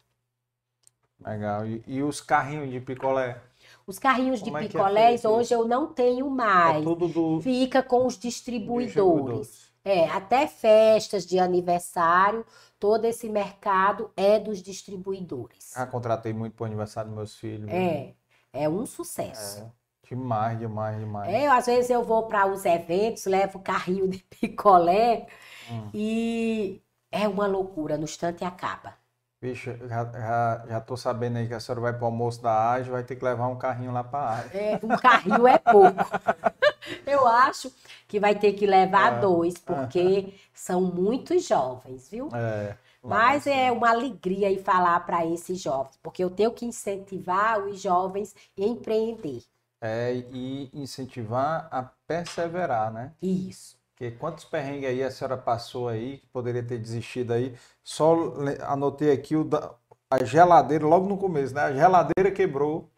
[1.19, 1.65] Legal.
[1.65, 3.41] E, e os carrinhos de picolé?
[3.89, 6.83] Os carrinhos de Como é é picolés hoje eu não tenho É mais.
[6.83, 9.67] tudo do Fica com os distribuidores.
[9.83, 12.45] É, até festas de aniversário,
[12.79, 15.73] todo esse mercado é dos distribuidores.
[15.75, 17.67] Ah, contratei muito para o aniversário dos meus filhos.
[17.71, 18.13] É,
[18.53, 19.63] é um sucesso.
[19.63, 19.71] É.
[20.07, 21.33] Demais, demais, demais.
[21.33, 25.27] É, às vezes eu vou para os eventos, levo carrinho de picolé
[25.69, 25.89] Hum.
[25.93, 28.98] e é uma loucura, no instante acaba.
[29.41, 32.71] Bicho, já, já, já tô sabendo aí que a senhora vai para o almoço da
[32.73, 34.57] AGE, vai ter que levar um carrinho lá para a AGE.
[34.57, 35.95] É, um carrinho é pouco.
[37.05, 37.71] Eu acho
[38.07, 39.19] que vai ter que levar É.
[39.21, 42.29] dois, porque são muitos jovens, viu?
[42.33, 42.75] É.
[43.01, 47.79] Mas é uma alegria ir falar para esses jovens, porque eu tenho que incentivar os
[47.79, 49.41] jovens a empreender.
[49.81, 53.13] É, e incentivar a perseverar, né?
[53.21, 53.78] Isso.
[53.99, 57.53] Porque quantos perrengues aí a senhora passou aí, que poderia ter desistido aí?
[57.83, 58.15] Só
[58.63, 59.75] anotei aqui o da,
[60.09, 61.61] a geladeira, logo no começo, né?
[61.63, 62.89] A geladeira quebrou.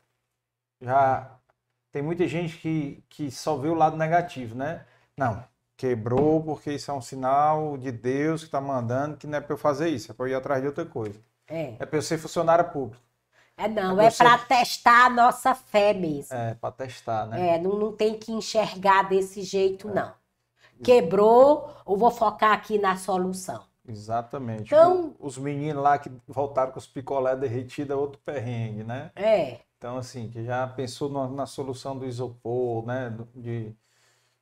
[0.79, 1.39] Já
[1.91, 4.85] tem muita gente que, que só vê o lado negativo, né?
[5.17, 5.43] Não,
[5.75, 9.53] quebrou porque isso é um sinal de Deus que está mandando que não é para
[9.53, 11.19] eu fazer isso, é para eu ir atrás de outra coisa.
[11.47, 13.03] É, É para eu ser funcionário público,
[13.57, 16.35] é não, É é para testar a nossa fé mesmo.
[16.35, 17.55] é para testar, né?
[17.55, 20.20] É, não, não tem que enxergar desse jeito, não.
[20.83, 23.63] Quebrou, eu vou focar aqui na solução.
[23.87, 24.73] Exatamente.
[24.73, 29.11] Então- Os meninos lá que voltaram com os picolé derretidos é outro perrengue, né?
[29.15, 33.09] É, Então, assim, que já pensou na, na solução do isopor, né?
[33.35, 33.75] De...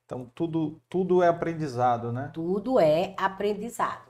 [0.05, 2.33] Então, tudo, tudo é aprendizado, né?
[2.33, 4.09] tudo é aprendizado.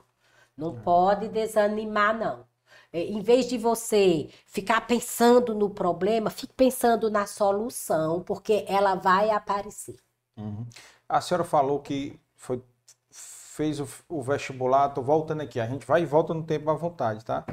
[0.56, 2.46] Não pode desanimar, não.
[2.92, 8.94] É, Em vez de você ficar pensando no problema, fique pensando na solução, porque ela
[8.94, 9.96] vai aparecer.
[10.36, 10.66] Uhum.
[11.10, 12.62] A senhora falou que foi,
[13.10, 16.74] fez o, o vestibular, tô voltando aqui, a gente vai e volta no tempo à
[16.74, 17.44] vontade, tá?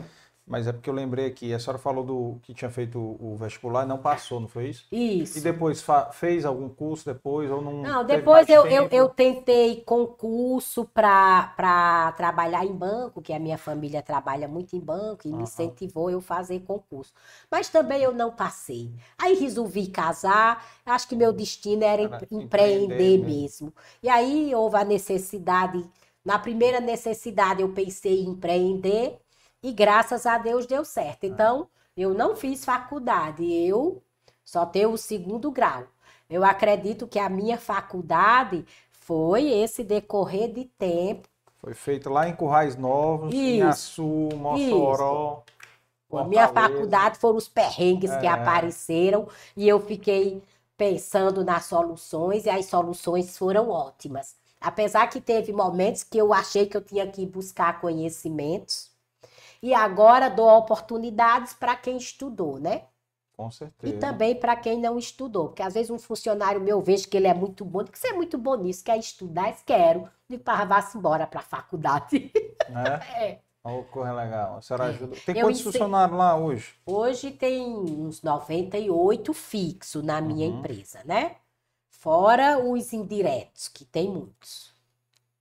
[0.48, 3.84] Mas é porque eu lembrei aqui, a senhora falou do que tinha feito o, vestibular
[3.86, 4.88] e não passou, não foi isso?
[5.34, 5.42] E Isso.
[5.42, 10.84] depois fa- fez algum curso depois ou não Não, depois eu, eu, eu tentei concurso
[10.86, 15.34] para trabalhar em banco, que a minha família trabalha muito em banco, e Aham.
[15.34, 17.14] me incentivou eu fazer concurso.
[17.52, 18.92] Mas também eu não passei.
[19.18, 23.48] Aí resolvi casar, acho que meu destino era Era empre- empreender empreender mesmo.
[23.52, 23.74] mesmo.
[24.02, 25.88] E aí houve a necessidade,
[26.26, 29.20] na primeira necessidade eu pensei em empreender,
[29.62, 31.26] e graças a Deus deu certo.
[31.26, 34.02] Então, eu não fiz faculdade, eu
[34.44, 35.84] só tenho o segundo grau.
[36.30, 41.28] Eu acredito que a minha faculdade foi esse decorrer de tempo.
[41.60, 43.64] Foi feito lá em Currais Novos, em Isso.
[43.64, 45.44] Açu, Mossoró.
[46.14, 48.30] A minha faculdade foram os perrengues que É.
[48.30, 50.42] apareceram e eu fiquei
[50.78, 54.36] pensando nas soluções e as soluções foram ótimas.
[54.62, 58.90] Apesar que teve momentos que eu achei que eu tinha que buscar conhecimentos
[59.62, 62.84] e agora dou oportunidades para quem estudou, né?
[63.36, 63.94] Com certeza.
[63.96, 67.16] E também para quem não estudou, porque às vezes um funcionário meu eu vejo que
[67.16, 70.10] ele é muito bom, que você é muito bom nisso, quer estudar, quero.
[70.28, 72.32] Digo, para vá-se embora para a faculdade.
[72.34, 73.40] É?
[73.66, 73.72] É.
[73.72, 74.56] Uma coisa legal.
[74.58, 74.90] A senhora É.
[74.90, 75.16] ajuda.
[75.26, 76.74] Tem Eu quantos ensino- funcionários lá hoje?
[76.86, 80.60] Hoje tem uns 98 fixos na minha Uhum.
[80.60, 81.36] empresa, né?
[81.90, 84.74] Fora os indiretos, que tem muitos.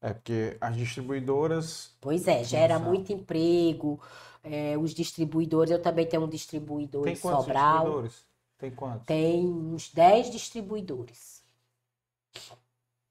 [0.00, 1.96] É porque as distribuidoras.
[2.00, 4.00] Pois é, gera muito emprego.
[4.42, 7.74] é, os distribuidores, eu também tenho um distribuidor Tem em Sobral.
[7.78, 8.26] distribuidores?
[8.58, 9.06] Tem quantos?
[9.06, 11.44] Tem uns 10 distribuidores.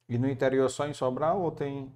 [0.10, 1.92] E no interior só em Sobral ou tem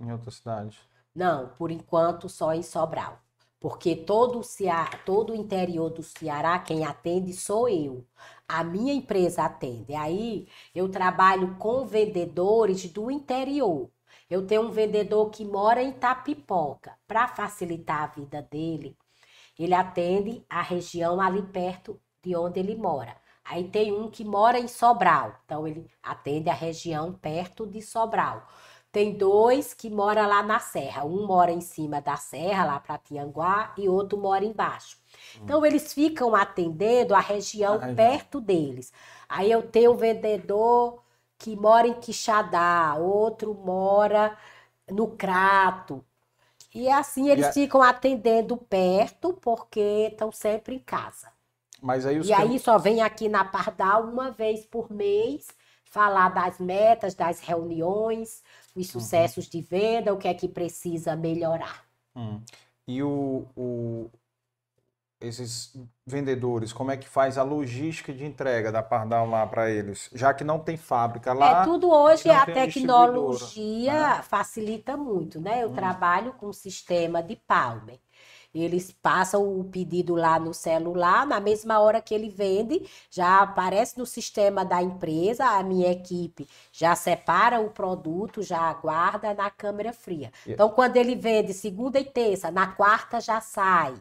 [0.00, 0.78] em outra cidade?
[1.14, 3.20] Não, por enquanto só em Sobral.
[3.58, 8.06] Porque todo o, Ceará, todo o interior do Ceará, quem atende sou eu.
[8.46, 9.94] A minha empresa atende.
[9.94, 13.90] Aí eu trabalho com vendedores do interior.
[14.28, 16.96] Eu tenho um vendedor que mora em Tapipoca.
[17.06, 18.96] Para facilitar a vida dele,
[19.58, 23.16] ele atende a região ali perto de onde ele mora.
[23.44, 25.40] Aí tem um que mora em Sobral.
[25.44, 28.46] Então ele atende a região perto de Sobral.
[28.90, 31.04] Tem dois que moram lá na serra.
[31.04, 34.98] Um mora em cima da serra, lá para Tianguá, e outro mora embaixo.
[35.42, 37.94] Então, eles ficam atendendo a região A região.
[37.94, 38.92] perto deles.
[39.28, 41.02] Aí eu tenho um vendedor
[41.38, 44.36] que mora em Quixadá, outro mora
[44.90, 46.04] no Crato.
[46.74, 51.32] E assim eles a- ficam atendendo perto, porque estão sempre em casa.
[51.80, 55.48] Mas aí os E que- aí só vem aqui na Pardal uma vez por mês
[55.84, 58.42] falar das metas, das reuniões,
[58.74, 58.82] Uhum.
[58.82, 61.84] os sucessos de venda, o que é que precisa melhorar.
[62.14, 62.40] Hum.
[62.86, 64.10] E o, o-
[65.20, 65.72] esses
[66.06, 70.10] vendedores, como é que faz a logística de entrega da Pardal lá para eles?
[70.14, 71.52] Já que não tem fábrica lá.
[71.52, 75.62] é tudo hoje, não a tecnologia facilita muito, né?
[75.62, 75.70] Eu Hum.
[75.70, 77.98] trabalho com um sistema de Palmer.
[78.54, 83.98] Eles passam o pedido lá no celular, na mesma hora que ele vende, já aparece
[83.98, 89.92] no sistema da empresa, a minha equipe já separa o produto, já aguarda na câmera
[89.92, 90.32] fria.
[90.46, 93.94] E- Então, quando ele vende segunda e terça, na quarta já sai.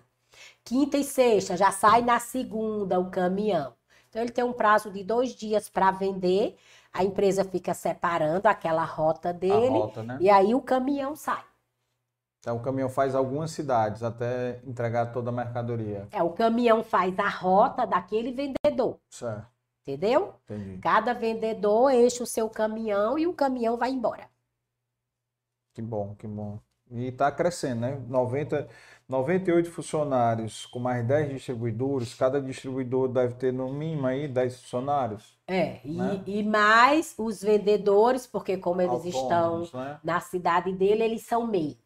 [0.64, 3.74] Quinta e sexta já sai na segunda o caminhão.
[4.10, 6.58] Então, ele tem um prazo de dois dias para vender,
[6.94, 10.18] a empresa fica separando aquela rota dele, rota, né?
[10.22, 11.44] e aí o caminhão sai.
[12.40, 16.08] Então o caminhão faz algumas cidades até entregar toda a mercadoria.
[16.12, 19.48] É, o caminhão faz a rota daquele vendedor, Certo,
[19.82, 20.36] entendeu?
[20.44, 20.78] entendi.
[20.78, 24.30] Cada vendedor enche o seu caminhão e o caminhão vai embora.
[25.74, 26.60] Que bom, que bom.
[26.92, 28.00] E está crescendo, né?
[28.08, 28.70] 90,
[29.08, 35.38] 98 funcionários com mais 10 distribuidores, cada distribuidor deve ter no mínimo aí 10 funcionários.
[35.48, 36.24] É, e, Né?
[36.26, 40.00] e mais os vendedores, porque como eles estão autônomos, né?
[40.04, 41.78] na cidade dele, eles são MEI.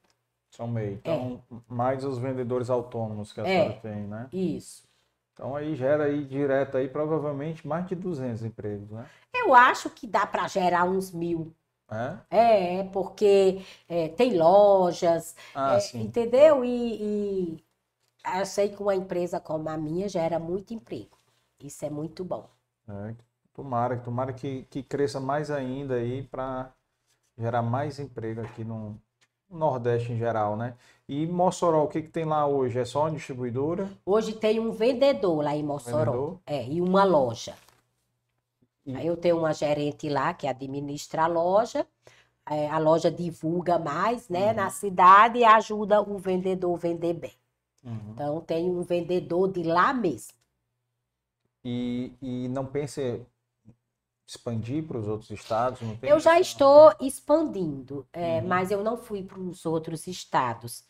[0.52, 0.94] São meio.
[0.94, 3.48] Então, mais os vendedores autônomos que a É.
[3.64, 4.28] senhora tem, né?
[4.32, 4.88] Isso.
[5.34, 9.06] Então aí gera aí direto aí provavelmente mais de 200 empregos, né?
[9.34, 11.54] Eu acho que dá para gerar uns mil.
[11.92, 12.18] É?
[12.30, 16.64] É, porque é, tem lojas, Ah, é, entendeu?
[16.64, 17.64] E, e
[18.38, 21.18] eu sei que uma empresa como a minha gera muito emprego.
[21.60, 22.48] Isso é muito bom.
[22.88, 23.16] É,
[23.54, 26.72] tomara, tomara que, que cresça mais ainda aí para
[27.38, 29.00] gerar mais emprego aqui no
[29.50, 30.76] Nordeste em geral, né?
[31.08, 32.80] E Mossoró, o que que tem lá hoje?
[32.80, 33.90] É só uma distribuidora?
[34.06, 36.12] Hoje tem um vendedor lá em Mossoró.
[36.12, 36.40] Vendedor?
[36.46, 37.56] É, e uma loja.
[38.96, 41.86] Aí eu tenho uma gerente lá que administra a loja.
[42.50, 44.56] É, a loja divulga mais, né, Uhum.
[44.56, 47.34] na cidade e ajuda o vendedor a vender bem.
[47.84, 48.12] Uhum.
[48.14, 50.34] Então tem um vendedor de lá mesmo.
[51.64, 53.26] E, e não pense em
[54.28, 55.80] expandir para os outros estados?
[56.04, 58.48] Eu já estou expandindo, é, Uhum.
[58.48, 60.84] mas eu não fui para os outros estados.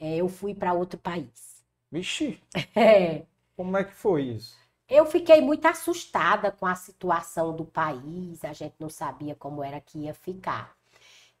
[0.00, 1.64] É, eu fui para outro país.
[1.92, 2.40] Vixe,
[2.76, 3.24] É.
[3.56, 4.56] como é que foi isso?
[4.88, 9.80] Eu fiquei muito assustada com a situação do país, a gente não sabia como era
[9.80, 10.74] que ia ficar.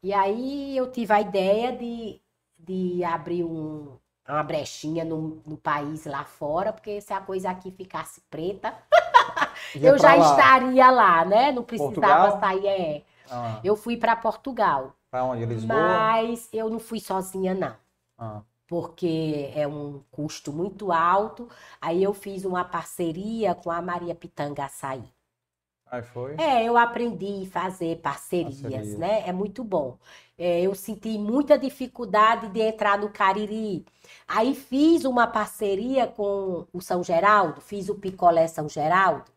[0.02, 2.20] E aí eu tive a ideia de,
[2.58, 3.98] de abrir um-
[4.28, 8.74] uma brechinha no, no país lá fora, porque se a coisa aqui ficasse preta,
[9.82, 10.18] eu já lá.
[10.18, 11.52] estaria lá, né?
[11.52, 12.32] Não precisava Portugal?
[12.32, 12.66] sair.
[12.66, 13.04] é.
[13.24, 15.44] Ah, Eu fui para Portugal, para onde?
[15.46, 16.14] Lisboa?
[16.14, 17.76] mas eu não fui sozinha, não.
[18.16, 21.48] Ah, porque é um custo muito alto.
[21.80, 25.04] Aí eu fiz uma parceria com a Maria Pitanga Açaí.
[25.90, 26.34] aí foi?
[26.36, 28.98] É, eu aprendi a fazer parcerias, Parcerias.
[28.98, 29.28] né?
[29.28, 29.98] É muito bom.
[30.38, 33.84] É, eu senti muita dificuldade de entrar no Cariri.
[34.26, 39.30] Aí fiz uma parceria com o São Geraldo, fiz o Picolé São Geraldo.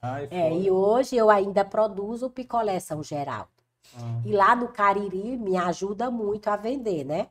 [0.00, 0.62] Ai, É, foi.
[0.62, 3.50] e hoje eu ainda produzo o picolé São Geraldo.
[3.94, 4.20] Ah.
[4.24, 7.28] E lá no Cariri me ajuda muito a vender, né?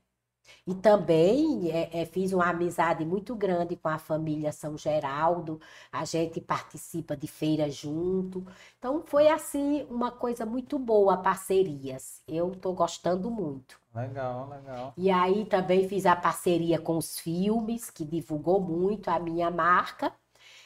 [0.66, 5.60] E também é, é, fiz uma amizade muito grande com a família São Geraldo.
[5.92, 8.46] A gente participa de feiras junto.
[8.78, 12.22] Então foi assim uma coisa muito boa, parcerias.
[12.28, 13.80] Eu estou gostando muito.
[13.94, 14.94] Legal, legal.
[14.98, 20.14] E aí também fiz a parceria com os filmes, que divulgou muito a minha marca.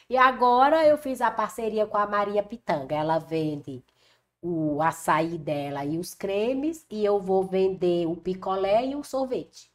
[0.08, 2.94] E agora eu fiz a parceria com a Maria Pitanga.
[2.94, 3.84] Ela vende
[4.40, 9.70] o açaí dela e os cremes, e eu vou vender o picolé e o sorvete.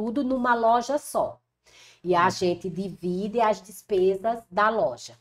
[0.00, 1.38] Tudo numa loja só.
[2.02, 5.14] E a gente divide as despesas da loja.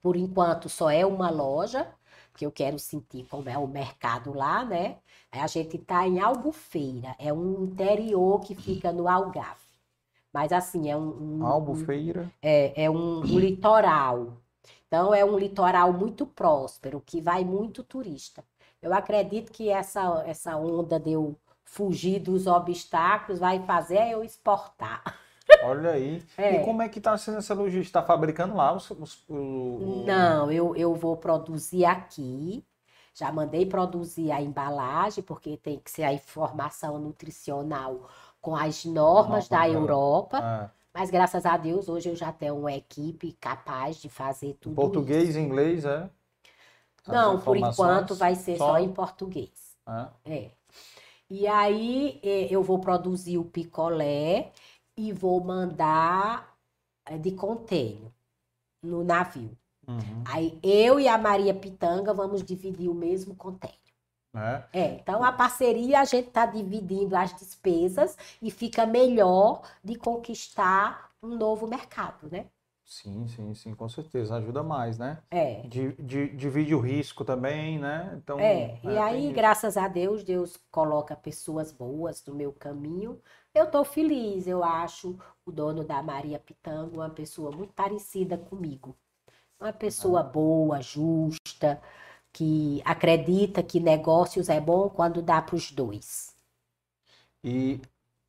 [0.00, 1.86] Por enquanto só é uma loja,
[2.32, 4.96] porque eu quero sentir como é o mercado lá, né?
[5.30, 9.60] A gente está em Albufeira, é um interior que fica no Algarve.
[10.32, 12.30] Mas assim, é um, um- Albufeira.
[12.40, 14.38] é, é um, um litoral.
[14.86, 18.42] Então, é um litoral muito próspero, que vai muito turista.
[18.80, 21.36] Eu acredito que essa, essa onda de eu
[21.70, 25.02] fugir dos obstáculos vai fazer eu exportar.
[25.62, 26.22] Olha aí.
[26.38, 26.60] É.
[26.60, 28.00] E como é que tá sendo essa logística?
[28.00, 32.64] Tá fabricando lá os, os- Não, eu, eu vou produzir aqui.
[33.14, 38.08] Já mandei produzir a embalagem, porque tem que ser a informação nutricional
[38.40, 40.38] com as normas da da- Europa.
[40.40, 44.76] Ah, Mas graças a Deus, hoje eu já tenho uma equipe capaz de fazer tudo
[44.76, 45.38] português, isso.
[45.38, 46.08] inglês, é?
[47.06, 49.76] As Não, por enquanto vai ser só em português.
[49.84, 50.50] Ah, É.
[51.30, 54.52] E aí eh, eu vou produzir o picolé
[54.96, 56.56] e vou mandar
[57.06, 58.10] eh, de container
[58.82, 59.56] no navio.
[59.86, 60.24] uhum.
[60.26, 63.78] Aí eu e a Maria Pitanga vamos dividir o mesmo container.
[64.34, 64.64] É.
[64.72, 71.10] É, então a parceria a gente está dividindo as despesas e fica melhor de conquistar
[71.22, 72.46] um novo mercado, né?
[72.88, 74.36] Sim, sim, sim, com certeza.
[74.36, 75.22] Ajuda mais, né?
[75.30, 75.70] É.
[75.70, 78.14] Di- di- divide o risco também, né?
[78.16, 83.20] Então, É, e tem aí, graças a Deus, Deus coloca pessoas boas no meu caminho.
[83.54, 88.96] Eu estou feliz, eu acho o dono da Maria Pitanga uma pessoa muito parecida comigo.
[89.60, 91.82] Uma pessoa boa, justa,
[92.32, 96.36] que acredita que negócios é bom quando dá para os dois.
[97.42, 97.80] E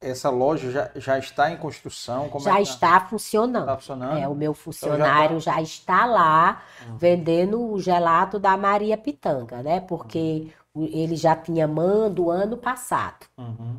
[0.02, 2.30] essa loja já, já está em construção?
[2.30, 3.66] Como é Já que está funcionando.
[3.66, 4.20] Tá funcionando?
[4.20, 6.98] É, o meu funcionário já está lá Uhum.
[6.98, 9.80] vendendo o gelato da Maria Pitanga, né?
[9.82, 13.26] Porque o- ele já tinha mando ano passado.
[13.38, 13.78] Uhum.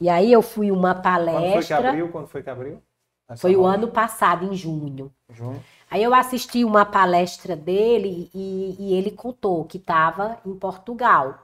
[0.00, 2.12] E aí eu fui uma Quando foi que palestra, abriu?
[2.12, 2.82] Quando foi que abriu?
[3.28, 3.76] Essa foi o loja?
[3.76, 5.12] ano passado, em junho.
[5.30, 5.64] Junho.
[5.90, 11.43] Aí eu assisti uma palestra dele e, e ele contou que estava em Portugal.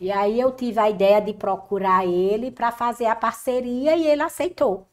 [0.00, 4.22] E aí eu tive a ideia de procurar ele para fazer a parceria e ele
[4.22, 4.86] aceitou.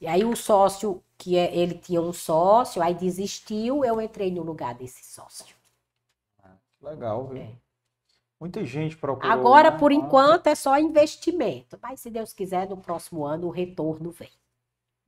[0.00, 4.42] E aí o sócio, que é- ele tinha um sócio, aí desistiu, eu entrei no
[4.42, 5.54] lugar desse sócio.
[6.80, 7.38] Legal, viu?
[7.38, 7.52] É.
[8.40, 9.30] Muita gente procurou.
[9.30, 9.78] Agora, né?
[9.78, 11.78] por Ah, enquanto, é só investimento.
[11.80, 14.30] Mas se Deus quiser, no próximo ano o retorno vem.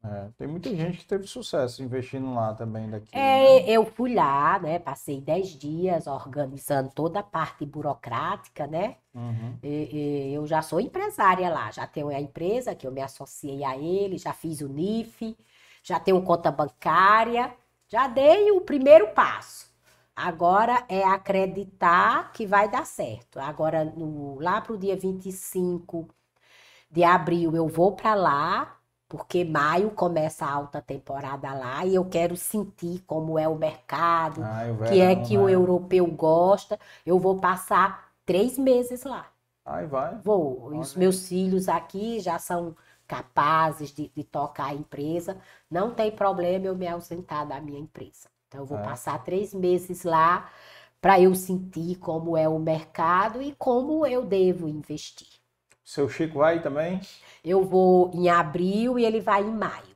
[0.05, 3.16] É, tem muita gente que teve sucesso investindo lá também daqui.
[3.16, 3.70] É, né?
[3.70, 4.78] eu fui lá, né?
[4.78, 8.97] Passei 10 dias organizando toda a parte burocrática, né?
[9.14, 9.56] Uhum.
[9.62, 13.64] E- e eu já sou empresária lá, já tenho a empresa que eu me associei
[13.64, 15.36] a ele, já fiz o NIF,
[15.82, 17.55] já tenho conta bancária,
[17.89, 19.72] já dei o primeiro passo.
[20.16, 23.39] Agora é acreditar que vai dar certo.
[23.40, 26.09] Agora, no- lá para o dia 25
[26.90, 28.78] de abril, eu vou para lá,
[29.09, 34.43] porque maio começa a alta temporada lá e eu quero sentir como é o mercado,
[34.43, 35.55] Ah, o que é verão, que o né?
[35.55, 36.78] europeu gosta.
[37.06, 39.31] Eu vou passar três meses lá.
[39.66, 40.22] Aí vai.
[40.22, 40.72] Vou.
[40.74, 42.76] E Os meus filhos aqui já são
[43.06, 45.40] capazes de, de tocar a empresa.
[45.70, 48.28] Não tem problema eu me ausentar da minha empresa.
[48.48, 48.81] Então, eu vou É.
[48.81, 50.51] passar três meses lá
[51.01, 55.28] para eu sentir como é o mercado e como eu devo investir.
[55.85, 57.01] Seu Chico vai também?
[57.44, 59.94] Eu vou em abril e ele vai em maio.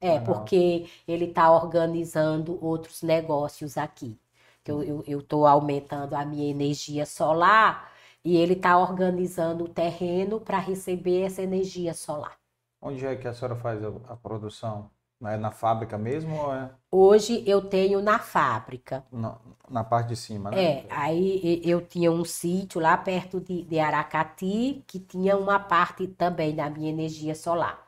[0.00, 0.24] É, Legal.
[0.24, 4.18] porque ele está organizando outros negócios aqui.
[4.64, 7.92] Que eu estou aumentando a minha energia solar
[8.24, 12.36] e ele está organizando o terreno para receber essa energia solar.
[12.80, 14.90] Onde é que a senhora faz a, a produção?
[15.22, 19.04] É na fábrica mesmo ou é Hoje eu tenho na fábrica.
[19.12, 19.38] na,
[19.68, 20.62] na parte de cima, né?
[20.62, 26.06] É, aí eu tinha um sítio lá perto de, de Aracati que tinha uma parte
[26.08, 27.86] também da minha energia solar.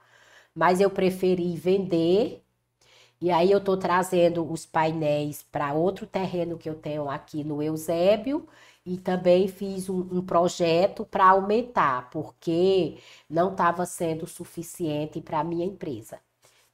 [0.55, 2.43] Mas eu preferi vender
[3.21, 7.63] e aí eu estou trazendo os painéis para outro terreno que eu tenho aqui no
[7.63, 8.49] Eusébio
[8.87, 12.99] e também fiz um, um projeto para aumentar, porque
[13.31, 16.21] não estava sendo suficiente para a minha empresa.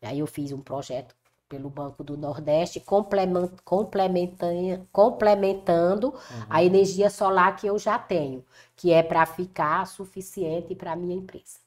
[0.03, 1.15] Aí eu fiz um projeto
[1.49, 6.15] pelo Banco do Nordeste, complemen- complementan- complementando
[6.49, 8.45] a energia solar que eu já tenho,
[8.77, 11.59] que é para ficar suficiente para a minha empresa.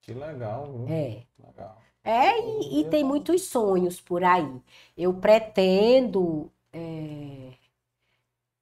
[0.00, 0.86] Que legal, viu?
[0.88, 1.22] É.
[1.38, 1.76] Legal.
[2.04, 4.62] É, e, e tem muitos sonhos por aí.
[4.96, 7.52] Eu pretendo é,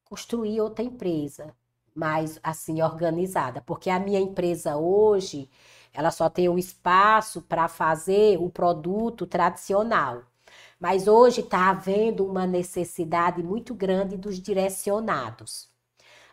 [0.05, 1.55] construir outra empresa,
[1.95, 5.49] mais assim organizada, porque a minha empresa hoje,
[5.95, 10.23] ela só tem o espaço para fazer o produto tradicional.
[10.81, 15.69] Mas hoje está havendo uma necessidade muito grande dos direcionados.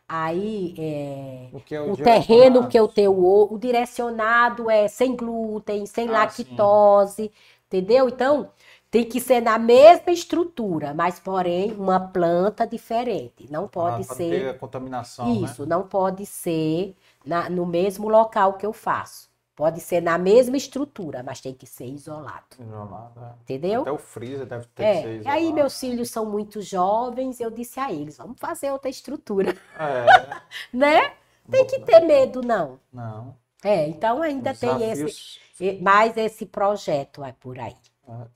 [0.07, 1.97] Aí, é, O é o direcionado?
[1.97, 7.31] terreno que eu tenho, o o direcionado é sem glúten, sem Ah, lactose,
[7.67, 8.09] entendeu?
[8.09, 8.51] Então,
[8.89, 13.49] tem que ser na mesma estrutura, mas porém uma planta diferente.
[13.49, 15.57] Não pode Ah, ser ter a contaminação, né?
[15.57, 19.30] isso, não pode ser na- no mesmo local que eu faço.
[19.61, 23.33] Pode ser na mesma estrutura, mas tem que ser isolado, Isolado, é.
[23.43, 23.81] entendeu?
[23.81, 25.37] Até o freezer deve ter É, que ser e isolado.
[25.37, 30.05] aí meus filhos são muito jovens, eu disse a eles, vamos fazer outra estrutura, É,
[30.73, 31.13] né?
[31.51, 32.79] Tem que ter medo, não.
[32.91, 33.35] não.
[33.63, 37.75] É, então ainda tem esse, mais esse projeto é por aí.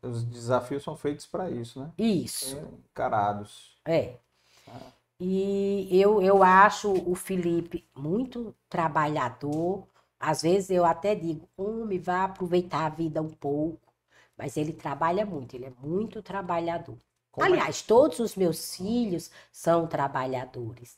[0.04, 1.92] é, Os desafios são feitos para isso, né?
[1.98, 2.56] Isso,
[2.92, 3.76] encarados.
[3.88, 4.18] é.
[5.20, 9.88] E eu, eu acho o Felipe muito trabalhador.
[10.30, 13.94] Às vezes eu até digo, homem, vá aproveitar a vida um pouco.
[14.38, 16.98] Mas ele trabalha muito, ele é muito trabalhador.
[17.32, 20.98] Como é- Aliás, todos os meus filhos são trabalhadores.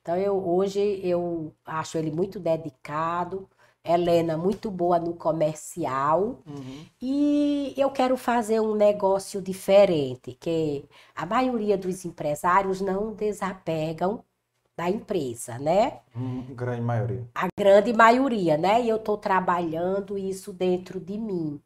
[0.00, 3.48] Então, eu, hoje eu acho ele muito dedicado,
[3.84, 6.86] Helena muito boa no comercial, Uhum.
[7.00, 10.84] e eu quero fazer um negócio diferente, que
[11.14, 14.24] a maioria dos empresários não desapegam
[14.80, 16.00] da empresa, né?
[16.16, 17.28] Hum, grande maioria.
[17.34, 18.80] A grande maioria, né?
[18.80, 21.60] E eu estou trabalhando isso dentro de mim.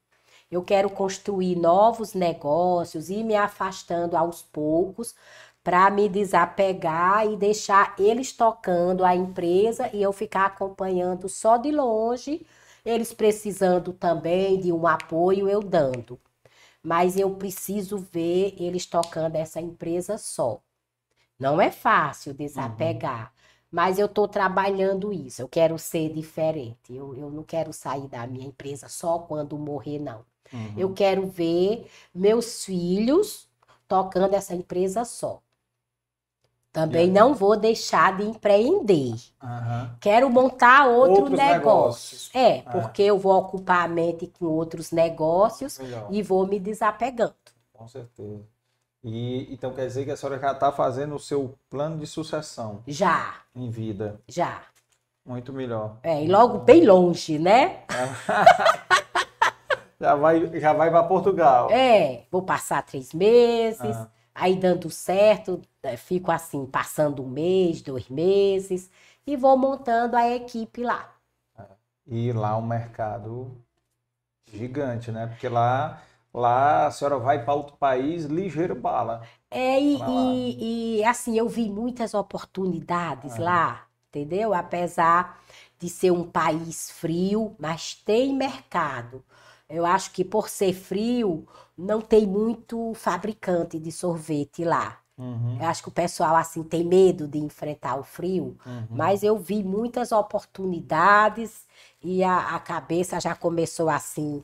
[0.51, 5.15] Eu quero construir novos negócios e me afastando aos poucos
[5.63, 11.71] para me desapegar e deixar eles tocando a empresa e eu ficar acompanhando só de
[11.71, 12.45] longe,
[12.85, 16.21] eles precisando também de um apoio, eu dando.
[16.83, 20.64] Mas eu preciso ver eles tocando essa empresa só.
[21.45, 23.31] Não é fácil desapegar.
[23.71, 25.43] Mas eu estou trabalhando isso.
[25.43, 26.95] Eu quero ser diferente.
[26.95, 30.25] Eu, eu não quero sair da minha empresa só quando morrer, não.
[30.51, 30.73] Uhum.
[30.75, 33.47] Eu quero ver meus filhos
[33.87, 35.43] tocando essa empresa só.
[36.73, 39.15] Também não vou deixar de empreender.
[39.43, 39.99] Aham.
[40.01, 41.59] Quero montar outro Outros negócio.
[41.59, 42.31] negócios.
[42.35, 46.09] É, porque eu vou ocupar a mente com outros negócios Melhor.
[46.11, 47.35] e vou me desapegando.
[47.71, 48.54] Com certeza.
[49.05, 52.83] E então quer dizer que a senhora já está fazendo o seu plano de sucessão
[52.87, 54.19] Já, em vida.
[54.27, 54.63] já.
[55.27, 55.99] Muito melhor.
[56.03, 57.85] É, e logo bem longe, né?
[60.01, 61.71] Já vai, já vai para Portugal.
[61.71, 64.09] É, vou passar três meses, Ah.
[64.35, 68.91] aí dando certo, eh, fico assim, passando um mês, dois meses,
[69.27, 71.11] e vou montando a equipe lá.
[72.07, 73.51] E lá um mercado
[74.53, 75.27] gigante, né?
[75.27, 76.03] Porque lá,
[76.35, 79.31] lá a senhora vai para outro país ligeiro bala.
[79.51, 83.39] É, e, e, e, assim, eu vi muitas oportunidades Ah.
[83.39, 84.53] lá, entendeu?
[84.53, 85.41] Apesar
[85.79, 89.25] de ser um país frio, mas tem mercado.
[89.69, 91.47] Eu acho que por ser frio,
[91.77, 95.01] não tem muito fabricante de sorvete lá.
[95.17, 98.59] Uhum, Eu acho que o pessoal, assim, tem medo de enfrentar o frio.
[98.67, 98.89] uhum.
[98.93, 101.67] Mas eu vi muitas oportunidades
[102.03, 104.43] e a, a cabeça já começou assim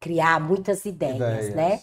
[0.00, 1.80] criar muitas ideias, né?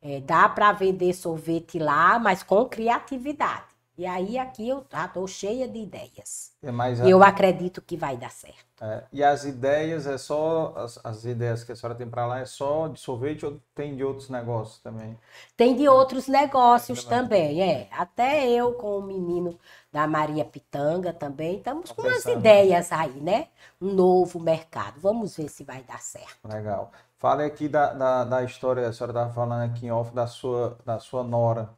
[0.00, 3.66] É, dá para vender sorvete lá, mas com criatividade.
[3.98, 6.52] E aí aqui eu já estou cheia de ideias.
[6.62, 8.64] É mais eu acredito que vai dar certo.
[8.80, 12.38] É, e as ideias é só as, as ideias que a senhora tem para lá
[12.38, 15.18] é só de sorvete ou tem de outros negócios também?
[15.56, 17.08] Tem de outros negócios mais.
[17.08, 17.88] também, é.
[17.90, 19.58] Até eu com o menino
[19.90, 23.48] da Maria Pitanga também estamos com umas ideias aí, né?
[23.80, 25.00] Um novo mercado.
[25.00, 26.46] Vamos ver se vai dar certo.
[26.46, 26.92] Legal.
[27.18, 30.78] Fale aqui da, da, da história, a senhora estava falando aqui em off da sua,
[30.84, 31.76] da sua nora,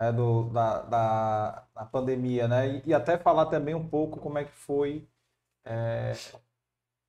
[0.00, 2.76] né, do, da, da, da pandemia, né?
[2.76, 5.08] E, e até falar também um pouco como é que foi
[5.64, 6.12] é,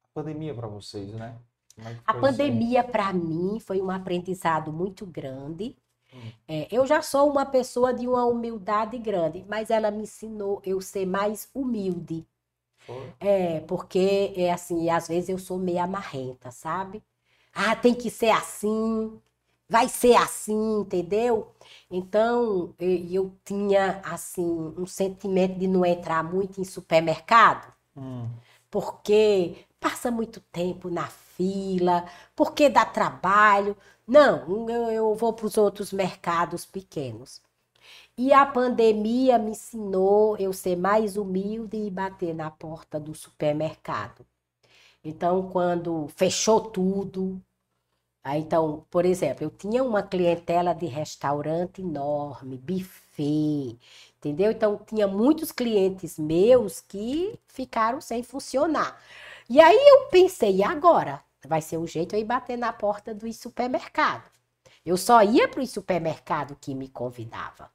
[0.04, 1.38] a pandemia para vocês, né?
[1.78, 5.76] É A pandemia, para mim, foi um aprendizado muito grande.
[6.12, 6.32] Hum.
[6.48, 10.82] É, eu já sou uma pessoa de uma humildade grande, mas ela me ensinou eu
[10.82, 12.26] ser mais humilde.
[12.80, 13.14] Foi?
[13.20, 17.04] É, porque é assim, às vezes eu sou meio amarrenta, sabe?
[17.54, 19.20] Ah, tem que ser assim,
[19.70, 21.52] vai ser assim, entendeu?
[21.90, 24.44] Então, eu, tinha assim
[24.78, 28.28] um sentimento de não entrar muito em supermercado Hum,
[28.72, 32.06] porque passa muito tempo na fila,
[32.36, 33.78] porque dá trabalho.
[34.08, 37.40] Não, eu, eu vou para os outros mercados pequenos.
[38.18, 44.26] E a pandemia me ensinou eu ser mais humilde e bater na porta do supermercado.
[45.04, 47.42] Então, quando fechou tudo,
[48.24, 53.80] aí, então, por exemplo, eu tinha uma clientela de restaurante enorme, buffet,
[54.18, 54.52] entendeu?
[54.52, 59.02] Então, tinha muitos clientes meus que ficaram sem funcionar.
[59.50, 61.24] E aí eu pensei, e agora?
[61.48, 64.30] Vai ser o jeito eu ir bater na porta do supermercado.
[64.86, 67.70] Eu só ia para o supermercado que me convidava.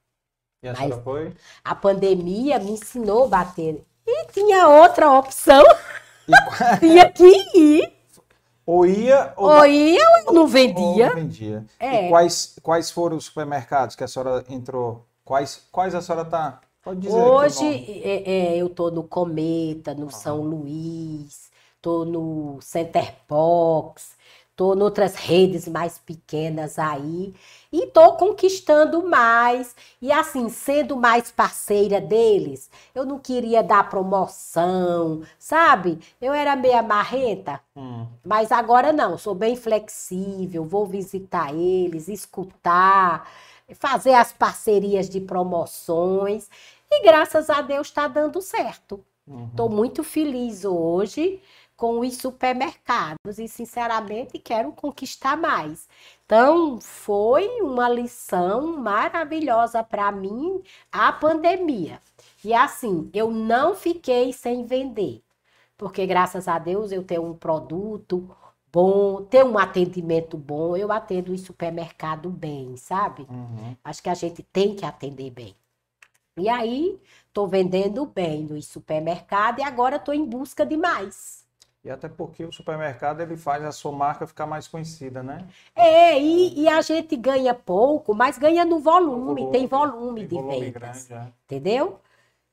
[0.62, 1.36] E a Mas- senhora foi?
[1.64, 3.84] A pandemia me ensinou a bater.
[4.06, 5.62] E tinha outra opção,
[6.28, 6.32] E
[6.80, 7.92] tinha que ir.
[8.66, 11.14] ou ia ou, Ou ia ou não ou vendia.
[11.14, 11.64] vendia.
[11.80, 12.06] É.
[12.06, 15.06] E quais, quais foram os supermercados que a senhora entrou?
[15.24, 16.60] Quais, quais a senhora tá?
[16.82, 17.14] Pode dizer.
[17.14, 17.66] Hoje
[18.04, 21.50] é, é, eu tô no Cometa, no São Luís,
[21.82, 24.12] tô no Center Box,
[24.56, 27.34] tô em outras redes mais pequenas aí
[27.72, 32.70] e tô conquistando mais e assim sendo mais parceira deles.
[32.94, 35.98] Eu não queria dar promoção, sabe?
[36.20, 37.60] Eu era meia marreta.
[37.76, 38.06] Hum.
[38.24, 43.28] Mas agora não, sou bem flexível, vou visitar eles, escutar,
[43.74, 46.48] fazer as parcerias de promoções
[46.90, 49.04] e graças a Deus está dando certo.
[49.26, 49.46] Uhum.
[49.48, 51.40] Estou muito feliz hoje
[51.78, 55.88] com os supermercados e, sinceramente, quero conquistar mais.
[56.26, 60.60] Então, foi uma lição maravilhosa para mim
[60.90, 62.00] a pandemia.
[62.44, 65.22] E assim, eu não fiquei sem vender,
[65.76, 68.28] porque graças a Deus eu tenho um produto
[68.72, 73.22] bom, tenho um atendimento bom, eu atendo em supermercado bem, sabe?
[73.30, 73.76] Uhum.
[73.84, 75.54] Acho que a gente tem que atender bem.
[76.36, 81.47] E aí, estou vendendo bem no supermercado e agora estou em busca de mais.
[81.84, 85.48] E até porque o supermercado ele faz a sua marca ficar mais conhecida, né?
[85.74, 90.26] É, e, e a gente ganha pouco, mas ganha no volume, volume, tem volume Tem
[90.26, 91.32] de volume vendas, grande, é.
[91.44, 92.00] entendeu?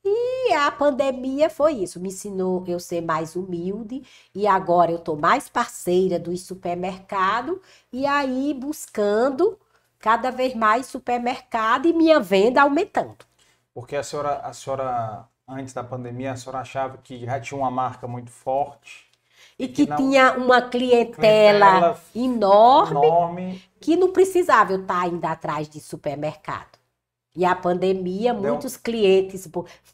[0.04, 4.02] E a pandemia foi isso, me ensinou eu ser mais humilde
[4.34, 7.60] e agora eu tô mais parceira do supermercado
[7.92, 9.58] e aí buscando
[9.98, 13.16] cada vez mais supermercado e minha venda aumentando.
[13.74, 17.70] Porque a senhora, a senhora, antes da pandemia, a senhora achava que já tinha uma
[17.70, 19.05] marca muito forte,
[19.58, 23.62] E que que não- tinha uma clientela clientela enorme enorme.
[23.80, 26.78] que não precisava eu estar indo atrás de supermercado.
[27.34, 29.48] E a pandemia, Deu- muitos clientes,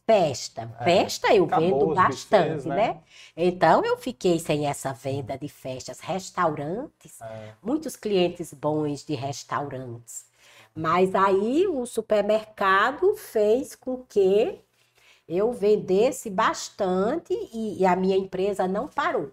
[0.06, 2.74] festa, É, festa eu vendo bastante, né?
[2.74, 3.02] né?
[3.36, 10.26] Então eu fiquei sem essa venda de festas, restaurantes, É, muitos clientes bons de restaurantes.
[10.74, 14.60] Mas aí o supermercado fez com que
[15.28, 19.32] eu vendesse bastante e, e a minha empresa não parou.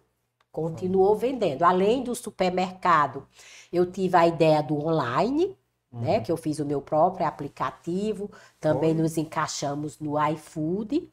[0.51, 1.63] Continuou vendendo.
[1.63, 3.27] Além do supermercado,
[3.71, 5.55] eu tive a ideia do online,
[5.91, 6.19] né?
[6.21, 8.31] Que eu fiz o meu próprio aplicativo.
[8.59, 11.09] Também nos encaixamos no iFood,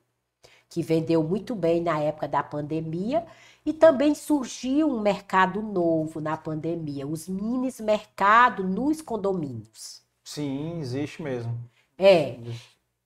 [0.69, 3.27] que vendeu muito bem na época da pandemia.
[3.65, 10.03] E também surgiu um mercado novo na pandemia, os minis mercado nos condomínios.
[10.25, 11.59] sim, existe mesmo.
[11.99, 12.39] É.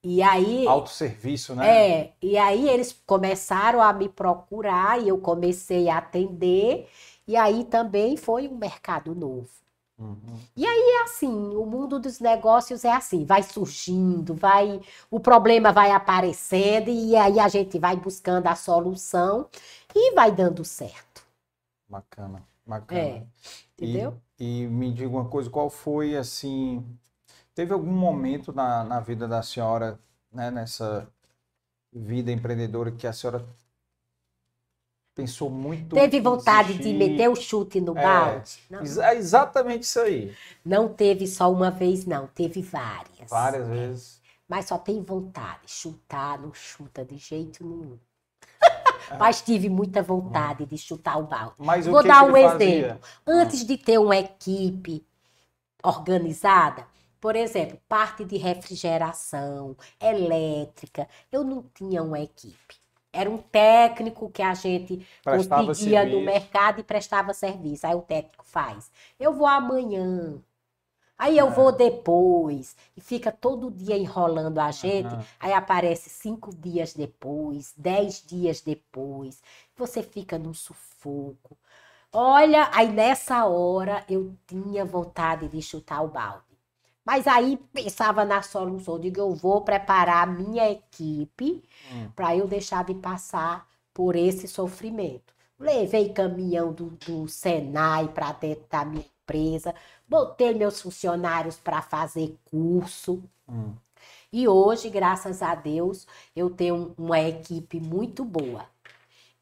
[0.03, 1.65] E aí, Autosserviço, né?
[1.65, 6.89] é, e aí eles começaram a me procurar e eu comecei a atender.
[7.29, 9.49] E aí também foi um mercado novo.
[9.99, 10.41] Uhum.
[10.91, 16.89] É assim, o mundo dos negócios é assim, vai surgindo, vai, o problema vai aparecendo
[16.91, 19.49] e aí a gente vai buscando a solução
[19.95, 21.23] e vai dando certo.
[21.89, 23.09] Bacana, bacana.
[23.09, 23.27] É,
[23.81, 24.21] E- entendeu?
[24.39, 26.85] E, me diga uma coisa, qual foi assim,
[27.61, 30.01] teve algum momento na, na vida da senhora,
[30.33, 31.07] né, nessa
[31.93, 33.45] vida empreendedora que a senhora
[35.15, 38.59] pensou muito Teve vontade de meter o chute no É, balde?
[38.71, 38.81] Não.
[38.81, 40.35] exa- exatamente isso aí.
[40.65, 43.29] Não teve só uma vez, não, teve várias.
[43.29, 44.21] Várias vezes.
[44.49, 45.61] Mas só tem vontade.
[45.67, 47.99] Chutar não chuta de jeito nenhum.
[49.11, 49.17] É.
[49.21, 51.57] Mas tive muita vontade de chutar o balde.
[51.59, 52.69] Mas o Vou que dar que um fazia?
[52.69, 53.01] exemplo.
[53.27, 55.05] Antes de ter uma equipe
[55.83, 56.87] organizada,
[57.21, 62.77] por exemplo, parte de refrigeração, elétrica, eu não tinha uma equipe.
[63.13, 66.23] Era um técnico que a gente Prestava conseguia no serviço.
[66.23, 67.87] mercado e prestava serviço.
[67.87, 68.91] Aí o técnico faz.
[69.19, 70.41] Eu vou amanhã.
[71.19, 71.53] Aí eu É.
[71.53, 72.77] vou depois.
[72.97, 75.17] E fica todo dia enrolando a gente.
[75.17, 75.29] Aham.
[75.39, 79.43] Aí aparece cinco dias depois, dez dias depois.
[79.77, 81.57] Você fica num sufoco.
[82.13, 86.50] Olha, aí nessa hora eu tinha vontade de chutar o balde.
[87.05, 88.99] Mas aí pensava na solução.
[88.99, 92.11] Digo, eu vou preparar a minha equipe Hum.
[92.15, 95.35] para eu deixar de passar por esse sofrimento.
[95.59, 99.75] levei caminhão do, do Senai para dentro da minha empresa,
[100.09, 103.23] botei meus funcionários para fazer curso.
[103.49, 103.75] Hum.
[104.33, 108.67] E hoje, graças a Deus, eu tenho uma equipe muito boa.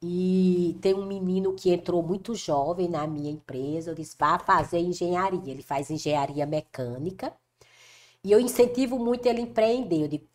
[0.03, 3.91] E tem um menino que entrou muito jovem na minha empresa.
[3.91, 5.51] Eu disse: vá fazer engenharia.
[5.53, 7.33] Ele faz engenharia mecânica.
[8.25, 10.03] E eu incentivo muito ele a empreender.
[10.05, 10.28] Eu digo: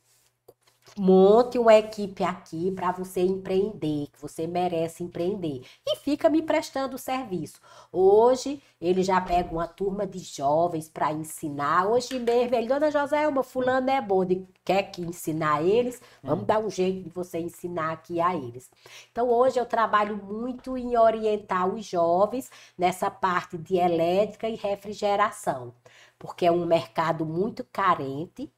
[0.97, 5.63] monte uma equipe aqui para você empreender, que você merece empreender.
[5.85, 7.59] E fica me prestando serviço.
[7.91, 11.87] Hoje, ele já pega uma turma de jovens para ensinar.
[11.87, 16.01] Hoje mesmo, ele, dona Joselma, fulano é bom, de, quer que ensinar eles?
[16.21, 18.69] Vamos dar um jeito de você ensinar aqui a eles.
[19.11, 25.73] Então, hoje eu trabalho muito em orientar os jovens nessa parte de elétrica e refrigeração,
[26.19, 28.51] porque é um mercado muito carente,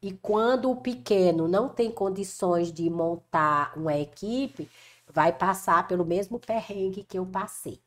[0.00, 4.70] e quando o pequeno não tem condições de montar uma equipe,
[5.06, 7.80] vai passar pelo mesmo perrengue que eu passei.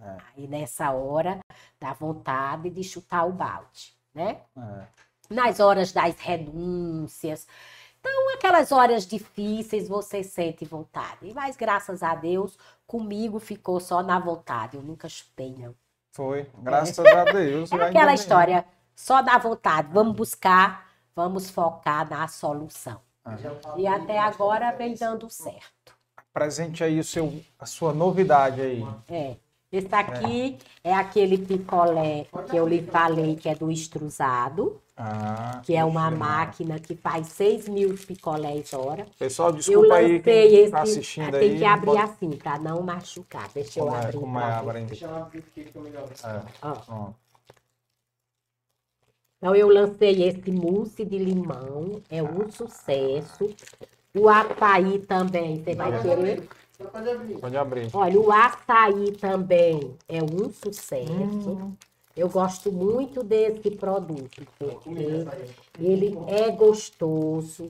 [0.00, 0.16] É.
[0.36, 1.40] Aí nessa hora
[1.80, 4.40] dá vontade de chutar o balde, né?
[4.56, 4.86] É.
[5.34, 7.46] Nas horas das renúncias.
[7.98, 11.32] Então, aquelas horas difíceis você sente vontade.
[11.34, 12.56] Mas graças a Deus,
[12.86, 14.76] comigo ficou só na vontade.
[14.76, 15.74] Eu nunca chutei, não.
[16.12, 17.70] Foi, graças a Deus.
[17.74, 18.64] É aquela história,
[18.94, 19.88] só na vontade.
[19.92, 20.85] Vamos buscar,
[21.16, 23.00] vamos focar na solução.
[23.24, 25.96] Falo E até agora vem dando certo.
[26.32, 28.86] Presente aí o seu, a sua novidade aí.
[29.08, 29.36] É.
[29.72, 35.74] Esse aqui é aquele picolé que eu lhe falei que é do extrusado, Ah, que
[35.74, 39.06] é uma poxa, máquina que faz 6 mil picolés hora.
[39.18, 41.58] Pessoal, Eu desculpa aí quem esse, tá assistindo tem aí.
[41.58, 43.48] que abrir bota- assim para não machucar.
[43.52, 44.18] Deixa eu Como é, abrir.
[44.20, 44.84] como é, abre.
[44.84, 46.08] Deixa eu abrir aqui que fica melhor.
[46.24, 46.76] É, Ó.
[46.88, 47.08] ó.
[49.38, 53.54] Então eu lancei esse mousse de limão, é um sucesso.
[54.14, 56.48] O açaí também, você vai querer?
[56.90, 57.38] Pode abrir.
[57.38, 57.90] Pode abrir.
[57.92, 61.50] Olha, o açaí também é um sucesso.
[61.50, 61.72] Hum.
[62.16, 64.88] Eu gosto muito desse produto, porque
[65.78, 67.68] ele é gostoso,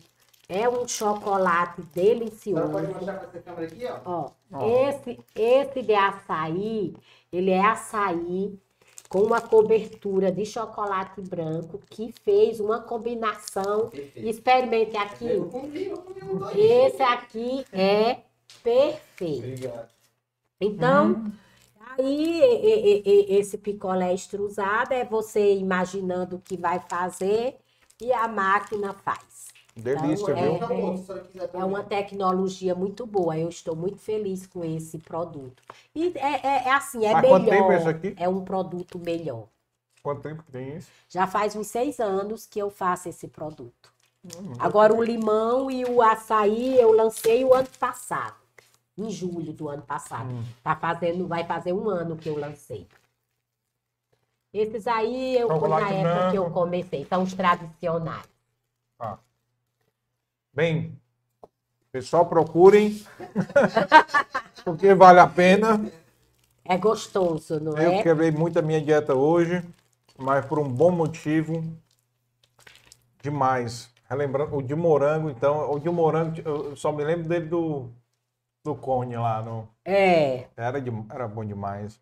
[0.48, 2.68] é um chocolate Agora pode delicioso.
[2.70, 3.98] mostrar com essa câmera aqui, ó.
[4.04, 4.88] Ó, Ó.
[4.88, 6.94] esse, esse de açaí,
[7.32, 8.56] ele é açaí
[9.08, 13.88] com uma cobertura de chocolate branco que fez uma combinação.
[13.88, 14.28] Perfeito.
[14.28, 15.28] Experimente aqui.
[15.28, 16.50] Eu comi, eu comi um.
[16.50, 18.18] Esse aqui é
[18.62, 19.44] perfeito.
[19.44, 19.88] Obrigado.
[20.60, 21.32] Então,
[21.98, 23.02] aí e- e-
[23.34, 27.56] e- esse picolé extrusado é você imaginando o que vai fazer
[28.00, 29.35] e a máquina faz.
[29.76, 30.54] Delícia, Então, viu?
[30.54, 31.64] é- É também.
[31.64, 33.36] uma tecnologia muito boa.
[33.36, 35.62] Eu estou muito feliz com esse produto.
[35.94, 37.38] E é, é- é assim, é Há melhor.
[37.38, 38.24] quanto tempo é?
[38.24, 39.46] É um produto melhor.
[40.02, 40.90] Quanto tempo que tem isso?
[41.10, 43.92] Já faz uns seis anos que eu faço esse produto.
[44.58, 48.36] Agora, o limão e o açaí eu lancei o ano passado,
[48.96, 50.32] em julho do ano passado.
[50.32, 50.42] Hum.
[50.64, 52.88] Tá fazendo, vai fazer um ano que eu lancei.
[54.52, 58.26] Esses aí, eu, na época que eu comecei, são os tradicionais.
[60.56, 60.98] Bem,
[61.92, 63.04] pessoal, procurem.
[64.64, 65.78] porque vale a pena.
[66.64, 68.02] É gostoso, não Eu é?
[68.02, 69.62] quebrei muito a minha dieta hoje,
[70.18, 71.62] mas por um bom motivo.
[73.22, 73.90] Demais.
[74.08, 77.90] Relembrando, o de morango, então, o de morango, eu só me lembro dele do,
[78.64, 79.42] do cone lá.
[79.42, 80.48] No, É.
[80.56, 82.00] era, de- era bom demais.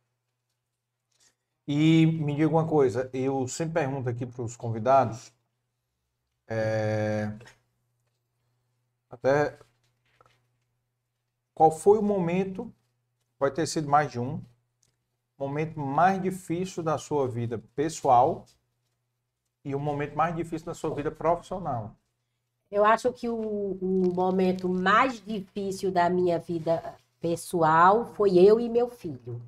[1.68, 5.30] E me diga uma coisa, eu sempre pergunto aqui para os convidados,
[6.48, 7.30] é,
[9.14, 9.56] até
[11.54, 12.72] qual foi o momento,
[13.38, 14.42] pode ter sido mais de um,
[15.38, 18.44] momento mais difícil da sua vida pessoal
[19.64, 21.94] e o momento mais difícil da sua vida profissional.
[22.70, 23.36] Eu acho que o,
[23.80, 29.40] o momento mais difícil da minha vida pessoal foi eu e meu filho.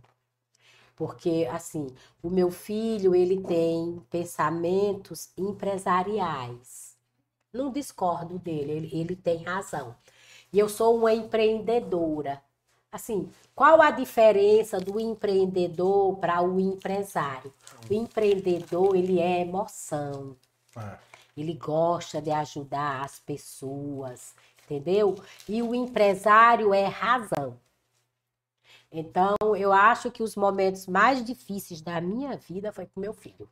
[0.95, 1.89] Porque, assim,
[2.23, 6.86] o meu filho, ele tem pensamentos empresariais.
[7.53, 9.97] Não discordo dele, ele, ele tem razão.
[10.53, 12.43] E eu sou uma empreendedora.
[12.91, 17.53] Assim, qual a diferença do empreendedor para o empresário?
[17.91, 20.37] O empreendedor, ele é emoção.
[21.37, 25.15] Ele gosta de ajudar as pessoas, entendeu?
[25.49, 27.59] E o empresário é razão.
[28.91, 33.49] Então, eu acho que os momentos mais difíceis da minha vida foi com meu filho.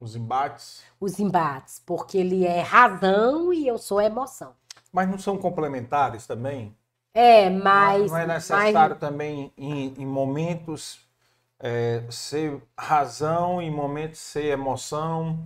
[0.00, 4.54] Os embates, Os embates, porque ele é razão e eu sou emoção.
[4.92, 6.76] mas não são complementares também?
[7.14, 8.10] É, Não é- mas.
[8.10, 11.00] não é mas- necessário também em, em momentos
[11.60, 15.38] é, ser razão, em momentos ser emoção.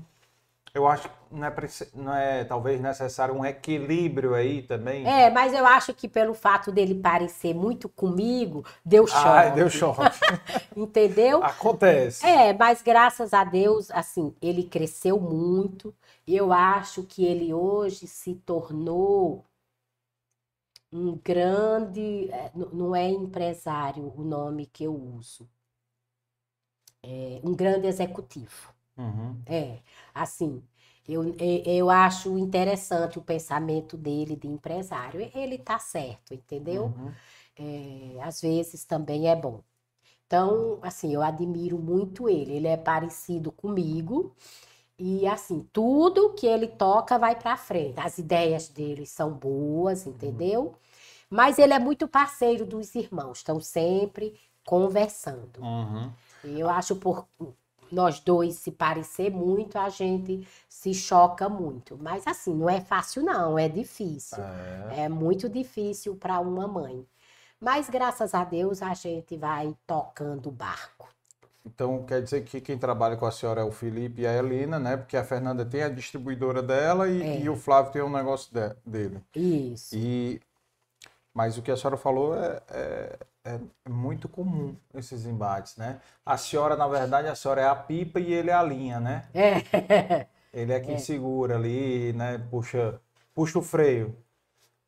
[0.75, 1.53] Eu acho que não é,
[1.95, 5.07] não é talvez necessário um equilíbrio aí também.
[5.07, 9.29] É, mas eu acho que pelo fato dele parecer muito comigo, deu choque.
[9.29, 10.01] Ai, deu choque.
[10.75, 11.45] Entendeu?
[11.45, 12.27] Acontece.
[12.27, 15.95] É, mas graças a Deus, assim, ele cresceu muito.
[16.27, 19.45] Eu acho que ele hoje se tornou
[20.91, 25.47] um grande, é, não é empresário o nome que eu uso,
[27.03, 28.73] é um grande executivo.
[28.97, 29.37] Uhum.
[29.47, 29.79] É,
[30.15, 30.63] assim,
[31.09, 31.35] eu,
[31.67, 35.31] eu acho interessante o pensamento dele de empresário.
[35.35, 36.87] Ele tá certo, entendeu?
[36.87, 37.13] Uhum.
[37.57, 39.61] É, às vezes também é bom.
[40.27, 42.53] Então, assim, eu admiro muito ele.
[42.55, 44.35] Ele é parecido comigo
[44.99, 47.99] e, assim, tudo que ele toca vai para frente.
[48.01, 50.75] As ideias dele são boas, entendeu?
[51.31, 55.61] Mas ele é muito parceiro dos irmãos, estão sempre conversando.
[55.61, 56.11] Uhum.
[56.45, 57.27] Eu acho por
[57.93, 61.99] nós dois se parecer muito, a gente se choca muito.
[62.01, 64.43] Mas, assim, não é fácil, não, é difícil.
[64.43, 65.05] É.
[65.05, 67.07] É muito difícil para uma mãe.
[67.61, 71.09] Mas graças a Deus a gente vai tocando o barco.
[71.65, 74.81] Então quer dizer que quem trabalha com a senhora é o Felipe e a Helena,
[74.81, 74.97] né?
[74.97, 77.41] Porque a Fernanda tem a distribuidora dela e, É.
[77.41, 79.21] e o Flávio tem um negócio de- dele.
[79.37, 79.95] Isso.
[79.97, 80.41] E
[81.33, 83.59] mas o que a senhora falou é, é- é
[83.89, 86.01] muito comum esses embates, né?
[86.25, 89.25] A senhora, na verdade, a senhora é a pipa e ele é a linha, né?
[89.35, 90.27] É.
[90.53, 92.39] Ele é quem segura ali, né?
[92.51, 93.01] Puxa,
[93.35, 94.15] puxa o freio.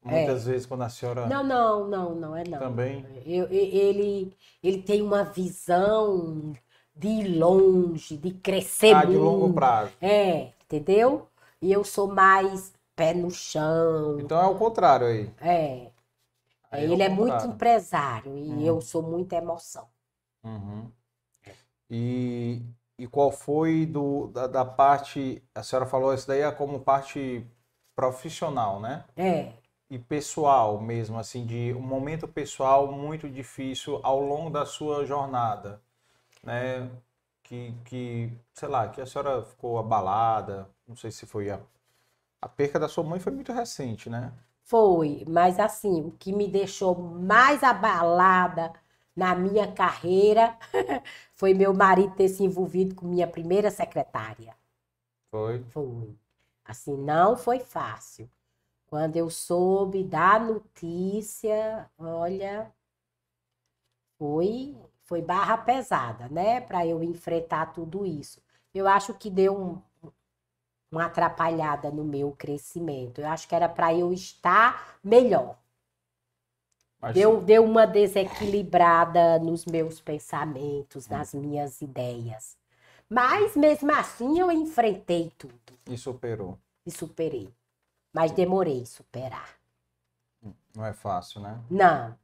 [0.04, 2.58] Muitas vezes quando a senhora Não, não, não, não é não.
[2.60, 3.04] também.
[3.24, 4.32] Eu- ele,
[4.62, 6.52] ele tem uma visão
[6.94, 9.92] de longe, de crescer Ah, de longo prazo.
[10.00, 11.26] É, entendeu?
[11.62, 14.18] E eu sou mais pé no chão.
[14.18, 15.30] Então é o contrário aí.
[15.40, 15.93] É.
[16.74, 18.66] Aí Ele o é muito empresário e Hum.
[18.66, 19.88] eu sou muita emoção.
[20.44, 20.90] Uhum.
[21.90, 22.60] E,
[22.98, 27.46] e qual foi do, da, da parte, a senhora falou isso daí é como parte
[27.94, 29.04] profissional, né?
[29.16, 29.52] É.
[29.90, 35.80] E pessoal mesmo, assim, de um momento pessoal muito difícil ao longo da sua jornada,
[36.42, 36.90] né?
[37.42, 41.60] Que, que, sei lá, que a senhora ficou abalada, não sei se foi a,
[42.42, 44.32] a perca da sua mãe foi muito recente, né?
[44.64, 48.72] Foi, mas assim, o que me deixou mais abalada
[49.14, 50.58] na minha carreira
[51.34, 54.56] foi meu marido ter se envolvido com minha primeira secretária.
[55.30, 55.62] Foi.
[55.64, 56.16] Foi.
[56.64, 58.28] Assim, não foi fácil.
[58.86, 62.72] Quando eu soube da notícia, olha,
[64.18, 66.60] foi, foi barra pesada, né?
[66.60, 68.42] Para eu enfrentar tudo isso.
[68.72, 69.82] Eu acho que deu um,
[70.94, 73.20] uma atrapalhada no meu crescimento.
[73.20, 75.56] Eu acho que era para eu estar melhor.
[77.00, 82.56] Mas Deu, deu uma desequilibrada nos meus pensamentos, nas minhas ideias.
[83.08, 85.54] Mas mesmo assim eu enfrentei tudo
[85.86, 86.58] e superou.
[86.86, 87.52] e superei.
[88.12, 89.58] Mas demorei superar.
[90.74, 91.60] Não é fácil, né?
[91.70, 92.16] Não.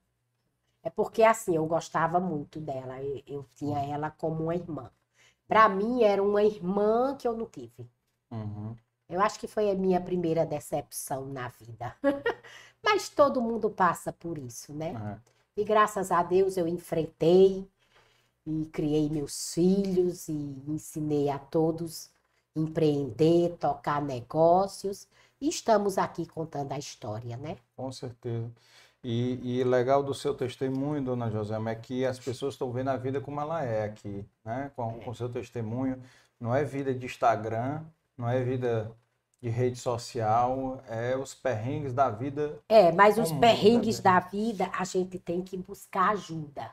[0.83, 3.03] É porque assim, eu gostava muito dela.
[3.03, 4.91] Eu, eu tinha ela como uma irmã.
[5.49, 7.89] Para mim era uma irmã que eu não tive.
[8.31, 8.77] Uhum.
[9.09, 11.97] Eu acho que foi a minha primeira decepção na vida.
[12.83, 15.19] Mas todo mundo passa por isso, né?
[15.57, 15.61] É.
[15.61, 17.69] E graças a Deus eu enfrentei
[18.47, 20.33] e criei meus filhos e
[20.67, 22.09] ensinei a todos
[22.55, 25.09] empreender, tocar negócios.
[25.41, 27.57] E estamos aqui contando a história, né?
[27.77, 28.51] Com certeza.
[29.03, 32.97] E, e legal do seu testemunho, dona Josema, é que as pessoas estão vendo a
[32.97, 34.71] vida como ela é aqui, né?
[34.77, 36.03] Com o seu testemunho.
[36.39, 37.83] Não é vida de Instagram,
[38.21, 38.95] não é vida
[39.41, 44.13] de rede social, é os perrengues da vida É, mas os Como perrengues também.
[44.13, 46.71] da vida a gente tem que buscar ajuda.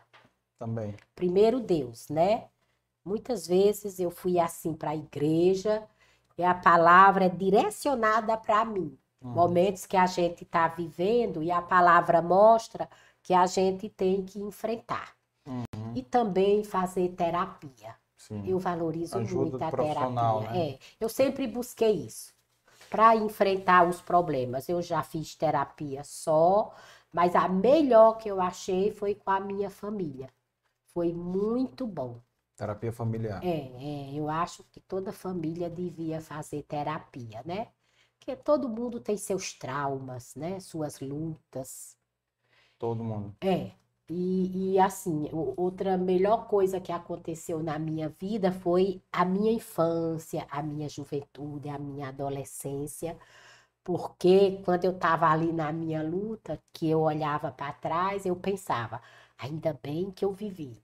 [0.59, 0.93] também.
[1.15, 2.49] Primeiro Deus, né?
[3.05, 5.87] Muitas vezes eu fui assim para a igreja
[6.37, 8.97] e a palavra é direcionada para mim.
[9.23, 9.31] Uhum.
[9.31, 12.89] Momentos que a gente está vivendo e a palavra mostra
[13.23, 15.15] que a gente tem que enfrentar.
[15.47, 15.93] Uhum.
[15.95, 17.95] E também fazer terapia.
[18.27, 18.43] Sim.
[18.45, 20.51] Eu valorizo Ajuda muito a terapia.
[20.51, 20.69] né?
[20.71, 22.33] É, eu sempre busquei isso
[22.89, 24.67] para enfrentar os problemas.
[24.67, 26.73] Eu já fiz terapia só,
[27.11, 30.29] mas a melhor que eu achei foi com a minha família.
[30.93, 32.19] Foi muito bom.
[32.57, 33.41] Terapia familiar.
[33.43, 37.67] É, é, eu acho que toda família devia fazer terapia, né?
[38.19, 40.59] Porque todo mundo tem seus traumas, né?
[40.59, 41.95] Suas lutas.
[42.77, 43.35] Todo mundo.
[43.41, 43.71] É,
[44.09, 50.47] e, e assim, outra melhor coisa que aconteceu na minha vida foi a minha infância,
[50.49, 53.17] a minha juventude, a minha adolescência,
[53.83, 59.01] porque quando eu estava ali na minha luta, que eu olhava para trás, eu pensava,
[59.37, 60.81] ainda bem que eu vivi,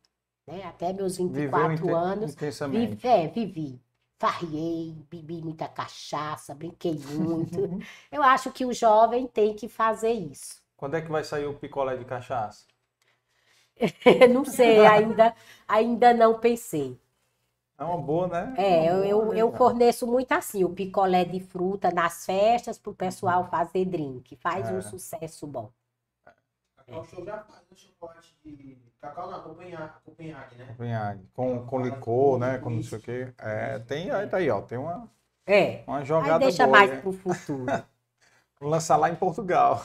[0.48, 0.64] né?
[0.64, 2.38] Até meus Viveu 24 inte- anos,
[2.70, 3.82] vivi, é, vivi.
[4.20, 7.62] farriei, bebi muita cachaça, brinquei muito.
[8.12, 10.62] Eu acho que o jovem tem que fazer isso.
[10.78, 12.68] Quando é que vai sair o picolé de cachaça?
[14.34, 15.36] Não sei, ainda,
[15.68, 16.98] ainda não pensei.
[17.78, 18.54] É uma boa, né?
[18.56, 22.26] É, eu, Uma boa, eu, né, eu forneço muito assim, o picolé de fruta nas
[22.26, 24.36] festas para o pessoal fazer drink.
[24.38, 24.82] Faz um É.
[24.82, 25.72] sucesso bom.
[26.76, 30.66] Cacau Show já faz um chocolate de cacau não, Copenhague, né?
[30.68, 31.28] Copenhague.
[31.34, 32.58] Com, com licor, né?
[32.60, 33.34] Com não sei o quê.
[33.40, 34.62] É, tem aí, tá aí, ó.
[34.62, 35.10] Tem uma,
[35.46, 36.78] É, uma aí jogada deixa boa.
[36.78, 36.98] mais né?
[37.02, 37.66] para o futuro.
[38.60, 39.84] Vou lançar lá em Portugal.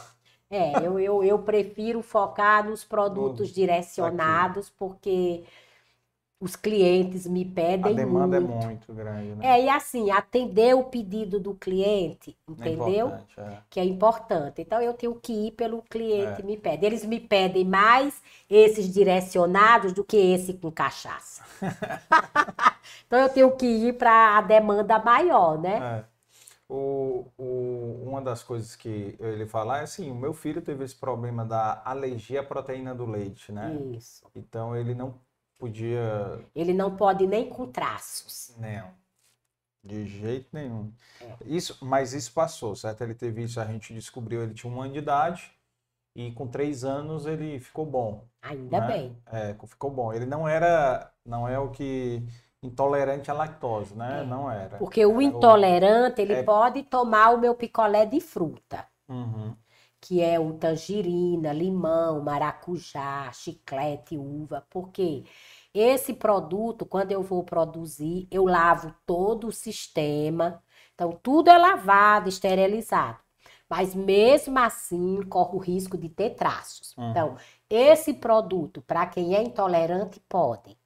[0.51, 5.45] É, eu, eu, eu prefiro focar nos produtos direcionados, porque
[6.41, 8.65] os clientes me A pedem demanda muito.
[8.65, 9.47] é muito grande, né?
[9.59, 13.07] É, e assim, atender o pedido do cliente, É entendeu?
[13.09, 13.62] importante, é.
[13.70, 14.62] Que é importante.
[14.62, 16.45] Então, eu tenho que ir pelo cliente É.
[16.45, 16.87] me pede.
[16.87, 21.45] Eles me pedem mais esses direcionados do que esse com cachaça.
[23.07, 25.87] então, eu tenho que ir para a demanda maior, né?
[26.05, 26.18] É.
[26.69, 30.95] O, o, uma das coisas que ele fala é assim, o meu filho teve esse
[30.95, 33.74] problema da alergia à proteína do leite, né?
[33.97, 34.27] Isso.
[34.35, 35.19] Então ele não
[35.59, 38.55] podia, Ele não pode nem com traços.
[38.59, 38.93] não,
[39.82, 40.93] de jeito nenhum.
[41.20, 41.36] É.
[41.47, 43.03] Isso, mas isso passou, certo?
[43.03, 45.51] Ele teve isso, a gente descobriu, ele tinha um ano de idade
[46.15, 48.86] e com três anos ele ficou bom, Ainda né?
[48.86, 49.16] bem.
[49.27, 50.12] É, ficou bom.
[50.12, 52.23] Ele não era, não é o que
[52.62, 54.22] intolerante à lactose, né?
[54.22, 54.24] É.
[54.24, 54.78] Não era.
[54.78, 59.56] Porque o Era intolerante, ele é- pode tomar o meu picolé de fruta, Uhum.
[60.01, 64.64] que é o tangerina, limão, maracujá, chiclete, uva.
[64.70, 65.24] Porque
[65.74, 70.62] esse produto, quando eu vou produzir, eu lavo todo o sistema.
[70.94, 73.18] Então, tudo é lavado, esterilizado.
[73.68, 76.97] Mas mesmo assim, corre o risco de ter traços.
[76.97, 77.10] Uhum.
[77.10, 77.36] Então,
[77.68, 80.78] esse produto, para quem é intolerante, pode.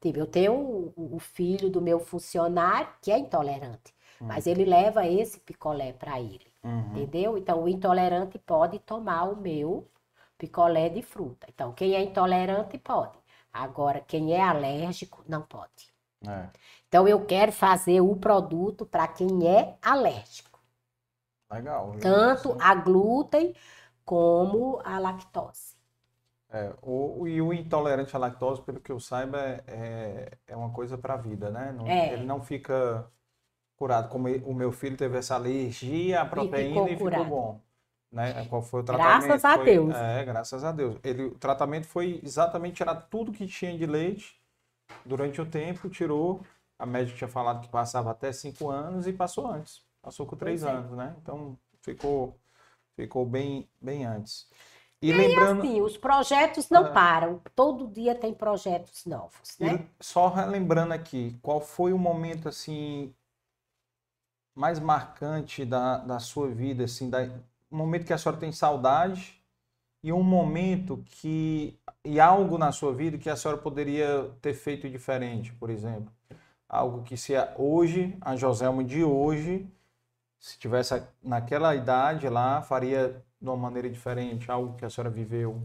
[0.00, 3.94] Tipo, eu tenho o, o filho do meu funcionário que é intolerante,
[4.28, 6.90] mas ele leva esse picolé para ele, Uhum.
[6.90, 7.36] entendeu?
[7.38, 9.88] Então, o intolerante pode tomar o meu
[10.38, 11.46] picolé de fruta.
[11.48, 13.18] Então, quem é intolerante pode.
[13.52, 15.92] Agora, quem é alérgico, não pode.
[16.26, 16.50] É.
[16.88, 20.60] Então, eu quero fazer o produto para quem é alérgico,
[21.50, 22.00] Legal.
[22.00, 23.54] tanto a glúten
[24.04, 25.69] como a lactose.
[26.52, 30.70] É, o, e o intolerante à lactose, pelo que eu saiba, é, é, é uma
[30.72, 31.72] coisa para a vida, né?
[31.72, 32.12] Não- É.
[32.14, 33.06] Ele não fica
[33.76, 34.08] curado.
[34.08, 37.60] Como e- o meu filho teve essa alergia à proteína ficou e ficou bom.
[38.12, 38.44] Né?
[38.48, 39.44] Qual foi o Graças tratamento?
[39.46, 39.94] a Foi- Deus.
[39.96, 40.98] É, graças a Deus.
[41.04, 44.40] Ele, o tratamento foi exatamente tirar tudo que tinha de leite
[45.06, 46.40] durante o tempo, tirou.
[46.78, 49.82] A médica tinha falado que passava até cinco anos e passou antes.
[50.02, 50.76] Passou com três Pois é.
[50.76, 51.14] anos, né?
[51.22, 52.36] Então ficou,
[52.96, 54.48] ficou bem, bem antes.
[55.02, 55.62] E lembrando.
[55.62, 56.92] Assim, os projetos não É.
[56.92, 57.40] param.
[57.54, 59.86] Todo dia tem projetos novos, né?
[59.98, 63.14] E só relembrando aqui, qual foi o momento assim
[64.54, 67.22] mais marcante da, da sua vida, assim, da,
[67.70, 69.40] um momento que a senhora tem saudade
[70.02, 74.88] e um momento que e algo na sua vida que a senhora poderia ter feito
[74.88, 76.12] diferente, por exemplo,
[76.68, 79.66] algo que se hoje a Joselma de hoje,
[80.38, 85.62] se tivesse naquela idade lá, faria de uma maneira diferente, algo que a senhora viveu.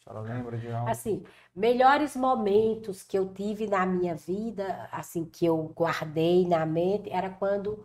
[0.00, 0.88] A senhora lembra de algo?
[0.88, 1.22] Assim,
[1.54, 7.28] melhores momentos que eu tive na minha vida, assim, que eu guardei na mente, era
[7.30, 7.84] quando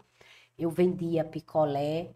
[0.57, 2.11] eu vendia picolé.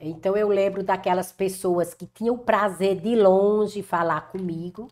[0.00, 4.88] Então, eu lembro daquelas pessoas que tinham o prazer de longe falar comigo.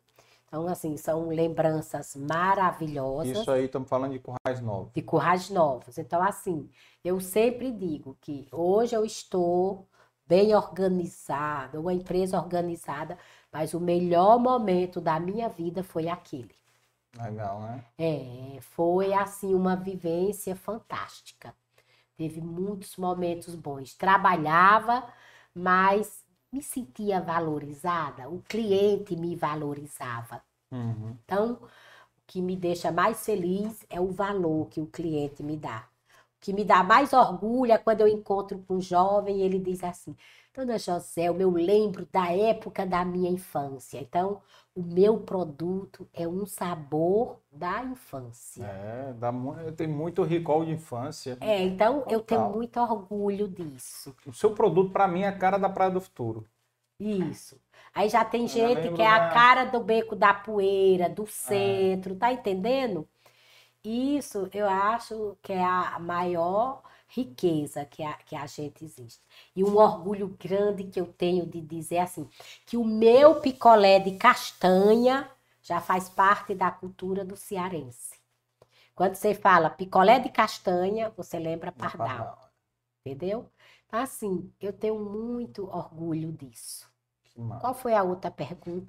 [0.47, 3.39] Então, assim, são lembranças maravilhosas.
[3.39, 4.93] Isso aí, estamos falando de currais novos.
[4.93, 5.99] de currais novos.
[5.99, 6.71] Então, assim,
[7.03, 9.89] eu sempre digo que hoje eu estou
[10.27, 13.19] bem organizada, uma empresa organizada,
[13.53, 16.55] mas o melhor momento da minha vida foi aquele.
[17.17, 17.85] Legal, né?
[17.99, 21.55] É, foi assim uma vivência fantástica.
[22.17, 23.95] Teve muitos momentos bons.
[23.95, 25.05] Trabalhava,
[25.55, 28.29] mas me sentia valorizada.
[28.29, 30.43] O cliente me valorizava.
[30.71, 31.17] Uhum.
[31.25, 35.89] Então, o que me deixa mais feliz é o valor que o cliente me dá.
[36.45, 39.83] Que me dá mais orgulho é quando eu encontro com um jovem e ele diz
[39.83, 40.15] assim:
[40.55, 43.99] Dona Joselma, eu lembro da época da minha infância.
[43.99, 44.43] Então,
[44.75, 48.63] o meu produto é um sabor da infância.
[48.63, 49.33] É, dá,
[49.75, 51.39] tem muito recall de infância.
[51.41, 52.53] É, então eu tenho Total.
[52.53, 54.15] muito orgulho disso.
[54.27, 56.45] O seu produto, para mim, é a cara da Praia do Futuro.
[57.01, 57.59] Isso.
[57.95, 62.15] Aí já tem já gente que é a cara do beco da poeira, do centro,
[62.17, 63.09] tá entendendo?
[63.85, 69.23] Isso eu acho que é a maior riqueza que a, que a gente existe.
[69.55, 72.29] E um orgulho grande que eu tenho de dizer assim,
[72.67, 75.31] que o meu picolé de castanha
[75.63, 78.19] já faz parte da cultura do cearense.
[78.95, 82.33] Quando você fala picolé de castanha, você lembra pardal,
[83.05, 83.51] entendeu?
[83.87, 86.89] Então, assim, eu tenho muito orgulho disso.
[87.59, 88.31] Qual foi a outra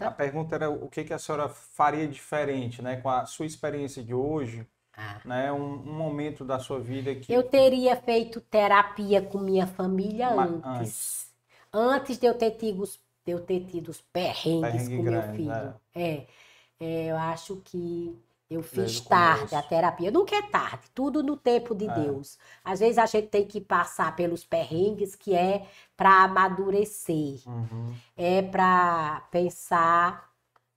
[0.01, 0.11] A pergunta?
[0.11, 2.97] pergunta era o que, que a senhora faria diferente, né?
[3.01, 4.67] Com a sua experiência de hoje,
[4.97, 5.19] Ah.
[5.25, 5.51] né?
[5.51, 10.45] Um, um momento da sua vida que Eu teria feito terapia com minha família Ma-
[10.63, 11.33] antes.
[11.73, 15.11] Antes de eu ter tido, os- de eu ter tido os perrengues Perrengue com meu
[15.11, 15.49] grande, filho.
[15.49, 15.73] né?
[15.93, 16.27] É,
[16.79, 18.17] é, eu acho que
[18.49, 19.55] eu fiz tarde começo.
[19.57, 20.11] a terapia.
[20.11, 21.93] Nunca é tarde, tudo no tempo de É.
[21.93, 22.37] Deus.
[22.63, 25.65] Às vezes a gente tem que passar pelos perrengues que é
[25.97, 27.93] para amadurecer, Uhum.
[28.15, 30.29] é para pensar,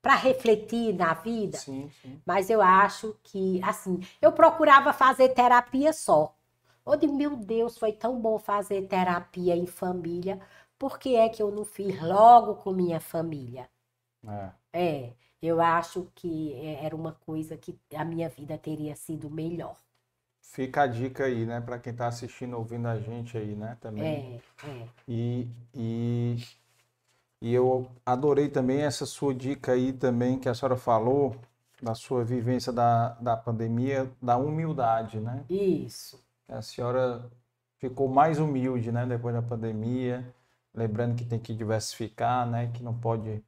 [0.03, 1.65] para refletir na vida.
[1.65, 2.23] Sim, sim.
[2.27, 6.35] Mas eu acho que, assim, eu procurava fazer terapia só.
[6.87, 10.41] Eu digo, meu Deus, foi tão bom fazer terapia em família.
[10.79, 13.69] Por que é que eu não fiz logo com minha família?
[14.27, 14.53] É.
[14.73, 19.77] É, eu acho que é- era uma coisa que a minha vida teria sido melhor.
[20.43, 21.61] Fica a dica aí, né?
[21.61, 23.77] Para quem está assistindo, ouvindo a gente aí, né?
[23.81, 24.25] Também.
[24.25, 24.89] É, é.
[25.09, 26.37] E, e,
[27.41, 31.37] e eu adorei também essa sua dica aí também que a senhora falou
[31.81, 35.45] da sua vivência da, da pandemia, da humildade, né?
[35.49, 36.21] Isso.
[36.49, 37.31] A senhora
[37.79, 39.07] ficou mais humilde, né?
[39.07, 40.35] Depois da pandemia,
[40.75, 42.71] lembrando que tem que diversificar, né?
[42.73, 43.43] Que não pode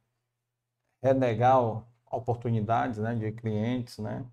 [1.03, 1.59] renegar
[2.09, 3.15] oportunidades, né?
[3.15, 4.25] De clientes, né?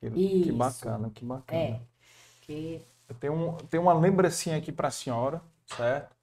[0.00, 1.60] Que, que bacana, que bacana.
[1.60, 1.80] É.
[2.42, 6.13] Que Eu tenho, um, tenho uma lembrancinha aqui para a senhora, certo?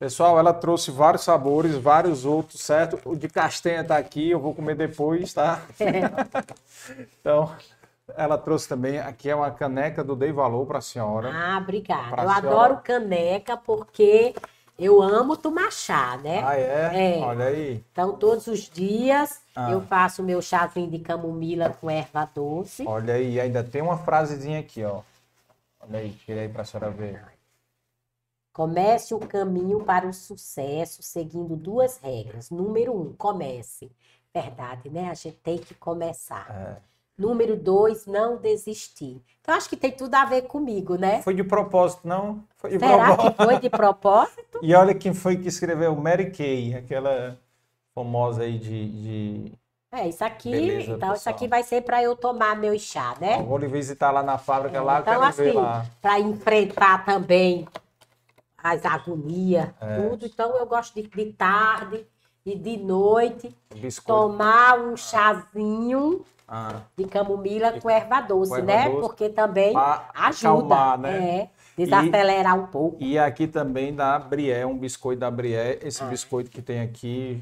[0.00, 2.98] Pessoal, ela trouxe vários sabores, vários outros, certo?
[3.04, 5.60] O de castanha tá aqui, eu vou comer depois, tá?
[7.20, 7.54] Então,
[8.16, 11.30] ela trouxe também, aqui é uma caneca do Dei Valor para a senhora.
[11.32, 12.08] Ah, obrigada.
[12.08, 12.48] Pra Eu senhora.
[12.48, 14.34] adoro caneca porque
[14.78, 16.42] eu amo tomar chá, né?
[16.42, 17.18] Ah, é?
[17.18, 17.20] É.
[17.20, 17.84] Olha aí.
[17.92, 19.70] Então, todos os dias Ah.
[19.70, 22.84] eu faço meu chazinho de camomila com erva doce.
[22.86, 25.02] Olha aí, ainda tem uma frasezinha aqui, ó.
[25.82, 27.22] Olha aí, tira aí para a senhora ver.
[28.52, 32.50] Comece o caminho para o sucesso seguindo duas regras.
[32.50, 33.90] Número um, comece.
[34.34, 35.08] Verdade, né?
[35.10, 36.48] A gente tem que começar.
[36.50, 36.76] É.
[37.16, 39.20] Número dois, não desistir.
[39.40, 41.20] Então, acho que tem tudo a ver comigo, né?
[41.22, 42.42] Foi de propósito, não?
[42.56, 43.36] Foi de Será propósito.
[43.36, 44.40] que foi de propósito?
[44.62, 47.38] E olha quem foi que escreveu Mary Kay, aquela
[47.94, 48.90] famosa aí de,
[49.46, 49.52] de...
[49.92, 50.50] É, isso aqui.
[50.50, 51.34] Beleza, então, isso pessoal.
[51.34, 53.42] aqui vai ser para eu tomar meu chá, né?
[53.42, 55.86] Vou lhe visitar lá na fábrica, lá eu Então, quero ver assim, lá.
[56.00, 57.66] para enfrentar também
[58.62, 59.96] as agonias, É.
[60.08, 60.26] tudo.
[60.26, 62.06] Então, eu gosto de, de tarde
[62.44, 64.06] e de noite biscoito.
[64.06, 68.88] tomar um chazinho Ah, de camomila com erva doce, com erva né?
[68.88, 69.00] doce.
[69.00, 69.72] Porque também
[70.14, 71.38] ajuda, acalmar, né?
[71.38, 72.96] é, desacelerar um pouco.
[73.00, 75.78] E aqui também da Brié, um biscoito da Brié.
[75.82, 75.86] Ah.
[75.86, 77.40] Esse biscoito que tem aqui,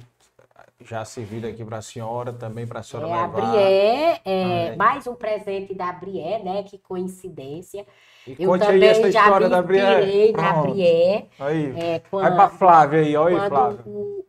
[0.80, 3.50] já servido aqui para a senhora, também para a senhora É, a levar.
[3.50, 4.76] Brié, é, Ai.
[4.76, 6.62] mais um presente da Brié, né?
[6.62, 7.84] Que coincidência.
[8.26, 10.70] E Eu conte aí também essa já história me da inspirei na Pronto.
[10.72, 11.26] Brié.
[11.38, 13.82] Aí, É, vai para quando, Flávia aí, olha aí, quando Flávia.
[13.86, 14.24] o,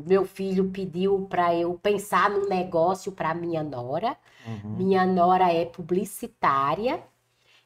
[0.00, 4.16] o meu filho pediu para eu pensar num negócio para minha nora.
[4.46, 4.70] Uhum.
[4.76, 7.02] Minha nora é publicitária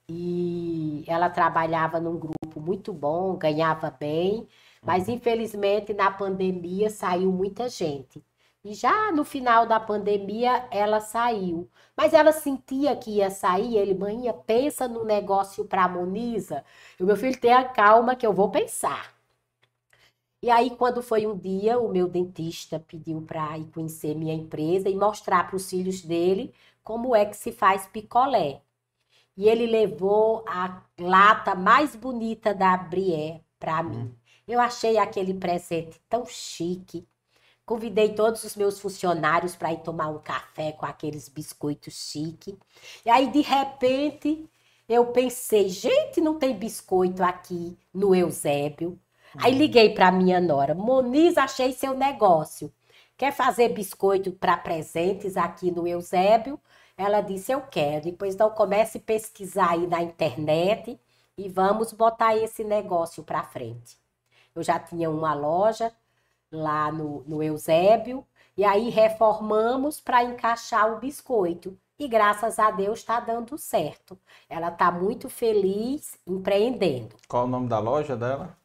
[0.09, 4.47] e ela trabalhava num grupo muito bom, ganhava bem,
[4.85, 8.23] mas infelizmente na pandemia saiu muita gente.
[8.65, 11.69] E já no final da pandemia ela saiu.
[11.97, 16.65] Mas ela sentia que ia sair, ele, mãe, pensa no negócio para a Moniza.
[16.99, 19.15] O meu filho tenha calma que eu vou pensar.
[20.43, 24.89] E aí, quando foi um dia, o meu dentista pediu para ir conhecer minha empresa
[24.91, 26.53] e mostrar para os filhos dele
[26.83, 28.61] como é que se faz picolé.
[29.37, 34.15] E ele levou a lata mais bonita da Brié para mim.
[34.47, 37.07] Eu achei aquele presente tão chique.
[37.65, 42.59] Convidei todos os meus funcionários para ir tomar um café com aqueles biscoitos chique.
[43.07, 44.49] E aí, de repente,
[44.89, 48.99] eu pensei, gente, não tem biscoito aqui no Eusébio.
[49.39, 52.73] Aí liguei para minha nora, Moniz, achei seu negócio.
[53.17, 56.61] Quer fazer biscoito para presentes aqui no Eusébio?
[56.97, 58.05] Ela disse, eu quero.
[58.05, 61.01] Depois então comece a pesquisar aí na internet
[61.37, 64.04] e vamos botar esse negócio para frente.
[64.55, 65.93] Eu já tinha uma loja
[66.51, 68.25] lá no, no Eusébio,
[68.57, 71.77] e aí reformamos para encaixar o biscoito.
[71.99, 74.19] E graças a Deus está dando certo.
[74.49, 77.17] Ela está muito feliz empreendendo.
[77.29, 78.57] Qual o nome da loja dela?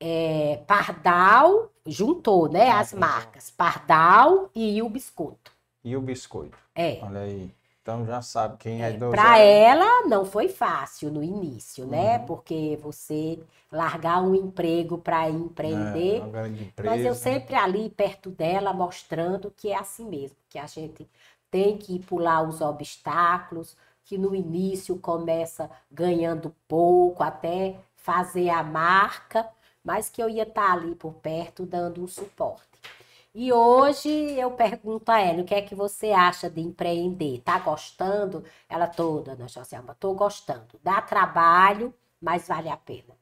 [0.00, 3.50] É, Pardal juntou, né, Ah, as marcas.
[3.50, 5.52] Pardal e o biscoito.
[5.84, 6.56] E o biscoito.
[6.74, 7.00] É.
[7.02, 7.54] Olha aí.
[7.88, 12.18] Então já sabe quem é, do Para ela não foi fácil no início, né?
[12.18, 12.26] Uhum.
[12.26, 13.42] Porque você
[13.72, 16.18] largar um emprego para É, empreender.
[16.20, 17.14] uma grande Mas eu empresa.
[17.14, 21.08] sempre ali perto dela, mostrando que é assim mesmo, que a gente
[21.50, 29.48] tem que pular os obstáculos, que no início começa ganhando pouco até fazer a marca,
[29.84, 32.67] mas que eu ia estar ali por perto dando um suporte.
[33.34, 37.40] E hoje eu pergunto a ela, o que é que você acha de empreender?
[37.42, 38.44] Tá gostando?
[38.68, 40.78] Ela toda, Dona Joselma, tô gostando.
[40.82, 43.17] Dá trabalho, mas vale a pena.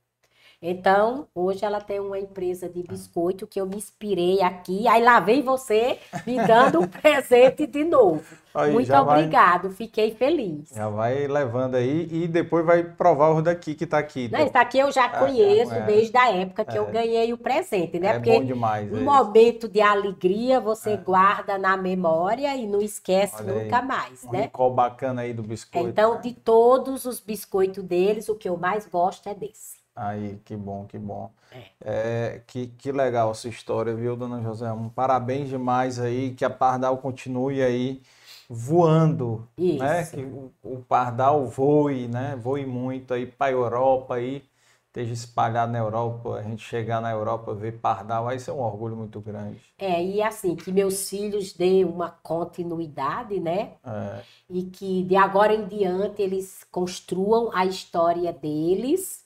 [0.63, 4.89] Então, hoje ela tem uma empresa de biscoito que eu me inspirei aqui.
[4.89, 8.25] Aí lá vem você me dando um presente de novo.
[8.55, 10.71] Aí, Muito já vai- obrigado, fiquei feliz.
[10.71, 14.31] Já vai levando aí e depois vai provar os daqui que tá aqui.
[14.33, 15.83] Não, isso aqui eu já conheço é.
[15.83, 16.91] desde a época que eu É.
[16.91, 18.09] ganhei o presente, né?
[18.09, 18.91] é Porque bom demais.
[18.91, 19.01] um é.
[19.01, 23.65] momento de alegria você guarda na memória e não esquece Olha aí.
[23.65, 24.41] nunca mais, Um né?
[24.43, 25.87] recall bacana aí do biscoito.
[25.87, 29.85] Então, de todos os biscoitos deles, o que eu mais gosto é desse.
[29.97, 31.33] Aí, que bom, que bom.
[31.51, 31.77] É.
[31.81, 34.71] É, que, que legal essa história, viu, dona José?
[34.73, 38.03] Um parabéns demais aí, que a Pardal continue aí
[38.49, 39.79] voando, Isso.
[39.79, 40.05] né?
[40.07, 42.37] Que o, o Pardal voe, né?
[42.37, 44.45] Voe muito aí para a Europa aí,
[44.89, 48.61] esteja espalhado na Europa, a gente chegar na Europa, ver Pardal, aí isso é um
[48.61, 49.61] orgulho muito grande.
[49.79, 53.77] É, e assim, que meus filhos dêem uma continuidade, né?
[53.85, 59.26] É, E que de agora em diante eles construam a história deles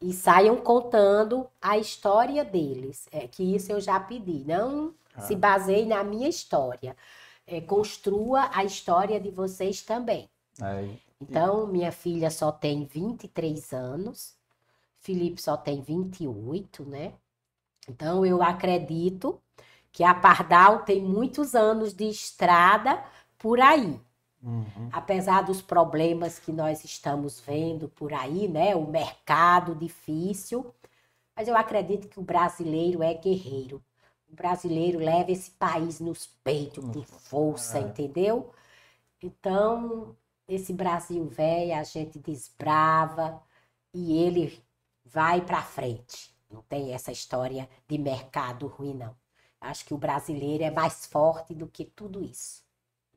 [0.00, 3.08] e saiam contando a história deles.
[3.12, 4.44] É que isso eu já pedi.
[4.46, 6.96] Não se baseie na minha história.
[7.46, 10.30] É, construa a história de vocês também.
[11.20, 14.34] Então, minha filha só tem 23 anos,
[15.00, 17.12] Felipe só tem 28, né?
[17.88, 19.40] Então, eu acredito
[19.92, 23.04] que a Pardal tem muitos anos de estrada
[23.38, 24.00] por aí.
[24.42, 28.74] Uhum, Apesar dos problemas que nós estamos vendo por aí, né?
[28.74, 30.74] O mercado difícil.
[31.36, 33.82] Mas eu acredito que o brasileiro é guerreiro.
[34.30, 37.82] O brasileiro leva esse país nos peitos com força, É.
[37.82, 38.52] entendeu?
[39.22, 40.16] Então,
[40.48, 43.42] esse Brasil velho, a gente desbrava
[43.94, 44.62] e ele
[45.04, 46.34] vai para frente.
[46.50, 49.16] Não tem essa história de mercado ruim, não.
[49.60, 52.64] Acho que o brasileiro é mais forte do que tudo isso.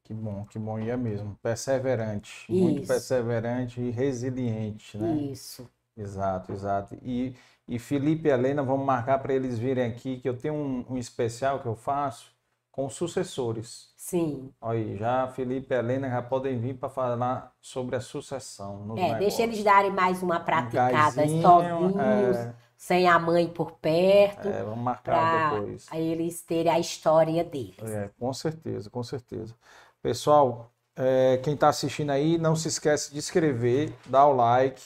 [0.03, 1.35] Que bom, que bom, e é mesmo.
[1.41, 2.83] Perseverante, muito Isso.
[2.83, 5.23] perseverante e resiliente, né?
[5.31, 5.69] Isso.
[5.97, 6.95] Exato, exato.
[7.03, 7.35] E,
[7.67, 10.97] e Felipe e Helena, vamos marcar para eles virem aqui, que eu tenho um, um
[10.97, 12.33] especial que eu faço
[12.71, 13.93] com sucessores.
[13.95, 14.53] Sim.
[14.61, 19.01] Olha aí, já Felipe e Helena já podem vir para falar sobre a sucessão nos
[19.01, 19.43] É, deixa negócios.
[19.43, 24.63] eles darem mais uma Um praticada gásinho, sozinhos, é, sem a mãe por perto, é,
[24.63, 25.95] vamos marcar para depois.
[25.97, 27.77] eles terem a história deles.
[27.77, 29.55] É, com certeza, com certeza.
[30.03, 34.81] Pessoal, é, quem está assistindo aí, não se esquece de inscrever, dar o like,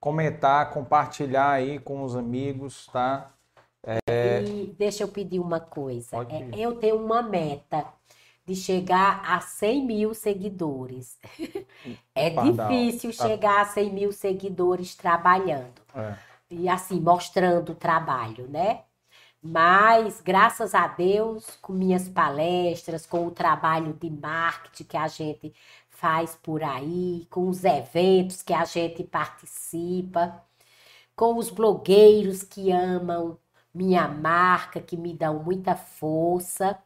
[0.00, 3.30] comentar, compartilhar aí com os amigos, tá?
[4.08, 6.16] E deixa eu pedir uma coisa.
[6.30, 7.86] É, eu tenho uma meta
[8.46, 11.18] de chegar a 100 mil seguidores.
[12.14, 13.26] É Pardal, difícil tá.
[13.26, 15.82] chegar a 100 mil seguidores trabalhando.
[15.94, 16.14] É,
[16.48, 18.84] e assim, mostrando o trabalho, né?
[19.46, 25.54] Mas, graças a Deus, com minhas palestras, com o trabalho de marketing que a gente
[25.90, 30.42] faz por aí, com os eventos que a gente participa,
[31.16, 33.38] com os blogueiros que amam
[33.74, 36.78] minha marca, que me dão muita força,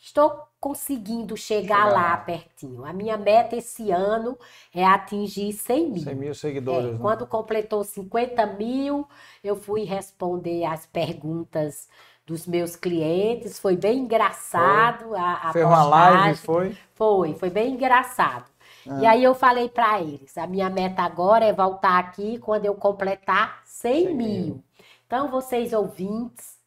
[0.00, 2.84] estou conseguindo chegar lá pertinho.
[2.84, 4.38] A minha meta esse ano
[4.74, 6.02] é atingir 100 mil.
[6.02, 6.34] 100 mil
[6.68, 6.98] É, seguidores, né?
[6.98, 9.06] quando completou 50 mil,
[9.44, 11.88] eu fui responder as perguntas
[12.26, 13.58] dos meus clientes.
[13.58, 16.78] Foi bem engraçado a, a Fez uma live, foi?
[16.94, 18.50] Foi, foi bem engraçado.
[18.86, 18.96] Ah.
[18.96, 22.74] E aí eu falei para eles, a minha meta agora é voltar aqui quando eu
[22.74, 24.56] completar 100 100 mil.
[24.56, 24.64] mil.
[25.06, 26.59] Então, vocês ouvintes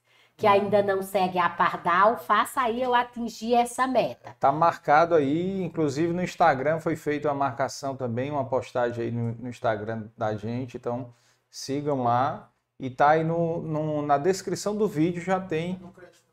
[0.43, 4.35] que ainda não seguem a Pardal, faça aí eu atingir essa meta.
[4.41, 9.31] Tá marcado aí, inclusive no Instagram foi feita uma marcação também, uma postagem aí no,
[9.35, 11.13] no Instagram da gente, então
[11.49, 12.49] sigam lá.
[12.77, 15.79] E tá aí no, no- na descrição do vídeo já tem,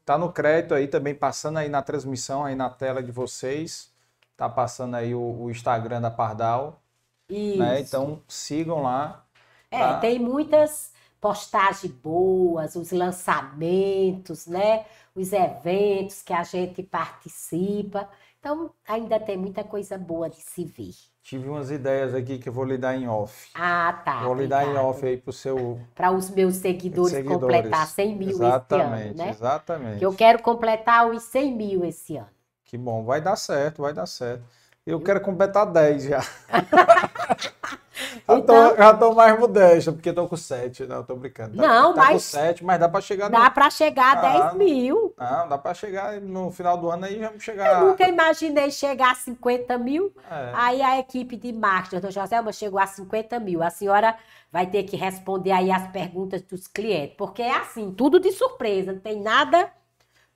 [0.04, 3.92] tá no crédito aí também, passando aí na transmissão, aí na tela de vocês,
[4.36, 6.82] tá passando aí o, o Instagram da Pardal,
[7.28, 7.58] Isso.
[7.58, 7.80] né?
[7.80, 9.24] Então sigam lá.
[9.70, 10.00] É, Tá.
[10.00, 14.84] tem muitas postagens boas, os lançamentos, né?
[15.14, 18.08] Os eventos que a gente participa.
[18.38, 20.94] Então, ainda tem muita coisa boa de se ver.
[21.22, 23.50] Tive umas ideias aqui que eu vou lhe dar em off.
[23.54, 24.22] Ah, tá.
[24.22, 27.40] Vou lhe dar em off aí pro seu Para os meus seguidores, seguidores.
[27.42, 29.28] completar 100 mil esse Exatamente, ano, né?
[29.30, 29.98] exatamente.
[29.98, 32.28] Que eu quero completar os 100 mil esse ano.
[32.64, 34.42] Que bom, vai dar certo, vai dar certo.
[34.86, 36.20] Eu quero completar 10 já.
[38.00, 40.86] Já, tô, Então- já tô mais modesto, porque tô com 7.
[40.86, 41.56] Não, tô brincando.
[41.56, 43.38] Tá, Não, tá com mas- 7, mas dá pra chegar no.
[43.38, 45.14] Dá para chegar a Ah, 10 mil.
[45.18, 47.84] Não, dá pra chegar no final do ano aí, vamos Eu chegar.
[47.84, 50.12] nunca imaginei chegar a 50 mil.
[50.30, 50.50] É.
[50.54, 53.62] Aí a equipe de marketing, doutor Joselma, chegou a 50 mil.
[53.62, 54.16] A senhora
[54.52, 58.92] vai ter que responder aí as perguntas dos clientes, porque é assim, tudo de surpresa,
[58.92, 59.70] não tem nada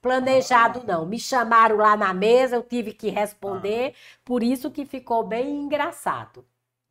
[0.01, 1.05] planejado não.
[1.05, 3.93] Me chamaram lá na mesa, eu tive que responder,
[4.23, 6.45] por isso que ficou bem engraçado.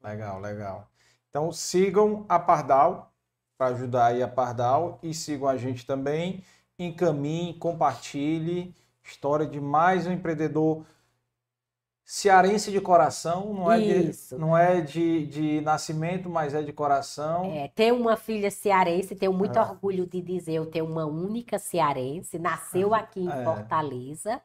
[0.04, 0.88] Legal, legal.
[1.30, 3.12] Então sigam a Pardal
[3.58, 6.44] para ajudar aí a Pardal e sigam a gente também.
[6.78, 8.74] Encaminhe, compartilhe.
[9.02, 10.84] História de mais um empreendedor
[12.04, 17.44] cearense de coração, não é, de, não é de, de nascimento, mas é de coração.
[17.46, 19.62] É, tenho uma filha cearense, tenho muito É.
[19.62, 23.44] orgulho de dizer, eu tenho uma única cearense, nasceu aqui em É.
[23.44, 24.40] Fortaleza.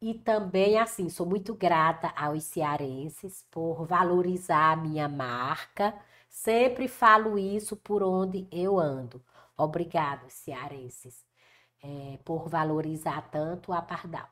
[0.00, 5.94] E também, assim, sou muito grata aos cearenses por valorizar a minha marca.
[6.28, 9.24] Sempre falo isso por onde eu ando.
[9.56, 11.24] Obrigado, cearenses,
[11.82, 14.28] eh, por valorizar tanto a Pardal.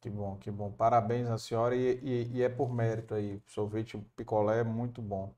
[0.00, 0.70] Que bom, que bom.
[0.72, 3.42] Parabéns à senhora e, e- e é por mérito aí.
[3.46, 5.34] Sorvete picolé é muito bom.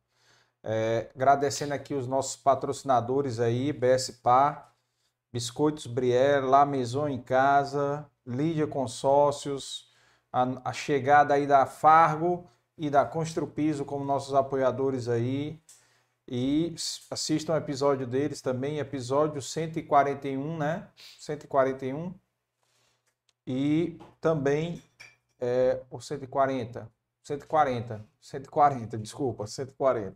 [0.64, 4.75] É, agradecendo aqui os nossos patrocinadores aí, BS Par,
[5.36, 9.92] Biscoitos Brière, La Maison em Casa, Lídia Consórcios,
[10.32, 12.48] a, a chegada aí da Fargo
[12.78, 15.60] e da Construpiso como nossos apoiadores aí.
[16.26, 16.74] E
[17.10, 20.88] assistam o episódio deles também, episódio 141, né?
[21.18, 22.14] 141.
[23.46, 24.82] E também
[25.38, 26.90] é, o 140,
[27.22, 30.14] 140, 140, desculpa, 140.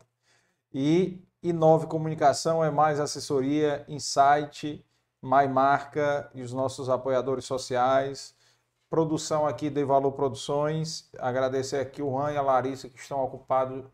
[0.73, 4.83] E Inove Comunicação é mais assessoria, insight,
[5.23, 8.35] mais marca e os nossos apoiadores sociais.
[8.89, 11.11] Produção aqui de Valor Produções.
[11.19, 13.85] Agradecer aqui o Juan e a Larissa que estão ocupados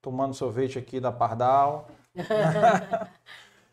[0.00, 1.88] tomando sorvete aqui da Pardal.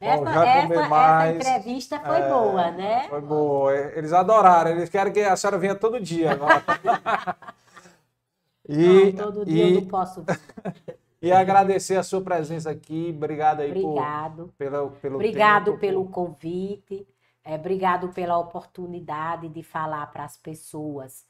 [0.02, 3.08] Vamos Essa, já essa, essa entrevista foi É, boa, né?
[3.08, 3.76] Foi boa.
[3.76, 4.72] Eles adoraram.
[4.72, 6.32] Eles querem que a senhora venha todo dia.
[8.70, 10.24] E, Não, todo dia eu e, não posso.
[11.22, 13.12] e agradecer a sua presença aqui.
[13.16, 14.54] Obrigado aí por, Obrigado.
[14.58, 17.08] pelo, pelo Obrigado tempo, pelo por- convite,
[17.44, 21.26] é, obrigado pela oportunidade de falar para as pessoas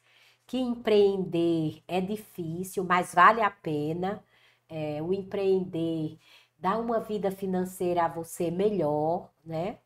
[0.48, 4.24] que empreender é difícil, mas vale a pena.
[4.70, 6.18] É, o empreender
[6.58, 9.78] dá uma vida financeira a você melhor, né?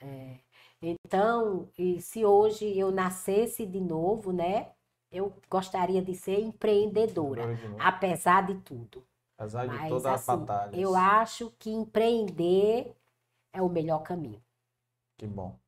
[0.00, 0.38] É,
[0.82, 4.72] Então, e se hoje eu nascesse de novo, né?
[5.10, 9.04] Eu gostaria de ser empreendedora, apesar de tudo.
[9.38, 10.74] Apesar de Mas todas as assim, batalhas.
[10.80, 12.94] eu acho que empreender
[13.52, 14.42] é o melhor caminho.
[15.18, 15.58] Que bom.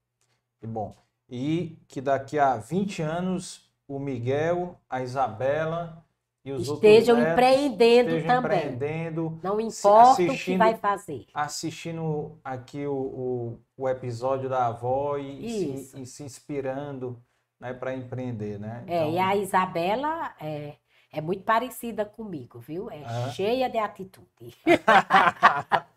[0.61, 0.95] Que bom.
[1.29, 6.05] E que daqui a 20 anos o Miguel, a Isabela
[6.45, 8.59] e os Estejam outros netos empreendendo estejam também.
[8.59, 11.27] empreendendo, Não importa o que vai fazer.
[11.35, 17.23] assistindo aqui o, o, o episódio da avó e, se, e se inspirando
[17.61, 18.85] né, para empreender, né?
[18.87, 20.77] É, e Então, a Isabela é,
[21.13, 22.91] é muito parecida comigo, viu?
[22.91, 23.31] É Ah.
[23.31, 24.57] cheia de atitude.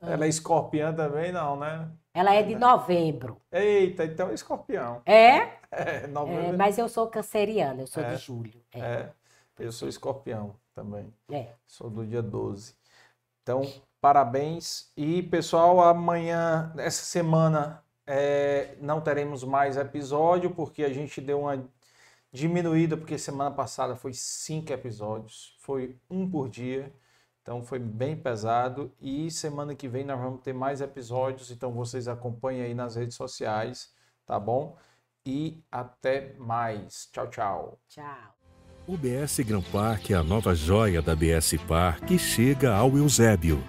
[0.00, 1.88] Ela é escorpião também, não, né?
[2.12, 3.40] Ela é de novembro.
[3.52, 5.00] Eita, então é escorpião.
[5.06, 5.36] É?
[5.36, 6.58] É, É, novembro.
[6.58, 8.10] mas eu sou canceriana, eu sou É.
[8.14, 8.60] de julho.
[8.74, 8.80] É.
[8.80, 9.10] É,
[9.58, 11.12] eu sou escorpião também.
[11.30, 11.46] É.
[11.66, 12.74] Sou do dia 12.
[13.42, 13.62] Então,
[14.00, 14.90] parabéns.
[14.96, 21.64] E, pessoal, amanhã, essa semana, é, não teremos mais episódio, porque a gente deu uma
[22.32, 26.92] diminuída, porque semana passada foi cinco episódios, foi um por dia.
[27.42, 28.92] Então foi bem pesado.
[29.00, 31.50] E semana que vem nós vamos ter mais episódios.
[31.50, 33.92] Então vocês acompanhem aí nas redes sociais,
[34.24, 34.76] tá bom?
[35.26, 37.08] E até mais.
[37.12, 37.78] Tchau, tchau.
[37.88, 38.36] Tchau.
[38.86, 43.62] O BS Gran Park é a nova joia da BS Par que chega ao Eusébio.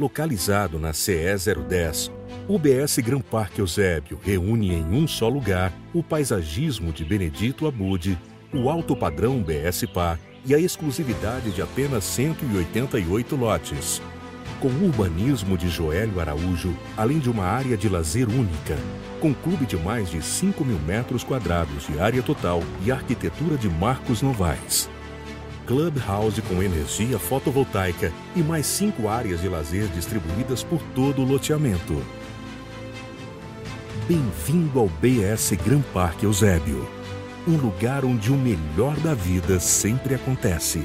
[0.00, 1.36] Localizado na CE
[1.68, 2.10] 010,
[2.48, 8.18] o BS Gran Park Eusébio reúne em um só lugar o paisagismo de Benedito Abude,
[8.52, 14.00] o alto padrão BS Par e a exclusividade de apenas 188 lotes.
[14.60, 18.76] Com o urbanismo de Joélio Araújo, além de uma área de lazer única,
[19.20, 23.68] com clube de mais de 5 mil metros quadrados de área total e arquitetura de
[23.68, 24.88] Marcos Novaes.
[25.66, 32.02] Clubhouse com energia fotovoltaica e mais cinco áreas de lazer distribuídas por todo o loteamento.
[34.08, 36.88] Bem-vindo ao BS Gran Parque Eusébio,
[37.46, 40.84] um lugar onde o melhor da vida sempre acontece.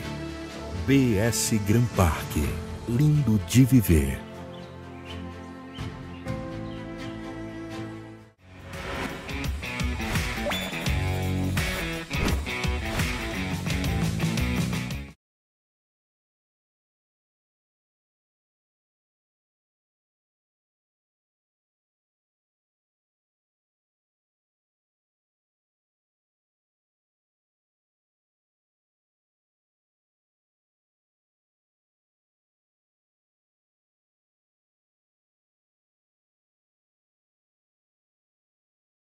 [0.86, 2.48] BS Gran Parque,
[2.88, 4.27] lindo de viver.